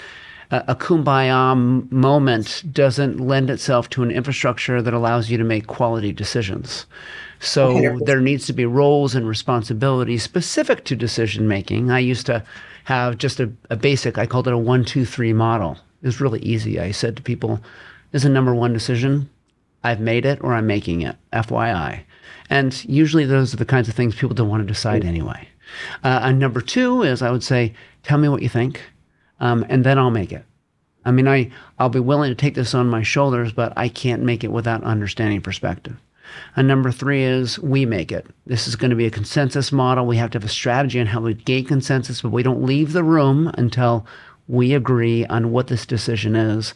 a, 0.51 0.75
kumbaya 0.75 1.91
moment 1.91 2.63
doesn't 2.71 3.19
lend 3.19 3.49
itself 3.49 3.89
to 3.89 4.03
an 4.03 4.11
infrastructure 4.11 4.81
that 4.81 4.93
allows 4.93 5.29
you 5.29 5.37
to 5.37 5.43
make 5.43 5.67
quality 5.67 6.11
decisions. 6.11 6.85
So 7.39 7.75
100%. 7.75 8.05
there 8.05 8.21
needs 8.21 8.47
to 8.47 8.53
be 8.53 8.65
roles 8.65 9.13
and 9.13 9.27
responsibilities 9.27 10.23
specific 10.23 10.85
to 10.85 10.95
decision 10.95 11.47
making. 11.47 11.91
I 11.91 11.99
used 11.99 12.25
to 12.27 12.43
have 12.85 13.17
just 13.17 13.39
a, 13.39 13.51
a 13.69 13.75
basic, 13.75 14.17
I 14.17 14.25
called 14.25 14.47
it 14.47 14.53
a 14.53 14.57
one, 14.57 14.85
two, 14.85 15.05
three 15.05 15.33
model. 15.33 15.77
It 16.01 16.07
was 16.07 16.21
really 16.21 16.39
easy. 16.39 16.79
I 16.79 16.91
said 16.91 17.17
to 17.17 17.21
people, 17.21 17.59
this 18.11 18.21
is 18.21 18.25
a 18.25 18.29
number 18.29 18.55
one 18.55 18.73
decision. 18.73 19.29
I've 19.83 19.99
made 19.99 20.25
it 20.25 20.41
or 20.41 20.53
I'm 20.53 20.67
making 20.67 21.01
it, 21.01 21.17
FYI. 21.33 22.03
And 22.49 22.83
usually 22.85 23.25
those 23.25 23.53
are 23.53 23.57
the 23.57 23.65
kinds 23.65 23.89
of 23.89 23.95
things 23.95 24.15
people 24.15 24.35
don't 24.35 24.49
want 24.49 24.65
to 24.65 24.73
decide 24.73 25.03
anyway. 25.03 25.47
Uh, 26.03 26.19
and 26.23 26.39
number 26.39 26.61
two 26.61 27.03
is 27.03 27.21
I 27.21 27.31
would 27.31 27.43
say, 27.43 27.73
tell 28.03 28.17
me 28.17 28.29
what 28.29 28.41
you 28.41 28.49
think 28.49 28.81
um, 29.39 29.65
and 29.69 29.83
then 29.83 29.97
I'll 29.97 30.11
make 30.11 30.31
it. 30.31 30.45
I 31.05 31.11
mean, 31.11 31.27
I, 31.27 31.51
I'll 31.79 31.89
be 31.89 31.99
willing 31.99 32.31
to 32.31 32.35
take 32.35 32.55
this 32.55 32.73
on 32.73 32.89
my 32.89 33.01
shoulders, 33.01 33.53
but 33.53 33.73
I 33.77 33.87
can't 33.87 34.23
make 34.23 34.43
it 34.43 34.51
without 34.51 34.83
understanding 34.83 35.41
perspective. 35.41 35.95
And 36.55 36.67
number 36.67 36.91
three 36.91 37.23
is 37.23 37.57
we 37.59 37.85
make 37.85 38.11
it. 38.11 38.27
This 38.45 38.67
is 38.67 38.75
going 38.75 38.89
to 38.89 38.97
be 38.97 39.05
a 39.05 39.11
consensus 39.11 39.71
model. 39.71 40.05
We 40.05 40.17
have 40.17 40.31
to 40.31 40.37
have 40.37 40.43
a 40.43 40.49
strategy 40.49 40.99
on 40.99 41.05
how 41.05 41.21
we 41.21 41.33
gain 41.33 41.65
consensus, 41.65 42.21
but 42.21 42.31
we 42.31 42.43
don't 42.43 42.63
leave 42.63 42.91
the 42.91 43.03
room 43.03 43.49
until 43.57 44.05
we 44.47 44.73
agree 44.73 45.25
on 45.27 45.51
what 45.51 45.67
this 45.67 45.85
decision 45.85 46.35
is. 46.35 46.73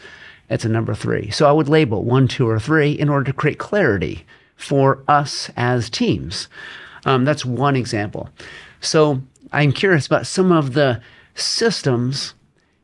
It's 0.50 0.66
a 0.66 0.70
number 0.70 0.94
three. 0.94 1.30
So 1.32 1.48
I 1.48 1.52
would 1.52 1.68
label 1.68 2.04
one, 2.04 2.28
two, 2.30 2.48
or 2.48 2.60
three 2.60 2.92
in 2.92 3.10
order 3.10 3.26
to 3.26 3.34
create 3.34 3.60
clarity 3.60 4.26
for 4.62 5.04
us 5.08 5.50
as 5.58 5.90
teams. 5.90 6.48
Um, 7.06 7.26
that's 7.26 7.46
one 7.46 7.76
example. 7.76 8.30
So 8.80 9.22
I'm 9.52 9.72
curious 9.72 10.06
about 10.06 10.28
some 10.28 10.52
of 10.52 10.74
the 10.74 11.02
systems 11.36 12.34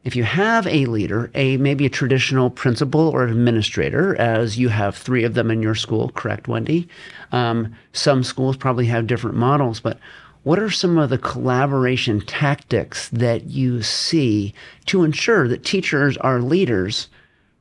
if 0.08 0.16
you 0.16 0.24
have 0.24 0.66
a 0.68 0.86
leader, 0.86 1.30
a 1.36 1.58
maybe 1.58 1.86
a 1.86 1.90
traditional 1.90 2.50
principal 2.50 3.10
or 3.10 3.26
administrator, 3.26 4.16
as 4.16 4.58
you 4.58 4.70
have 4.70 4.96
three 4.96 5.26
of 5.26 5.34
them 5.34 5.52
in 5.52 5.62
your 5.62 5.76
school, 5.76 6.12
correct, 6.16 6.48
Wendy? 6.48 6.88
Um, 7.34 7.76
some 7.92 8.24
schools 8.24 8.56
probably 8.56 8.86
have 8.86 9.06
different 9.06 9.36
models, 9.36 9.82
but 9.82 10.00
what 10.44 10.60
are 10.60 10.70
some 10.70 10.98
of 10.98 11.10
the 11.10 11.18
collaboration 11.18 12.22
tactics 12.22 13.10
that 13.10 13.48
you 13.48 13.84
see 13.84 14.54
to 14.86 15.04
ensure 15.04 15.46
that 15.50 15.66
teachers 15.66 16.16
are 16.20 16.40
leaders, 16.40 17.10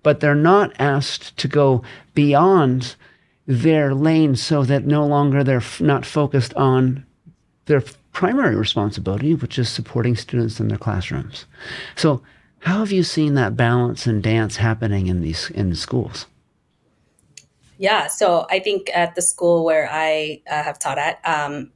but 0.05 0.21
they're 0.21 0.37
not 0.37 0.73
asked 0.79 1.37
to 1.39 1.49
go 1.49 1.83
beyond 2.15 2.95
their 3.47 3.95
lane 3.95 4.37
so 4.37 4.65
that 4.65 4.85
no 4.85 5.07
longer 5.07 5.45
they're 5.45 5.59
f- 5.59 5.81
not 5.81 6.05
focused 6.05 6.53
on 6.55 7.07
their 7.67 7.83
primary 8.13 8.57
responsibility, 8.57 9.35
which 9.35 9.59
is 9.59 9.69
supporting 9.69 10.17
students 10.17 10.59
in 10.59 10.69
their 10.69 10.79
classrooms. 10.79 11.47
So 11.95 12.23
how 12.61 12.79
have 12.79 12.91
you 12.91 13.03
seen 13.03 13.35
that 13.35 13.57
balance 13.57 14.07
and 14.07 14.23
dance 14.23 14.57
happening 14.57 15.07
in 15.07 15.21
these 15.21 15.51
in 15.51 15.75
schools? 15.75 16.27
Yeah, 17.79 18.07
so 18.07 18.47
I 18.51 18.59
think 18.59 18.91
at 18.95 19.15
the 19.15 19.23
school 19.23 19.65
where 19.65 19.89
I 19.91 20.41
uh, 20.51 20.63
have 20.63 20.79
taught 20.79 20.99
at, 20.99 21.21
um, 21.25 21.71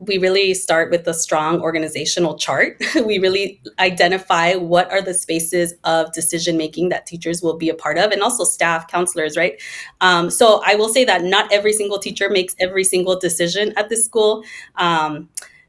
we 0.00 0.18
really 0.18 0.54
start 0.54 0.90
with 0.90 1.06
a 1.08 1.14
strong 1.14 1.60
organizational 1.60 2.36
chart. 2.36 2.80
we 3.04 3.18
really 3.18 3.60
identify 3.78 4.54
what 4.54 4.90
are 4.92 5.02
the 5.02 5.14
spaces 5.14 5.74
of 5.84 6.12
decision 6.12 6.56
making 6.56 6.90
that 6.90 7.06
teachers 7.06 7.42
will 7.42 7.56
be 7.56 7.68
a 7.68 7.74
part 7.74 7.98
of, 7.98 8.12
and 8.12 8.22
also 8.22 8.44
staff, 8.44 8.86
counselors, 8.88 9.36
right? 9.36 9.60
Um, 10.00 10.30
so 10.30 10.62
I 10.64 10.76
will 10.76 10.88
say 10.88 11.04
that 11.04 11.24
not 11.24 11.52
every 11.52 11.72
single 11.72 11.98
teacher 11.98 12.30
makes 12.30 12.54
every 12.60 12.84
single 12.84 13.18
decision 13.18 13.72
at 13.76 13.88
this 13.88 14.04
school. 14.04 14.44
Um, 14.76 15.28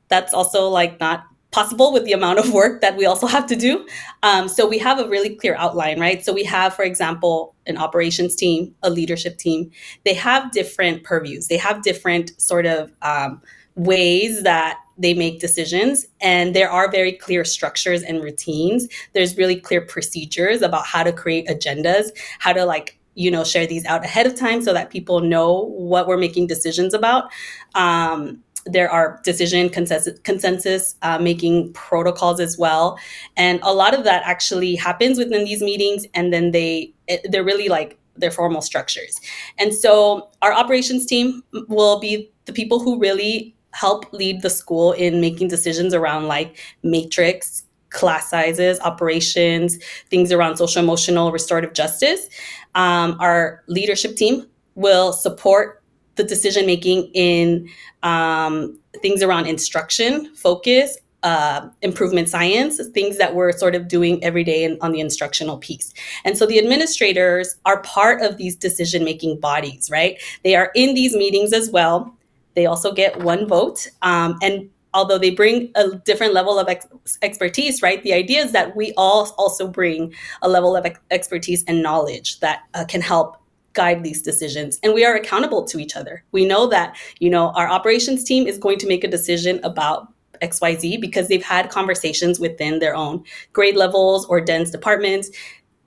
that's 0.10 0.34
also 0.34 0.68
like 0.68 1.00
not 1.00 1.26
possible 1.52 1.92
with 1.92 2.06
the 2.06 2.14
amount 2.14 2.38
of 2.38 2.54
work 2.54 2.82
that 2.82 2.96
we 2.96 3.06
also 3.06 3.26
have 3.28 3.48
to 3.48 3.56
do. 3.56 3.88
Um, 4.22 4.48
so 4.48 4.68
we 4.68 4.78
have 4.78 5.00
a 5.00 5.08
really 5.08 5.36
clear 5.36 5.56
outline, 5.56 6.00
right? 6.00 6.24
So 6.24 6.32
we 6.34 6.44
have, 6.44 6.76
for 6.76 6.84
example, 6.84 7.56
an 7.66 7.78
operations 7.78 8.36
team, 8.36 8.76
a 8.84 8.90
leadership 8.90 9.38
team. 9.38 9.72
They 10.06 10.14
have 10.14 10.52
different 10.52 11.04
purviews. 11.04 11.48
They 11.48 11.58
have 11.58 11.82
different 11.82 12.40
sort 12.40 12.66
of 12.66 12.92
um, 13.02 13.42
ways 13.76 14.44
that 14.44 14.80
they 14.98 15.14
make 15.14 15.40
decisions 15.40 16.06
and 16.20 16.54
there 16.54 16.70
are 16.70 16.92
very 16.92 17.14
clear 17.14 17.46
structures 17.46 18.04
and 18.04 18.22
routines. 18.22 18.88
There's 19.14 19.38
really 19.38 19.56
clear 19.56 19.82
procedures 19.82 20.62
about 20.62 20.86
how 20.86 21.04
to 21.04 21.14
create 21.14 21.48
agendas 21.48 22.10
how 22.40 22.54
to 22.54 22.66
like 22.66 22.98
you 23.16 23.32
know 23.32 23.44
share 23.44 23.66
these 23.66 23.86
out 23.86 24.04
ahead 24.04 24.26
of 24.28 24.36
time 24.36 24.62
so 24.62 24.74
that 24.74 24.90
people 24.90 25.22
know 25.22 25.66
what 25.70 26.08
we're 26.08 26.18
making 26.18 26.48
decisions 26.48 26.94
about. 26.94 27.32
Um, 27.76 28.44
there 28.66 28.90
are 28.92 29.20
decision 29.24 29.70
consensus, 29.70 30.20
consensus 30.20 30.96
uh, 31.02 31.18
making 31.18 31.74
protocols 31.74 32.40
as 32.40 32.58
well. 32.58 33.00
And 33.38 33.60
a 33.64 33.74
lot 33.74 33.94
of 33.94 34.04
that 34.04 34.24
actually 34.26 34.76
happens 34.76 35.18
within 35.18 35.44
these 35.46 35.62
meetings 35.62 36.06
and 36.14 36.34
then 36.34 36.52
they 36.52 36.94
they're 37.26 37.44
really 37.44 37.70
like 37.70 37.98
their 38.16 38.32
formal 38.32 38.62
structures. 38.62 39.20
And 39.58 39.74
so 39.74 40.30
our 40.42 40.54
operations 40.54 41.06
team 41.06 41.42
will 41.68 42.00
be 42.00 42.30
the 42.46 42.54
people 42.54 42.80
who 42.80 43.00
really 43.00 43.56
help 43.72 44.12
lead 44.14 44.42
the 44.42 44.50
school 44.50 44.94
in 44.94 45.22
making 45.22 45.48
decisions 45.48 45.94
around 45.94 46.28
like 46.28 46.58
matrix 46.84 47.64
class 47.90 48.30
sizes 48.30 48.80
operations 48.82 49.84
things 50.10 50.32
around 50.32 50.58
social 50.58 50.82
emotional 50.82 51.32
restorative 51.32 51.74
justice 51.74 52.30
um, 52.76 53.18
our 53.20 53.64
leadership 53.68 54.16
team 54.16 54.46
will 54.76 55.12
support 55.12 55.84
the 56.16 56.24
decision 56.24 56.66
making 56.66 57.10
in 57.14 57.70
um, 58.04 58.78
things 59.02 59.24
around 59.24 59.48
instruction, 59.48 60.34
focus, 60.36 60.98
uh, 61.24 61.68
improvement 61.82 62.30
science, 62.30 62.80
things 62.94 63.18
that 63.18 63.36
we're 63.36 63.52
sort 63.52 63.76
of 63.76 63.88
doing 63.88 64.24
every 64.24 64.44
day 64.44 64.64
in, 64.64 64.78
on 64.82 64.92
the 64.92 65.00
instructional 65.00 65.58
piece. 65.58 65.94
And 66.24 66.38
so 66.38 66.46
the 66.46 66.60
administrators 66.60 67.56
are 67.66 67.82
part 67.82 68.22
of 68.22 68.38
these 68.38 68.56
decision 68.56 69.04
making 69.04 69.40
bodies, 69.40 69.90
right? 69.90 70.18
They 70.44 70.56
are 70.56 70.72
in 70.76 70.94
these 70.94 71.16
meetings 71.16 71.52
as 71.52 71.70
well. 71.70 72.16
They 72.60 72.66
also 72.66 72.92
get 72.92 73.22
one 73.22 73.48
vote. 73.48 73.88
Um, 74.02 74.38
and 74.42 74.70
although 74.94 75.18
they 75.18 75.30
bring 75.30 75.72
a 75.76 75.96
different 76.00 76.34
level 76.34 76.60
of 76.60 76.68
ex- 76.68 76.88
expertise, 77.22 77.82
right? 77.82 78.04
The 78.04 78.12
idea 78.12 78.44
is 78.44 78.52
that 78.52 78.76
we 78.76 78.92
all 78.98 79.34
also 79.38 79.66
bring 79.66 80.14
a 80.42 80.50
level 80.50 80.76
of 80.76 80.86
ex- 80.86 81.00
expertise 81.10 81.64
and 81.70 81.82
knowledge 81.82 82.42
that 82.42 82.64
uh, 82.74 82.84
can 82.84 83.00
help 83.00 83.38
guide 83.72 84.04
these 84.04 84.22
decisions 84.22 84.78
and 84.84 84.94
we 84.94 85.06
are 85.06 85.16
accountable 85.16 85.64
to 85.64 85.78
each 85.78 85.96
other 85.96 86.24
we 86.32 86.44
know 86.44 86.66
that 86.66 86.98
you 87.20 87.30
know 87.30 87.52
our 87.52 87.70
operations 87.70 88.24
team 88.24 88.48
is 88.48 88.58
going 88.58 88.80
to 88.80 88.88
make 88.88 89.04
a 89.04 89.08
decision 89.08 89.60
about 89.64 90.12
xyz 90.42 91.00
because 91.00 91.28
they've 91.28 91.44
had 91.44 91.70
conversations 91.70 92.40
within 92.40 92.80
their 92.80 92.96
own 92.96 93.24
grade 93.54 93.76
levels 93.76 94.26
or 94.26 94.42
DENS 94.42 94.72
departments 94.72 95.30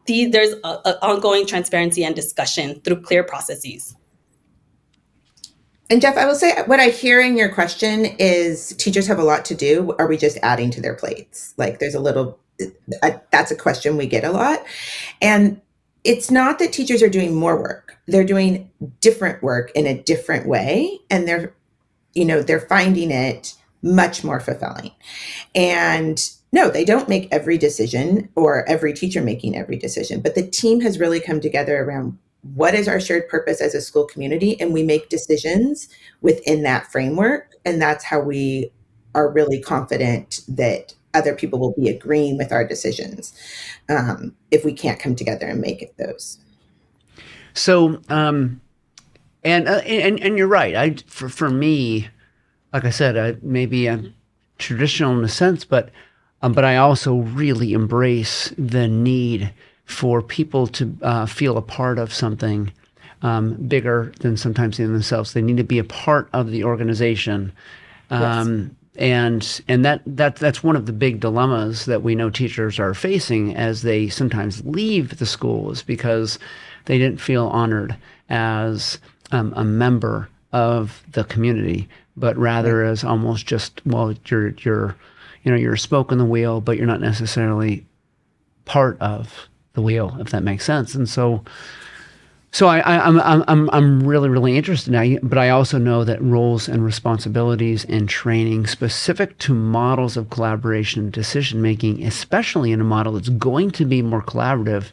the, 0.06 0.26
there's 0.26 0.54
a, 0.62 0.68
a 0.68 0.98
ongoing 1.02 1.44
transparency 1.44 2.04
and 2.04 2.14
discussion 2.14 2.80
through 2.82 3.02
clear 3.02 3.24
processes 3.24 3.96
and 5.90 6.00
Jeff, 6.00 6.16
I 6.16 6.24
will 6.24 6.34
say 6.34 6.54
what 6.66 6.80
I 6.80 6.88
hear 6.88 7.20
in 7.20 7.36
your 7.36 7.48
question 7.48 8.06
is 8.18 8.74
teachers 8.76 9.06
have 9.06 9.18
a 9.18 9.24
lot 9.24 9.44
to 9.46 9.54
do. 9.54 9.94
Are 9.98 10.06
we 10.06 10.16
just 10.16 10.38
adding 10.42 10.70
to 10.70 10.80
their 10.80 10.94
plates? 10.94 11.54
Like 11.56 11.78
there's 11.78 11.94
a 11.94 12.00
little, 12.00 12.38
that's 13.30 13.50
a 13.50 13.56
question 13.56 13.96
we 13.96 14.06
get 14.06 14.24
a 14.24 14.32
lot. 14.32 14.64
And 15.20 15.60
it's 16.04 16.30
not 16.30 16.58
that 16.58 16.72
teachers 16.72 17.02
are 17.02 17.08
doing 17.08 17.34
more 17.34 17.60
work, 17.60 17.96
they're 18.06 18.24
doing 18.24 18.70
different 19.00 19.42
work 19.42 19.70
in 19.74 19.86
a 19.86 20.00
different 20.02 20.46
way. 20.46 20.98
And 21.10 21.28
they're, 21.28 21.54
you 22.14 22.24
know, 22.24 22.42
they're 22.42 22.60
finding 22.60 23.10
it 23.10 23.54
much 23.82 24.24
more 24.24 24.40
fulfilling. 24.40 24.92
And 25.54 26.20
no, 26.52 26.70
they 26.70 26.84
don't 26.84 27.08
make 27.08 27.28
every 27.32 27.58
decision 27.58 28.28
or 28.36 28.68
every 28.68 28.92
teacher 28.92 29.22
making 29.22 29.56
every 29.56 29.76
decision, 29.76 30.20
but 30.20 30.34
the 30.34 30.46
team 30.46 30.80
has 30.82 30.98
really 30.98 31.20
come 31.20 31.40
together 31.40 31.82
around 31.82 32.18
what 32.55 32.74
is 32.74 32.88
our 32.88 33.01
shared 33.01 33.28
purpose 33.28 33.61
as 33.61 33.74
a 33.74 33.80
school 33.80 34.05
community? 34.07 34.61
And 34.61 34.72
we 34.72 34.82
make 34.82 35.09
decisions 35.09 35.88
within 36.20 36.62
that 36.62 36.90
framework. 36.90 37.55
And 37.64 37.80
that's 37.80 38.05
how 38.05 38.20
we 38.20 38.70
are 39.14 39.30
really 39.30 39.61
confident 39.61 40.40
that 40.49 40.95
other 41.14 41.34
people 41.34 41.59
will 41.59 41.74
be 41.74 41.88
agreeing 41.88 42.36
with 42.38 42.53
our 42.53 42.66
decisions 42.66 43.32
um, 43.88 44.34
if 44.51 44.64
we 44.64 44.72
can't 44.72 44.99
come 44.99 45.14
together 45.14 45.47
and 45.47 45.61
make 45.61 45.82
it 45.82 45.95
those. 45.99 46.38
So 47.55 48.01
um, 48.09 48.61
and, 49.45 49.68
uh, 49.68 49.82
and 49.84 50.18
and 50.20 50.38
you're 50.38 50.49
right. 50.49 50.74
I 50.74 50.95
for, 51.07 51.28
for 51.28 51.51
me 51.51 52.09
like 52.72 52.84
i 52.84 52.90
said 52.90 53.16
I, 53.16 53.36
maybe 53.43 53.88
i'm 53.88 54.14
traditional 54.59 55.16
in 55.18 55.24
a 55.24 55.28
sense 55.28 55.64
but 55.64 55.90
um, 56.43 56.53
but 56.53 56.64
i 56.64 56.76
also 56.76 57.16
really 57.16 57.72
embrace 57.72 58.53
the 58.59 58.88
need 58.88 59.53
for 59.93 60.22
people 60.22 60.66
to 60.66 60.97
uh, 61.03 61.26
feel 61.26 61.57
a 61.57 61.62
part 61.62 61.99
of 61.99 62.12
something 62.12 62.72
um, 63.22 63.55
bigger 63.55 64.12
than 64.20 64.36
sometimes 64.36 64.80
in 64.80 64.93
themselves. 64.93 65.32
They 65.32 65.43
need 65.43 65.59
to 65.59 65.64
be 65.64 65.78
a 65.78 65.84
part 65.84 66.28
of 66.32 66.51
the 66.51 66.64
organization. 66.64 67.53
Um, 68.11 68.62
yes. 68.62 68.70
And 68.95 69.62
and 69.68 69.84
that 69.86 70.03
that 70.05 70.36
that's 70.36 70.62
one 70.62 70.76
of 70.76 70.84
the 70.84 70.93
big 70.93 71.20
dilemmas 71.20 71.86
that 71.86 72.03
we 72.03 72.14
know 72.14 72.28
teachers 72.28 72.78
are 72.78 72.93
facing 72.93 73.57
as 73.57 73.82
they 73.82 74.09
sometimes 74.11 74.62
leave 74.66 75.18
the 75.18 75.24
schools 75.24 75.82
because 75.82 76.38
they 76.84 76.99
didn't 76.99 77.20
feel 77.20 77.47
honored 77.47 77.97
as 78.28 78.99
um, 79.30 79.55
a 79.57 79.64
member 79.64 80.28
of 80.53 81.03
the 81.12 81.24
community, 81.24 81.88
but 82.18 82.36
rather 82.36 82.84
as 82.84 83.03
almost 83.03 83.47
just 83.47 83.80
well, 83.86 84.14
you're 84.26 84.51
you're 84.59 84.95
you 85.43 85.51
know 85.51 85.57
you're 85.57 85.74
a 85.74 85.78
spoke 85.78 86.12
in 86.12 86.18
the 86.18 86.26
wheel, 86.26 86.61
but 86.61 86.76
you're 86.76 86.86
not 86.86 87.01
necessarily 87.01 87.86
part 88.66 89.01
of 89.01 89.49
the 89.74 89.82
wheel, 89.82 90.16
if 90.20 90.30
that 90.30 90.42
makes 90.42 90.64
sense. 90.64 90.94
And 90.94 91.08
so, 91.08 91.42
so 92.50 92.66
I, 92.66 92.80
I, 92.80 93.08
am 93.08 93.20
I'm, 93.20 93.44
I'm, 93.48 93.70
I'm 93.70 94.06
really, 94.06 94.28
really 94.28 94.56
interested 94.56 94.90
now, 94.90 95.18
but 95.22 95.38
I 95.38 95.48
also 95.48 95.78
know 95.78 96.04
that 96.04 96.20
roles 96.20 96.68
and 96.68 96.84
responsibilities 96.84 97.84
and 97.86 98.08
training 98.08 98.66
specific 98.66 99.38
to 99.38 99.54
models 99.54 100.16
of 100.16 100.30
collaboration 100.30 101.02
and 101.02 101.12
decision 101.12 101.62
making, 101.62 102.04
especially 102.04 102.72
in 102.72 102.80
a 102.80 102.84
model 102.84 103.14
that's 103.14 103.30
going 103.30 103.70
to 103.72 103.84
be 103.84 104.02
more 104.02 104.22
collaborative, 104.22 104.92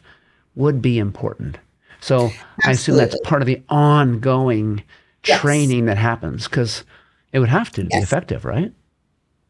would 0.54 0.80
be 0.80 0.98
important. 0.98 1.58
So 2.00 2.26
Absolutely. 2.26 2.40
I 2.64 2.70
assume 2.70 2.96
that's 2.96 3.20
part 3.20 3.42
of 3.42 3.46
the 3.46 3.62
ongoing 3.68 4.82
yes. 5.26 5.40
training 5.40 5.84
that 5.86 5.98
happens 5.98 6.48
because 6.48 6.84
it 7.32 7.38
would 7.38 7.48
have 7.48 7.70
to 7.72 7.82
yes. 7.82 7.90
be 7.90 7.98
effective, 7.98 8.44
right? 8.44 8.72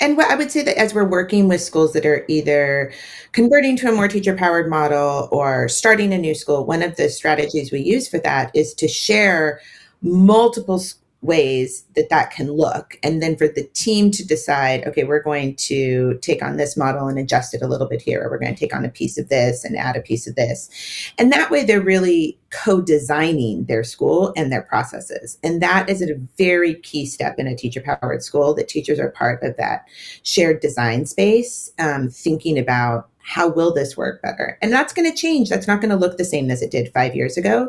And 0.01 0.17
what 0.17 0.31
I 0.31 0.35
would 0.35 0.51
say 0.51 0.63
that 0.63 0.79
as 0.79 0.95
we're 0.95 1.05
working 1.05 1.47
with 1.47 1.61
schools 1.61 1.93
that 1.93 2.07
are 2.07 2.25
either 2.27 2.93
converting 3.33 3.77
to 3.79 3.89
a 3.89 3.93
more 3.93 4.09
teacher 4.09 4.35
powered 4.35 4.69
model 4.69 5.29
or 5.31 5.69
starting 5.69 6.13
a 6.13 6.19
new 6.19 6.35
school, 6.35 6.65
one 6.65 6.83
of 6.83 6.97
the 6.97 7.09
strategies 7.09 7.71
we 7.71 7.81
use 7.81 8.09
for 8.09 8.19
that 8.21 8.51
is 8.55 8.73
to 8.75 8.89
share 8.89 9.61
multiple 10.03 10.83
ways 11.23 11.85
that 11.97 12.09
that 12.09 12.31
can 12.31 12.51
look. 12.51 12.99
And 13.03 13.23
then 13.23 13.37
for 13.37 13.47
the 13.47 13.65
team 13.75 14.11
to 14.13 14.27
decide 14.27 14.87
okay 14.87 15.05
we're 15.05 15.23
going 15.23 15.55
to 15.57 16.19
take 16.23 16.43
on 16.43 16.57
this 16.57 16.77
model 16.77 17.09
and 17.09 17.19
adjust 17.19 17.55
it 17.55 17.63
a 17.63 17.67
little 17.67 17.89
bit 17.89 18.01
here 18.01 18.23
or 18.23 18.31
we're 18.31 18.39
going 18.39 18.55
to 18.55 18.59
take 18.59 18.75
on 18.75 18.85
a 18.85 18.89
piece 18.89 19.19
of 19.19 19.29
this 19.29 19.65
and 19.65 19.77
add 19.77 19.97
a 19.97 20.01
piece 20.01 20.27
of 20.27 20.35
this. 20.35 20.71
And 21.19 21.31
that 21.33 21.51
way 21.51 21.65
they're 21.65 21.81
really 21.81 22.39
co-designing 22.51 23.65
their 23.67 23.85
school 23.85 24.33
and 24.37 24.51
their 24.51 24.63
processes. 24.63 25.39
And 25.43 25.63
that 25.63 25.89
is 25.91 26.03
a 26.03 26.15
very 26.39 26.75
key 26.75 27.07
step 27.07 27.39
in 27.39 27.47
a 27.47 27.55
teacher 27.55 27.81
powered 27.81 28.23
school 28.23 28.55
that 28.55 28.69
teachers 28.69 28.99
are 28.99 29.11
part 29.11 29.43
of 29.43 29.57
that 29.59 29.85
shared 30.23 30.61
design 30.61 31.07
space 31.07 31.71
um, 31.79 32.09
thinking 32.09 32.59
about 32.59 33.10
how 33.23 33.49
will 33.49 33.73
this 33.73 33.97
work 33.97 34.23
better? 34.23 34.59
And 34.63 34.73
that's 34.73 34.93
going 34.93 35.11
to 35.11 35.17
change. 35.17 35.49
That's 35.49 35.67
not 35.67 35.81
going 35.81 35.91
to 35.91 35.97
look 35.97 36.17
the 36.17 36.25
same 36.25 36.51
as 36.51 36.63
it 36.63 36.71
did 36.71 36.93
five 36.93 37.15
years 37.15 37.37
ago. 37.37 37.69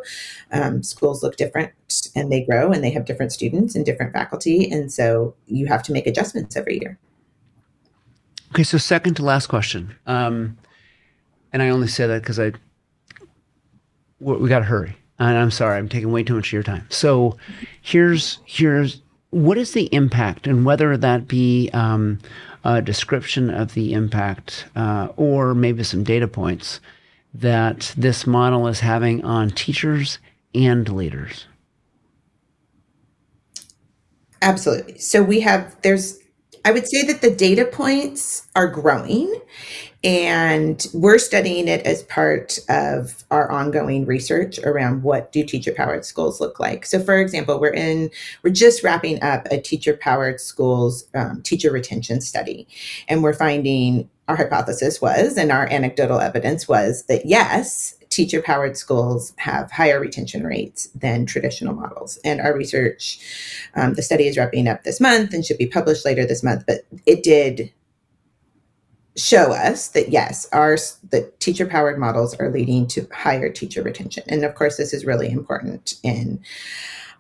Um, 0.52 0.82
schools 0.82 1.22
look 1.22 1.38
different 1.38 1.72
and 2.16 2.32
they 2.32 2.44
grow 2.44 2.72
and 2.72 2.84
they 2.84 2.90
have 2.92 3.06
different 3.06 3.32
students 3.32 3.76
and 3.76 3.86
different 3.86 4.14
faculty. 4.14 4.70
And 4.70 4.92
so 4.92 5.36
you 5.48 5.68
have 5.68 5.84
to 5.84 5.92
make 5.92 6.08
adjustments 6.08 6.56
every 6.56 6.80
year. 6.80 6.98
Okay, 8.52 8.64
so 8.64 8.78
second 8.78 9.16
to 9.16 9.24
last 9.24 9.48
question. 9.48 9.96
Um, 10.08 10.58
and 11.54 11.62
I 11.62 11.70
only 11.70 11.88
say 11.88 12.08
that 12.08 12.22
because 12.22 12.40
I 12.40 12.54
we 14.20 14.50
got 14.50 14.60
to 14.60 14.66
hurry. 14.66 14.96
And 15.20 15.38
I'm 15.38 15.52
sorry, 15.52 15.78
I'm 15.78 15.90
taking 15.90 16.12
way 16.12 16.24
too 16.24 16.36
much 16.36 16.48
of 16.48 16.54
your 16.54 16.64
time. 16.64 16.88
So 16.90 17.38
here's 17.82 18.40
here's 18.46 19.02
what 19.30 19.58
is 19.58 19.74
the 19.74 19.86
impact, 19.94 20.48
and 20.48 20.66
whether 20.66 20.98
that 20.98 21.28
be 21.28 21.70
um, 21.74 22.20
a 22.64 22.82
description 22.82 23.50
of 23.50 23.74
the 23.74 23.94
impact 23.94 24.66
uh, 24.76 25.10
or 25.16 25.54
maybe 25.54 25.84
some 25.84 26.04
data 26.04 26.28
points 26.28 26.80
that 27.34 27.94
this 27.98 28.28
model 28.28 28.68
is 28.68 28.82
having 28.82 29.24
on 29.24 29.50
teachers 29.50 30.20
and 30.54 30.88
leaders? 30.90 31.48
Absolutely. 34.42 34.98
So 34.98 35.24
we 35.24 35.42
have, 35.42 35.76
there's, 35.82 36.20
I 36.66 36.72
would 36.72 36.88
say 36.88 37.04
that 37.04 37.22
the 37.22 37.30
data 37.30 37.66
points 37.66 38.48
are 38.56 38.68
growing 38.68 39.34
and 40.04 40.88
we're 40.94 41.20
studying 41.20 41.68
it 41.68 41.86
as 41.86 42.04
part 42.04 42.58
of 42.70 43.24
our 43.30 43.52
ongoing 43.52 44.06
research 44.06 44.58
around 44.60 45.04
what 45.04 45.32
do 45.32 45.44
teacher 45.44 45.72
powered 45.72 46.06
schools 46.06 46.42
look 46.42 46.60
like. 46.60 46.86
So, 46.86 47.00
for 47.00 47.20
example, 47.20 47.60
we're 47.60 47.74
in, 47.74 48.10
we're 48.42 48.52
just 48.52 48.84
wrapping 48.84 49.22
up 49.22 49.48
a 49.52 49.62
teacher 49.62 49.96
powered 49.96 50.42
schools 50.42 51.06
um, 51.14 51.44
teacher 51.44 51.72
retention 51.72 52.20
study. 52.22 52.68
And 53.08 53.22
we're 53.22 53.34
finding 53.34 54.10
our 54.28 54.36
hypothesis 54.36 55.02
was, 55.02 55.38
and 55.38 55.52
our 55.52 55.68
anecdotal 55.68 56.20
evidence 56.20 56.68
was 56.68 57.04
that 57.04 57.26
yes, 57.26 57.96
teacher 58.10 58.42
powered 58.42 58.78
schools 58.78 59.34
have 59.38 59.72
higher 59.72 60.00
retention 60.00 60.46
rates 60.46 60.88
than 60.96 61.26
traditional 61.26 61.74
models. 61.74 62.18
And 62.24 62.42
our 62.42 62.56
research, 62.56 63.20
um, 63.76 63.94
the 63.94 64.02
study 64.02 64.28
is 64.28 64.38
wrapping 64.38 64.68
up 64.68 64.84
this 64.84 65.00
month 65.00 65.34
and 65.34 65.46
should 65.46 65.58
be 65.58 65.68
published 65.68 66.06
later 66.06 66.26
this 66.26 66.44
month, 66.44 66.66
but 66.66 66.86
it 67.06 67.24
did 67.24 67.72
show 69.16 69.52
us 69.52 69.90
that 69.90 70.10
yes, 70.10 70.48
our 70.54 70.78
the 71.10 71.32
teacher 71.40 71.66
powered 71.66 72.00
models 72.00 72.36
are 72.36 72.52
leading 72.52 72.88
to 72.88 73.08
higher 73.14 73.50
teacher 73.50 73.84
retention, 73.84 74.24
and 74.28 74.44
of 74.44 74.56
course, 74.56 74.78
this 74.78 74.94
is 74.94 75.06
really 75.06 75.30
important 75.30 75.96
in 76.04 76.42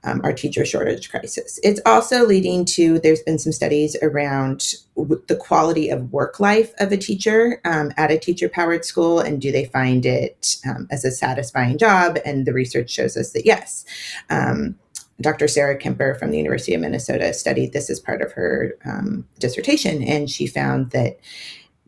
um, 0.03 0.21
our 0.23 0.33
teacher 0.33 0.65
shortage 0.65 1.09
crisis. 1.11 1.59
It's 1.63 1.81
also 1.85 2.25
leading 2.25 2.65
to 2.65 2.99
there's 2.99 3.21
been 3.21 3.39
some 3.39 3.51
studies 3.51 3.95
around 4.01 4.73
w- 4.95 5.21
the 5.27 5.35
quality 5.35 5.89
of 5.89 6.11
work 6.11 6.39
life 6.39 6.73
of 6.79 6.91
a 6.91 6.97
teacher 6.97 7.61
um, 7.65 7.91
at 7.97 8.11
a 8.11 8.17
teacher 8.17 8.49
powered 8.49 8.85
school, 8.85 9.19
and 9.19 9.41
do 9.41 9.51
they 9.51 9.65
find 9.65 10.05
it 10.05 10.57
um, 10.67 10.87
as 10.91 11.05
a 11.05 11.11
satisfying 11.11 11.77
job? 11.77 12.17
And 12.25 12.45
the 12.45 12.53
research 12.53 12.89
shows 12.89 13.15
us 13.15 13.31
that 13.31 13.45
yes. 13.45 13.85
Um, 14.29 14.75
Dr. 15.19 15.47
Sarah 15.47 15.77
Kemper 15.77 16.15
from 16.15 16.31
the 16.31 16.37
University 16.37 16.73
of 16.73 16.81
Minnesota 16.81 17.31
studied 17.33 17.73
this 17.73 17.91
as 17.91 17.99
part 17.99 18.23
of 18.23 18.31
her 18.31 18.75
um, 18.85 19.27
dissertation, 19.37 20.01
and 20.01 20.29
she 20.31 20.47
found 20.47 20.89
that 20.91 21.19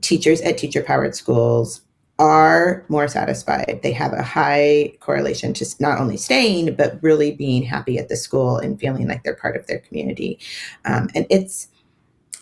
teachers 0.04 0.42
at 0.42 0.58
teacher 0.58 0.84
powered 0.84 1.16
schools 1.16 1.82
are 2.20 2.86
more 2.90 3.08
satisfied. 3.08 3.80
They 3.82 3.92
have 3.92 4.14
a 4.14 4.22
high 4.22 4.94
correlation 5.00 5.54
to 5.54 5.66
not 5.80 6.00
only 6.00 6.18
staying, 6.18 6.76
but 6.76 7.00
really 7.02 7.32
being 7.32 7.64
happy 7.64 7.98
at 7.98 8.10
the 8.10 8.16
school 8.16 8.58
and 8.58 8.80
feeling 8.80 9.08
like 9.08 9.24
they're 9.24 9.36
part 9.36 9.56
of 9.56 9.66
their 9.66 9.80
community. 9.80 10.40
Um, 10.86 11.10
and 11.16 11.26
it's 11.30 11.68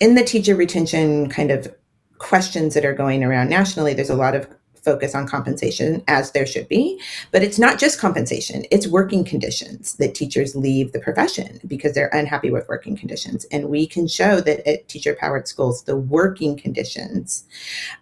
in 0.02 0.16
the 0.16 0.24
teacher 0.24 0.56
retention 0.56 1.30
kind 1.30 1.52
of 1.52 1.74
questions 2.18 2.74
that 2.74 2.86
are 2.86 2.94
going 2.94 3.24
around 3.24 3.50
nationally, 3.50 3.94
there's 3.94 4.10
a 4.10 4.16
lot 4.16 4.36
of 4.36 4.48
focus 4.82 5.14
on 5.16 5.28
compensation 5.28 6.04
as 6.08 6.32
there 6.32 6.46
should 6.46 6.68
be. 6.68 7.00
But 7.32 7.44
it's 7.44 7.60
not 7.60 7.80
just 7.80 8.00
compensation 8.00 8.64
it's 8.72 8.88
working 8.88 9.24
conditions 9.24 9.96
that 9.96 10.16
teachers 10.16 10.56
leave 10.56 10.92
the 10.92 11.00
profession 11.00 11.60
because 11.68 11.94
they're 11.94 12.10
unhappy 12.14 12.52
with 12.52 12.68
working 12.68 12.96
conditions. 12.96 13.46
And 13.52 13.70
we 13.70 13.88
can 13.88 14.08
show 14.08 14.42
that 14.42 14.68
at 14.68 14.88
teacher 14.88 15.16
powered 15.20 15.48
schools 15.48 15.84
the 15.84 15.98
working 15.98 16.58
conditions 16.58 17.46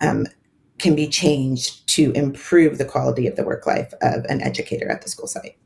um, 0.01 0.27
can 0.77 0.95
be 0.95 1.07
changed 1.07 1.85
to 1.87 2.11
improve 2.11 2.77
the 2.77 2.85
quality 2.85 3.27
of 3.27 3.35
the 3.35 3.43
work 3.43 3.67
life 3.67 3.93
of 4.01 4.25
an 4.25 4.41
educator 4.41 4.89
at 4.89 5.01
the 5.01 5.09
school 5.09 5.27
site. 5.27 5.57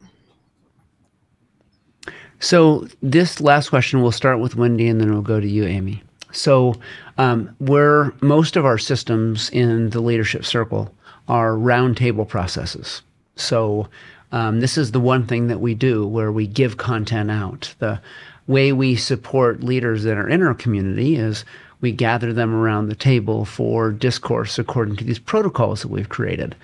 So 2.40 2.88
this 3.02 3.40
last 3.40 3.70
question 3.70 4.02
we'll 4.02 4.12
start 4.12 4.40
with 4.40 4.56
wendy 4.56 4.88
and 4.88 5.00
then 5.00 5.12
we'll 5.14 5.22
go 5.22 5.40
to 5.40 5.48
you 5.48 5.66
amy. 5.66 6.04
So 6.34 6.76
um, 7.18 7.56
where 7.60 8.12
most 8.22 8.56
of 8.56 8.66
our 8.66 8.78
systems 8.78 9.50
in 9.52 9.92
the 9.92 10.02
leadership 10.02 10.46
circle 10.46 10.94
are 11.28 11.54
roundtable 11.54 12.28
processes. 12.28 13.02
So 13.36 13.88
um, 14.32 14.60
this 14.60 14.78
is 14.78 14.92
the 14.92 15.00
one 15.00 15.26
thing 15.26 15.48
that 15.48 15.62
we 15.62 15.76
do 15.76 16.08
where 16.08 16.32
we 16.32 16.48
give 16.48 16.78
content 16.78 17.32
out. 17.32 17.74
The 17.80 18.02
way 18.48 18.74
we 18.74 18.96
support 18.96 19.64
leaders 19.64 20.04
that 20.04 20.18
are 20.18 20.28
in 20.28 20.42
our 20.44 20.54
community 20.54 21.16
is 21.16 21.46
we 21.82 21.92
gather 21.92 22.34
them 22.34 22.54
around 22.54 22.88
the 22.88 22.96
table 22.96 23.46
for 23.46 23.92
discourse 23.92 24.58
according 24.58 24.96
to 24.98 25.04
these 25.04 25.20
protocols 25.20 25.82
that 25.82 25.90
we've 25.90 26.10
created. 26.10 26.56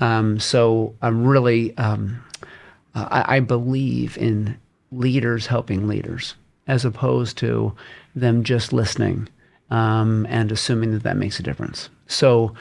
Um, 0.00 0.40
so 0.40 0.94
I'm 1.02 1.26
really, 1.26 1.76
um, 1.76 2.22
I, 2.94 3.36
I 3.36 3.40
believe 3.40 4.18
in 4.18 4.58
leaders 4.90 5.46
helping 5.46 5.86
leaders 5.86 6.34
as 6.66 6.84
opposed 6.84 7.38
to 7.38 7.74
them 8.14 8.44
just 8.44 8.72
listening 8.72 9.28
um, 9.70 10.26
and 10.28 10.52
assuming 10.52 10.92
that 10.92 11.02
that 11.02 11.16
makes 11.16 11.38
a 11.38 11.42
difference. 11.42 11.88
So 12.06 12.54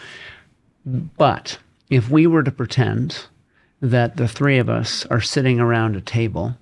but 0.86 1.58
if 1.90 2.10
we 2.10 2.28
were 2.28 2.44
to 2.44 2.52
pretend 2.52 3.26
that 3.82 4.18
the 4.18 4.28
three 4.28 4.58
of 4.58 4.70
us 4.70 5.06
are 5.08 5.22
sitting 5.22 5.60
around 5.60 5.96
a 5.96 6.02
table 6.02 6.56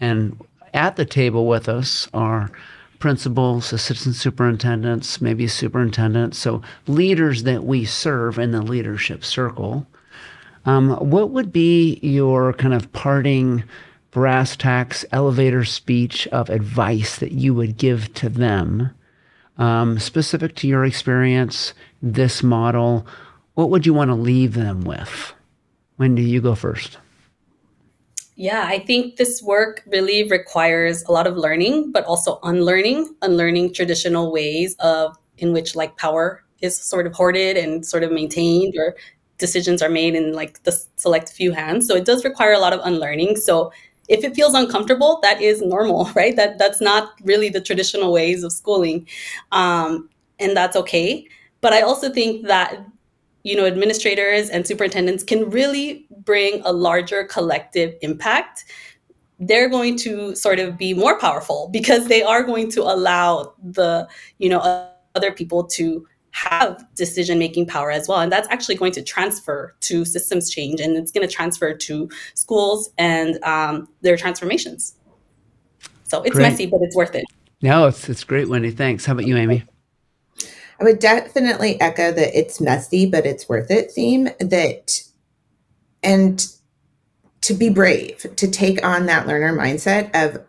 and 0.00 0.38
at 0.72 0.96
the 0.96 1.04
table 1.04 1.46
with 1.46 1.68
us 1.68 2.08
are 2.12 2.50
principals, 2.98 3.72
assistant 3.72 4.14
superintendents, 4.14 5.20
maybe 5.20 5.46
superintendents, 5.46 6.38
so 6.38 6.62
leaders 6.86 7.42
that 7.44 7.64
we 7.64 7.84
serve 7.84 8.38
in 8.38 8.50
the 8.50 8.62
leadership 8.62 9.24
circle. 9.24 9.86
Um, 10.64 10.90
what 11.10 11.30
would 11.30 11.52
be 11.52 11.98
your 12.02 12.54
kind 12.54 12.72
of 12.72 12.90
parting 12.92 13.62
brass 14.10 14.56
tacks 14.56 15.04
elevator 15.12 15.64
speech 15.64 16.26
of 16.28 16.48
advice 16.48 17.18
that 17.18 17.32
you 17.32 17.52
would 17.52 17.76
give 17.76 18.12
to 18.14 18.28
them, 18.28 18.90
um, 19.58 19.98
specific 19.98 20.54
to 20.56 20.68
your 20.68 20.84
experience, 20.84 21.74
this 22.00 22.42
model, 22.42 23.06
what 23.54 23.70
would 23.70 23.86
you 23.86 23.94
want 23.94 24.10
to 24.10 24.14
leave 24.14 24.54
them 24.54 24.82
with? 24.82 25.34
Wendy 25.98 26.22
you 26.22 26.40
go 26.40 26.54
first? 26.54 26.98
Yeah, 28.36 28.64
I 28.66 28.80
think 28.80 29.16
this 29.16 29.42
work 29.42 29.82
really 29.86 30.28
requires 30.28 31.04
a 31.04 31.12
lot 31.12 31.26
of 31.26 31.36
learning, 31.36 31.92
but 31.92 32.04
also 32.04 32.40
unlearning, 32.42 33.14
unlearning 33.22 33.72
traditional 33.72 34.32
ways 34.32 34.74
of 34.80 35.16
in 35.38 35.52
which 35.52 35.76
like 35.76 35.96
power 35.96 36.42
is 36.60 36.76
sort 36.76 37.06
of 37.06 37.12
hoarded 37.12 37.56
and 37.56 37.86
sort 37.86 38.02
of 38.02 38.10
maintained 38.10 38.74
or 38.76 38.96
decisions 39.38 39.82
are 39.82 39.88
made 39.88 40.14
in 40.14 40.32
like 40.32 40.62
the 40.64 40.72
select 40.96 41.30
few 41.30 41.52
hands. 41.52 41.86
So 41.86 41.94
it 41.94 42.04
does 42.04 42.24
require 42.24 42.52
a 42.52 42.58
lot 42.58 42.72
of 42.72 42.80
unlearning. 42.82 43.36
So 43.36 43.72
if 44.08 44.24
it 44.24 44.34
feels 44.34 44.54
uncomfortable, 44.54 45.20
that 45.22 45.40
is 45.40 45.62
normal, 45.62 46.10
right? 46.14 46.34
That 46.34 46.58
that's 46.58 46.80
not 46.80 47.12
really 47.22 47.48
the 47.48 47.60
traditional 47.60 48.12
ways 48.12 48.42
of 48.42 48.52
schooling, 48.52 49.06
um, 49.52 50.08
and 50.40 50.56
that's 50.56 50.76
okay. 50.76 51.26
But 51.60 51.72
I 51.72 51.82
also 51.82 52.10
think 52.10 52.46
that 52.46 52.84
you 53.44 53.54
know, 53.54 53.66
administrators 53.66 54.48
and 54.48 54.66
superintendents 54.66 55.22
can 55.22 55.48
really 55.50 56.06
bring 56.24 56.60
a 56.64 56.72
larger 56.72 57.24
collective 57.24 57.94
impact, 58.00 58.64
they're 59.38 59.68
going 59.68 59.96
to 59.98 60.34
sort 60.34 60.58
of 60.58 60.76
be 60.78 60.94
more 60.94 61.18
powerful 61.18 61.68
because 61.70 62.08
they 62.08 62.22
are 62.22 62.42
going 62.42 62.70
to 62.70 62.82
allow 62.82 63.52
the, 63.62 64.08
you 64.38 64.48
know, 64.48 64.88
other 65.14 65.30
people 65.30 65.62
to 65.64 66.06
have 66.30 66.84
decision 66.96 67.38
making 67.38 67.66
power 67.66 67.90
as 67.90 68.08
well. 68.08 68.18
And 68.18 68.32
that's 68.32 68.48
actually 68.48 68.74
going 68.74 68.92
to 68.92 69.02
transfer 69.02 69.76
to 69.80 70.04
systems 70.04 70.50
change 70.50 70.80
and 70.80 70.96
it's 70.96 71.12
going 71.12 71.26
to 71.26 71.32
transfer 71.32 71.74
to 71.74 72.10
schools 72.34 72.90
and 72.98 73.42
um, 73.44 73.88
their 74.00 74.16
transformations. 74.16 74.94
So 76.04 76.22
it's 76.22 76.34
great. 76.34 76.50
messy, 76.50 76.66
but 76.66 76.80
it's 76.82 76.96
worth 76.96 77.14
it. 77.14 77.24
No, 77.62 77.86
it's, 77.86 78.08
it's 78.08 78.24
great, 78.24 78.48
Wendy. 78.48 78.70
Thanks. 78.70 79.04
How 79.04 79.12
about 79.12 79.26
you, 79.26 79.36
Amy? 79.36 79.64
I 80.80 80.84
would 80.84 80.98
definitely 80.98 81.80
echo 81.80 82.12
that 82.12 82.38
it's 82.38 82.60
messy, 82.60 83.06
but 83.06 83.26
it's 83.26 83.48
worth 83.48 83.70
it 83.70 83.92
theme 83.92 84.28
that, 84.40 85.02
and 86.02 86.46
to 87.42 87.54
be 87.54 87.68
brave, 87.68 88.26
to 88.36 88.50
take 88.50 88.84
on 88.84 89.06
that 89.06 89.26
learner 89.26 89.56
mindset 89.56 90.10
of 90.14 90.42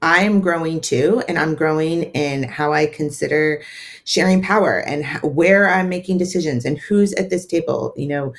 I'm 0.00 0.40
growing 0.40 0.80
too, 0.80 1.22
and 1.28 1.38
I'm 1.38 1.54
growing 1.54 2.04
in 2.04 2.44
how 2.44 2.72
I 2.72 2.86
consider 2.86 3.62
sharing 4.04 4.42
power 4.42 4.78
and 4.80 5.04
where 5.22 5.68
I'm 5.68 5.88
making 5.90 6.16
decisions 6.16 6.64
and 6.64 6.78
who's 6.78 7.12
at 7.14 7.28
this 7.28 7.44
table. 7.44 7.92
You 7.96 8.08
know, 8.08 8.34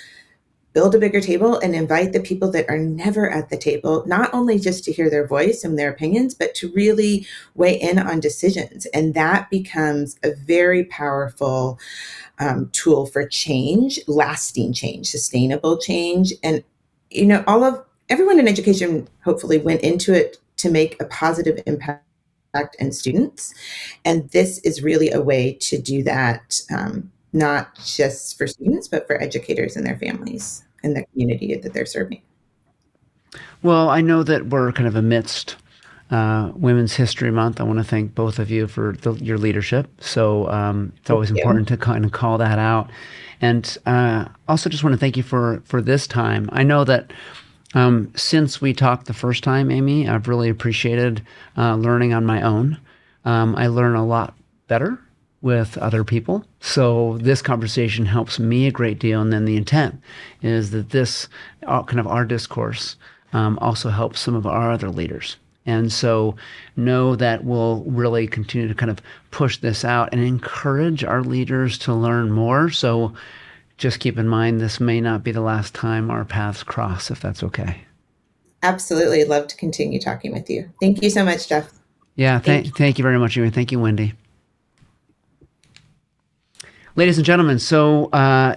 build 0.74 0.96
a 0.96 1.00
bigger 1.00 1.20
table 1.20 1.60
and 1.60 1.76
invite 1.76 2.14
the 2.14 2.20
people 2.20 2.50
that 2.52 2.70
are 2.70 2.78
never 2.78 3.30
at 3.30 3.50
the 3.50 3.58
table, 3.58 4.04
not 4.08 4.34
only 4.34 4.58
just 4.58 4.84
to 4.86 4.92
hear 4.92 5.10
their 5.10 5.28
voice 5.28 5.64
and 5.64 5.78
their 5.78 5.92
opinions, 5.92 6.34
but 6.34 6.56
to 6.56 6.72
really 6.74 7.28
weigh 7.56 7.80
in 7.80 8.00
on 8.00 8.20
decisions. 8.20 8.86
And 8.88 9.14
that 9.14 9.50
becomes 9.50 10.18
a 10.24 10.34
very 10.34 10.86
powerful 10.86 11.78
um, 12.40 12.70
tool 12.72 13.06
for 13.06 13.28
change, 13.28 14.00
lasting 14.08 14.74
change, 14.74 15.08
sustainable 15.08 15.78
change. 15.78 16.34
And, 16.42 16.64
you 17.10 17.26
know, 17.26 17.44
all 17.48 17.64
of 17.64 17.84
everyone 18.10 18.40
in 18.40 18.48
education 18.48 19.08
hopefully 19.24 19.58
went 19.58 19.82
into 19.82 20.14
it 20.14 20.38
to 20.58 20.70
make 20.70 21.02
a 21.02 21.06
positive 21.06 21.62
impact 21.66 22.06
in 22.80 22.92
students. 22.92 23.54
And 24.06 24.30
this 24.30 24.60
is 24.60 24.84
really 24.84 25.12
a 25.12 25.22
way 25.22 25.54
to 25.62 25.78
do 25.78 26.04
that. 26.04 26.62
Um, 26.74 27.12
not 27.34 27.76
just 27.76 28.38
for 28.38 28.48
students, 28.48 28.88
but 28.88 29.08
for 29.08 29.22
educators 29.22 29.76
and 29.76 29.86
their 29.86 29.98
families 29.98 30.64
and 30.84 30.96
the 30.96 31.06
community 31.06 31.56
that 31.56 31.74
they're 31.74 31.86
serving. 31.86 32.22
Well, 33.64 33.90
I 33.90 34.02
know 34.02 34.24
that 34.24 34.48
we're 34.48 34.72
kind 34.72 34.88
of 34.88 34.96
amidst 34.96 35.56
uh, 36.10 36.52
Women's 36.56 36.96
History 36.96 37.32
Month. 37.32 37.62
I 37.62 37.64
want 37.64 37.80
to 37.80 37.86
thank 37.86 38.14
both 38.14 38.40
of 38.40 38.52
you 38.52 38.68
for 38.68 38.98
the, 39.02 39.14
your 39.14 39.38
leadership. 39.38 39.90
So 40.02 40.50
um, 40.50 40.92
it's 40.98 41.10
always 41.10 41.32
important 41.32 41.68
to 41.70 41.78
kind 41.78 42.04
of 42.04 42.12
call 42.12 42.38
that 42.40 42.60
out. 42.60 42.90
And 43.40 43.78
uh, 43.86 44.26
also 44.48 44.70
just 44.70 44.84
want 44.84 44.94
to 44.94 45.00
thank 45.00 45.16
you 45.16 45.24
for 45.24 45.62
for 45.66 45.82
this 45.82 46.08
time. 46.08 46.50
I 46.52 46.64
know 46.64 46.84
that 46.84 47.12
um, 47.74 48.12
since 48.16 48.60
we 48.60 48.74
talked 48.74 49.08
the 49.08 49.14
first 49.14 49.44
time, 49.44 49.72
Amy, 49.72 50.08
I've 50.08 50.28
really 50.28 50.50
appreciated 50.50 51.26
uh, 51.58 51.76
learning 51.76 52.14
on 52.14 52.26
my 52.26 52.42
own. 52.42 52.78
Um, 53.24 53.56
I 53.56 53.68
learn 53.68 53.96
a 53.96 54.06
lot 54.06 54.36
better 54.68 55.00
with 55.42 55.78
other 55.80 56.04
people. 56.04 56.46
So 56.60 57.18
this 57.20 57.42
conversation 57.42 58.06
helps 58.06 58.40
me 58.40 58.68
a 58.68 58.72
great 58.72 59.00
deal. 59.00 59.22
And 59.22 59.34
then 59.34 59.46
the 59.46 59.58
intent 59.58 60.00
is 60.42 60.72
that 60.72 60.92
this 60.92 61.28
uh, 61.66 61.84
kind 61.84 62.00
of 62.00 62.08
our 62.08 62.26
discourse 62.26 62.96
um, 63.34 63.58
also 63.60 63.90
helps 63.90 64.20
some 64.20 64.36
of 64.36 64.46
our 64.46 64.72
other 64.72 64.90
leaders. 64.90 65.38
And 65.66 65.92
so 65.92 66.36
know 66.76 67.16
that 67.16 67.44
we'll 67.44 67.84
really 67.84 68.28
continue 68.28 68.68
to 68.68 68.76
kind 68.76 68.90
of 68.92 69.00
push 69.30 69.58
this 69.58 69.86
out 69.86 70.10
and 70.12 70.22
encourage 70.22 71.04
our 71.04 71.24
leaders 71.24 71.78
to 71.80 71.94
learn 71.94 72.32
more. 72.32 72.70
So 72.70 73.14
just 73.78 74.00
keep 74.00 74.18
in 74.18 74.28
mind 74.28 74.60
this 74.60 74.80
may 74.80 75.02
not 75.02 75.24
be 75.24 75.32
the 75.32 75.42
last 75.42 75.74
time 75.74 76.10
our 76.10 76.26
paths 76.26 76.64
cross, 76.64 77.10
if 77.12 77.20
that's 77.20 77.44
okay. 77.44 77.82
Absolutely. 78.64 79.24
Love 79.24 79.48
to 79.48 79.58
continue 79.58 80.00
talking 80.00 80.32
with 80.32 80.50
you. 80.50 80.72
Thank 80.80 81.02
you 81.02 81.10
so 81.10 81.24
much, 81.24 81.48
Jeff. 81.48 81.72
Yeah, 82.16 82.40
th- 82.40 82.46
thank, 82.46 82.66
you. 82.66 82.72
thank 82.74 82.98
you 83.00 83.04
very 83.04 83.18
much. 83.18 83.36
Thank 83.36 83.72
you, 83.72 83.80
Wendy 83.80 84.14
ladies 86.96 87.18
and 87.18 87.26
gentlemen, 87.26 87.60
so 87.60 88.06
uh, 88.08 88.56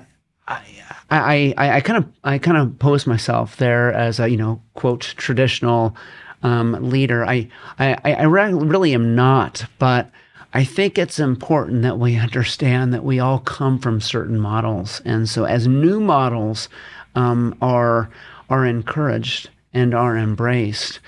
I, 1.10 1.54
I, 1.56 1.80
kind 1.80 1.98
of 1.98 2.10
I 2.24 2.38
kind 2.38 2.56
of 2.56 2.78
pose 2.78 3.06
myself 3.06 3.56
there 3.56 3.92
as 3.92 4.18
a 4.18 4.28
you 4.28 4.36
know 4.36 4.60
quote 4.74 5.14
traditional 5.16 5.96
um, 6.42 6.72
leader. 6.90 7.24
I, 7.24 7.48
I 7.78 7.96
I 8.04 8.22
really 8.24 8.94
am 8.94 9.14
not, 9.14 9.66
but 9.78 10.10
I 10.52 10.64
think 10.64 10.98
it's 10.98 11.18
important 11.18 11.82
that 11.82 11.98
we 11.98 12.16
understand 12.16 12.92
that 12.94 13.04
we 13.04 13.20
all 13.20 13.38
come 13.38 13.78
from 13.78 14.00
certain 14.00 14.38
models, 14.38 15.00
and 15.04 15.28
so 15.28 15.44
as 15.44 15.66
new 15.68 16.00
models 16.00 16.68
um, 17.14 17.56
are 17.60 18.10
are 18.50 18.66
encouraged 18.66 19.50
and 19.72 19.94
are 19.94 20.16
embraced. 20.16 21.00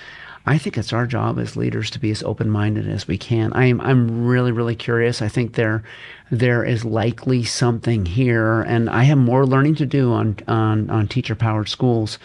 I 0.46 0.58
think 0.58 0.78
it's 0.78 0.92
our 0.92 1.06
job 1.06 1.38
as 1.38 1.56
leaders 1.56 1.90
to 1.90 1.98
be 1.98 2.10
as 2.10 2.22
open-minded 2.22 2.88
as 2.88 3.08
we 3.08 3.18
can. 3.18 3.52
I'm 3.54 3.80
I'm 3.80 4.26
really 4.26 4.52
really 4.52 4.76
curious. 4.76 5.20
I 5.20 5.28
think 5.28 5.54
there 5.54 5.82
there 6.30 6.64
is 6.64 6.84
likely 6.84 7.44
something 7.44 8.06
here, 8.06 8.62
and 8.62 8.88
I 8.88 9.02
have 9.04 9.18
more 9.18 9.44
learning 9.44 9.74
to 9.76 9.86
do 9.86 10.12
on 10.12 10.36
on 10.46 10.88
on 10.90 11.08
teacher-powered 11.08 11.68
schools. 11.68 12.18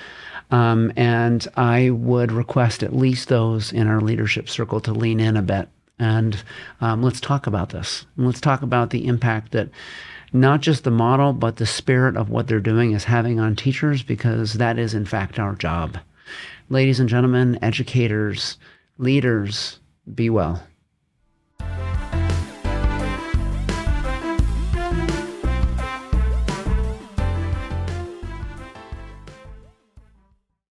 Um, 0.51 0.91
and 0.97 1.47
I 1.55 1.91
would 1.91 2.31
request 2.31 2.83
at 2.83 2.93
least 2.93 3.29
those 3.29 3.71
in 3.71 3.87
our 3.87 4.01
leadership 4.01 4.49
circle 4.49 4.81
to 4.81 4.91
lean 4.91 5.21
in 5.21 5.37
a 5.37 5.41
bit 5.41 5.69
and 6.01 6.43
um, 6.81 7.03
let's 7.03 7.21
talk 7.21 7.45
about 7.45 7.69
this. 7.69 8.07
Let's 8.17 8.41
talk 8.41 8.63
about 8.63 8.89
the 8.89 9.05
impact 9.05 9.51
that 9.51 9.69
not 10.33 10.61
just 10.61 10.83
the 10.83 10.91
model, 10.91 11.31
but 11.31 11.57
the 11.57 11.65
spirit 11.67 12.17
of 12.17 12.29
what 12.29 12.47
they're 12.47 12.59
doing 12.59 12.93
is 12.93 13.03
having 13.03 13.39
on 13.39 13.55
teachers, 13.55 14.01
because 14.01 14.53
that 14.53 14.79
is, 14.79 14.95
in 14.95 15.05
fact, 15.05 15.37
our 15.37 15.53
job. 15.53 15.99
Ladies 16.71 17.01
and 17.01 17.09
gentlemen, 17.09 17.59
educators, 17.61 18.57
leaders, 18.97 19.81
be 20.15 20.29
well. 20.29 20.63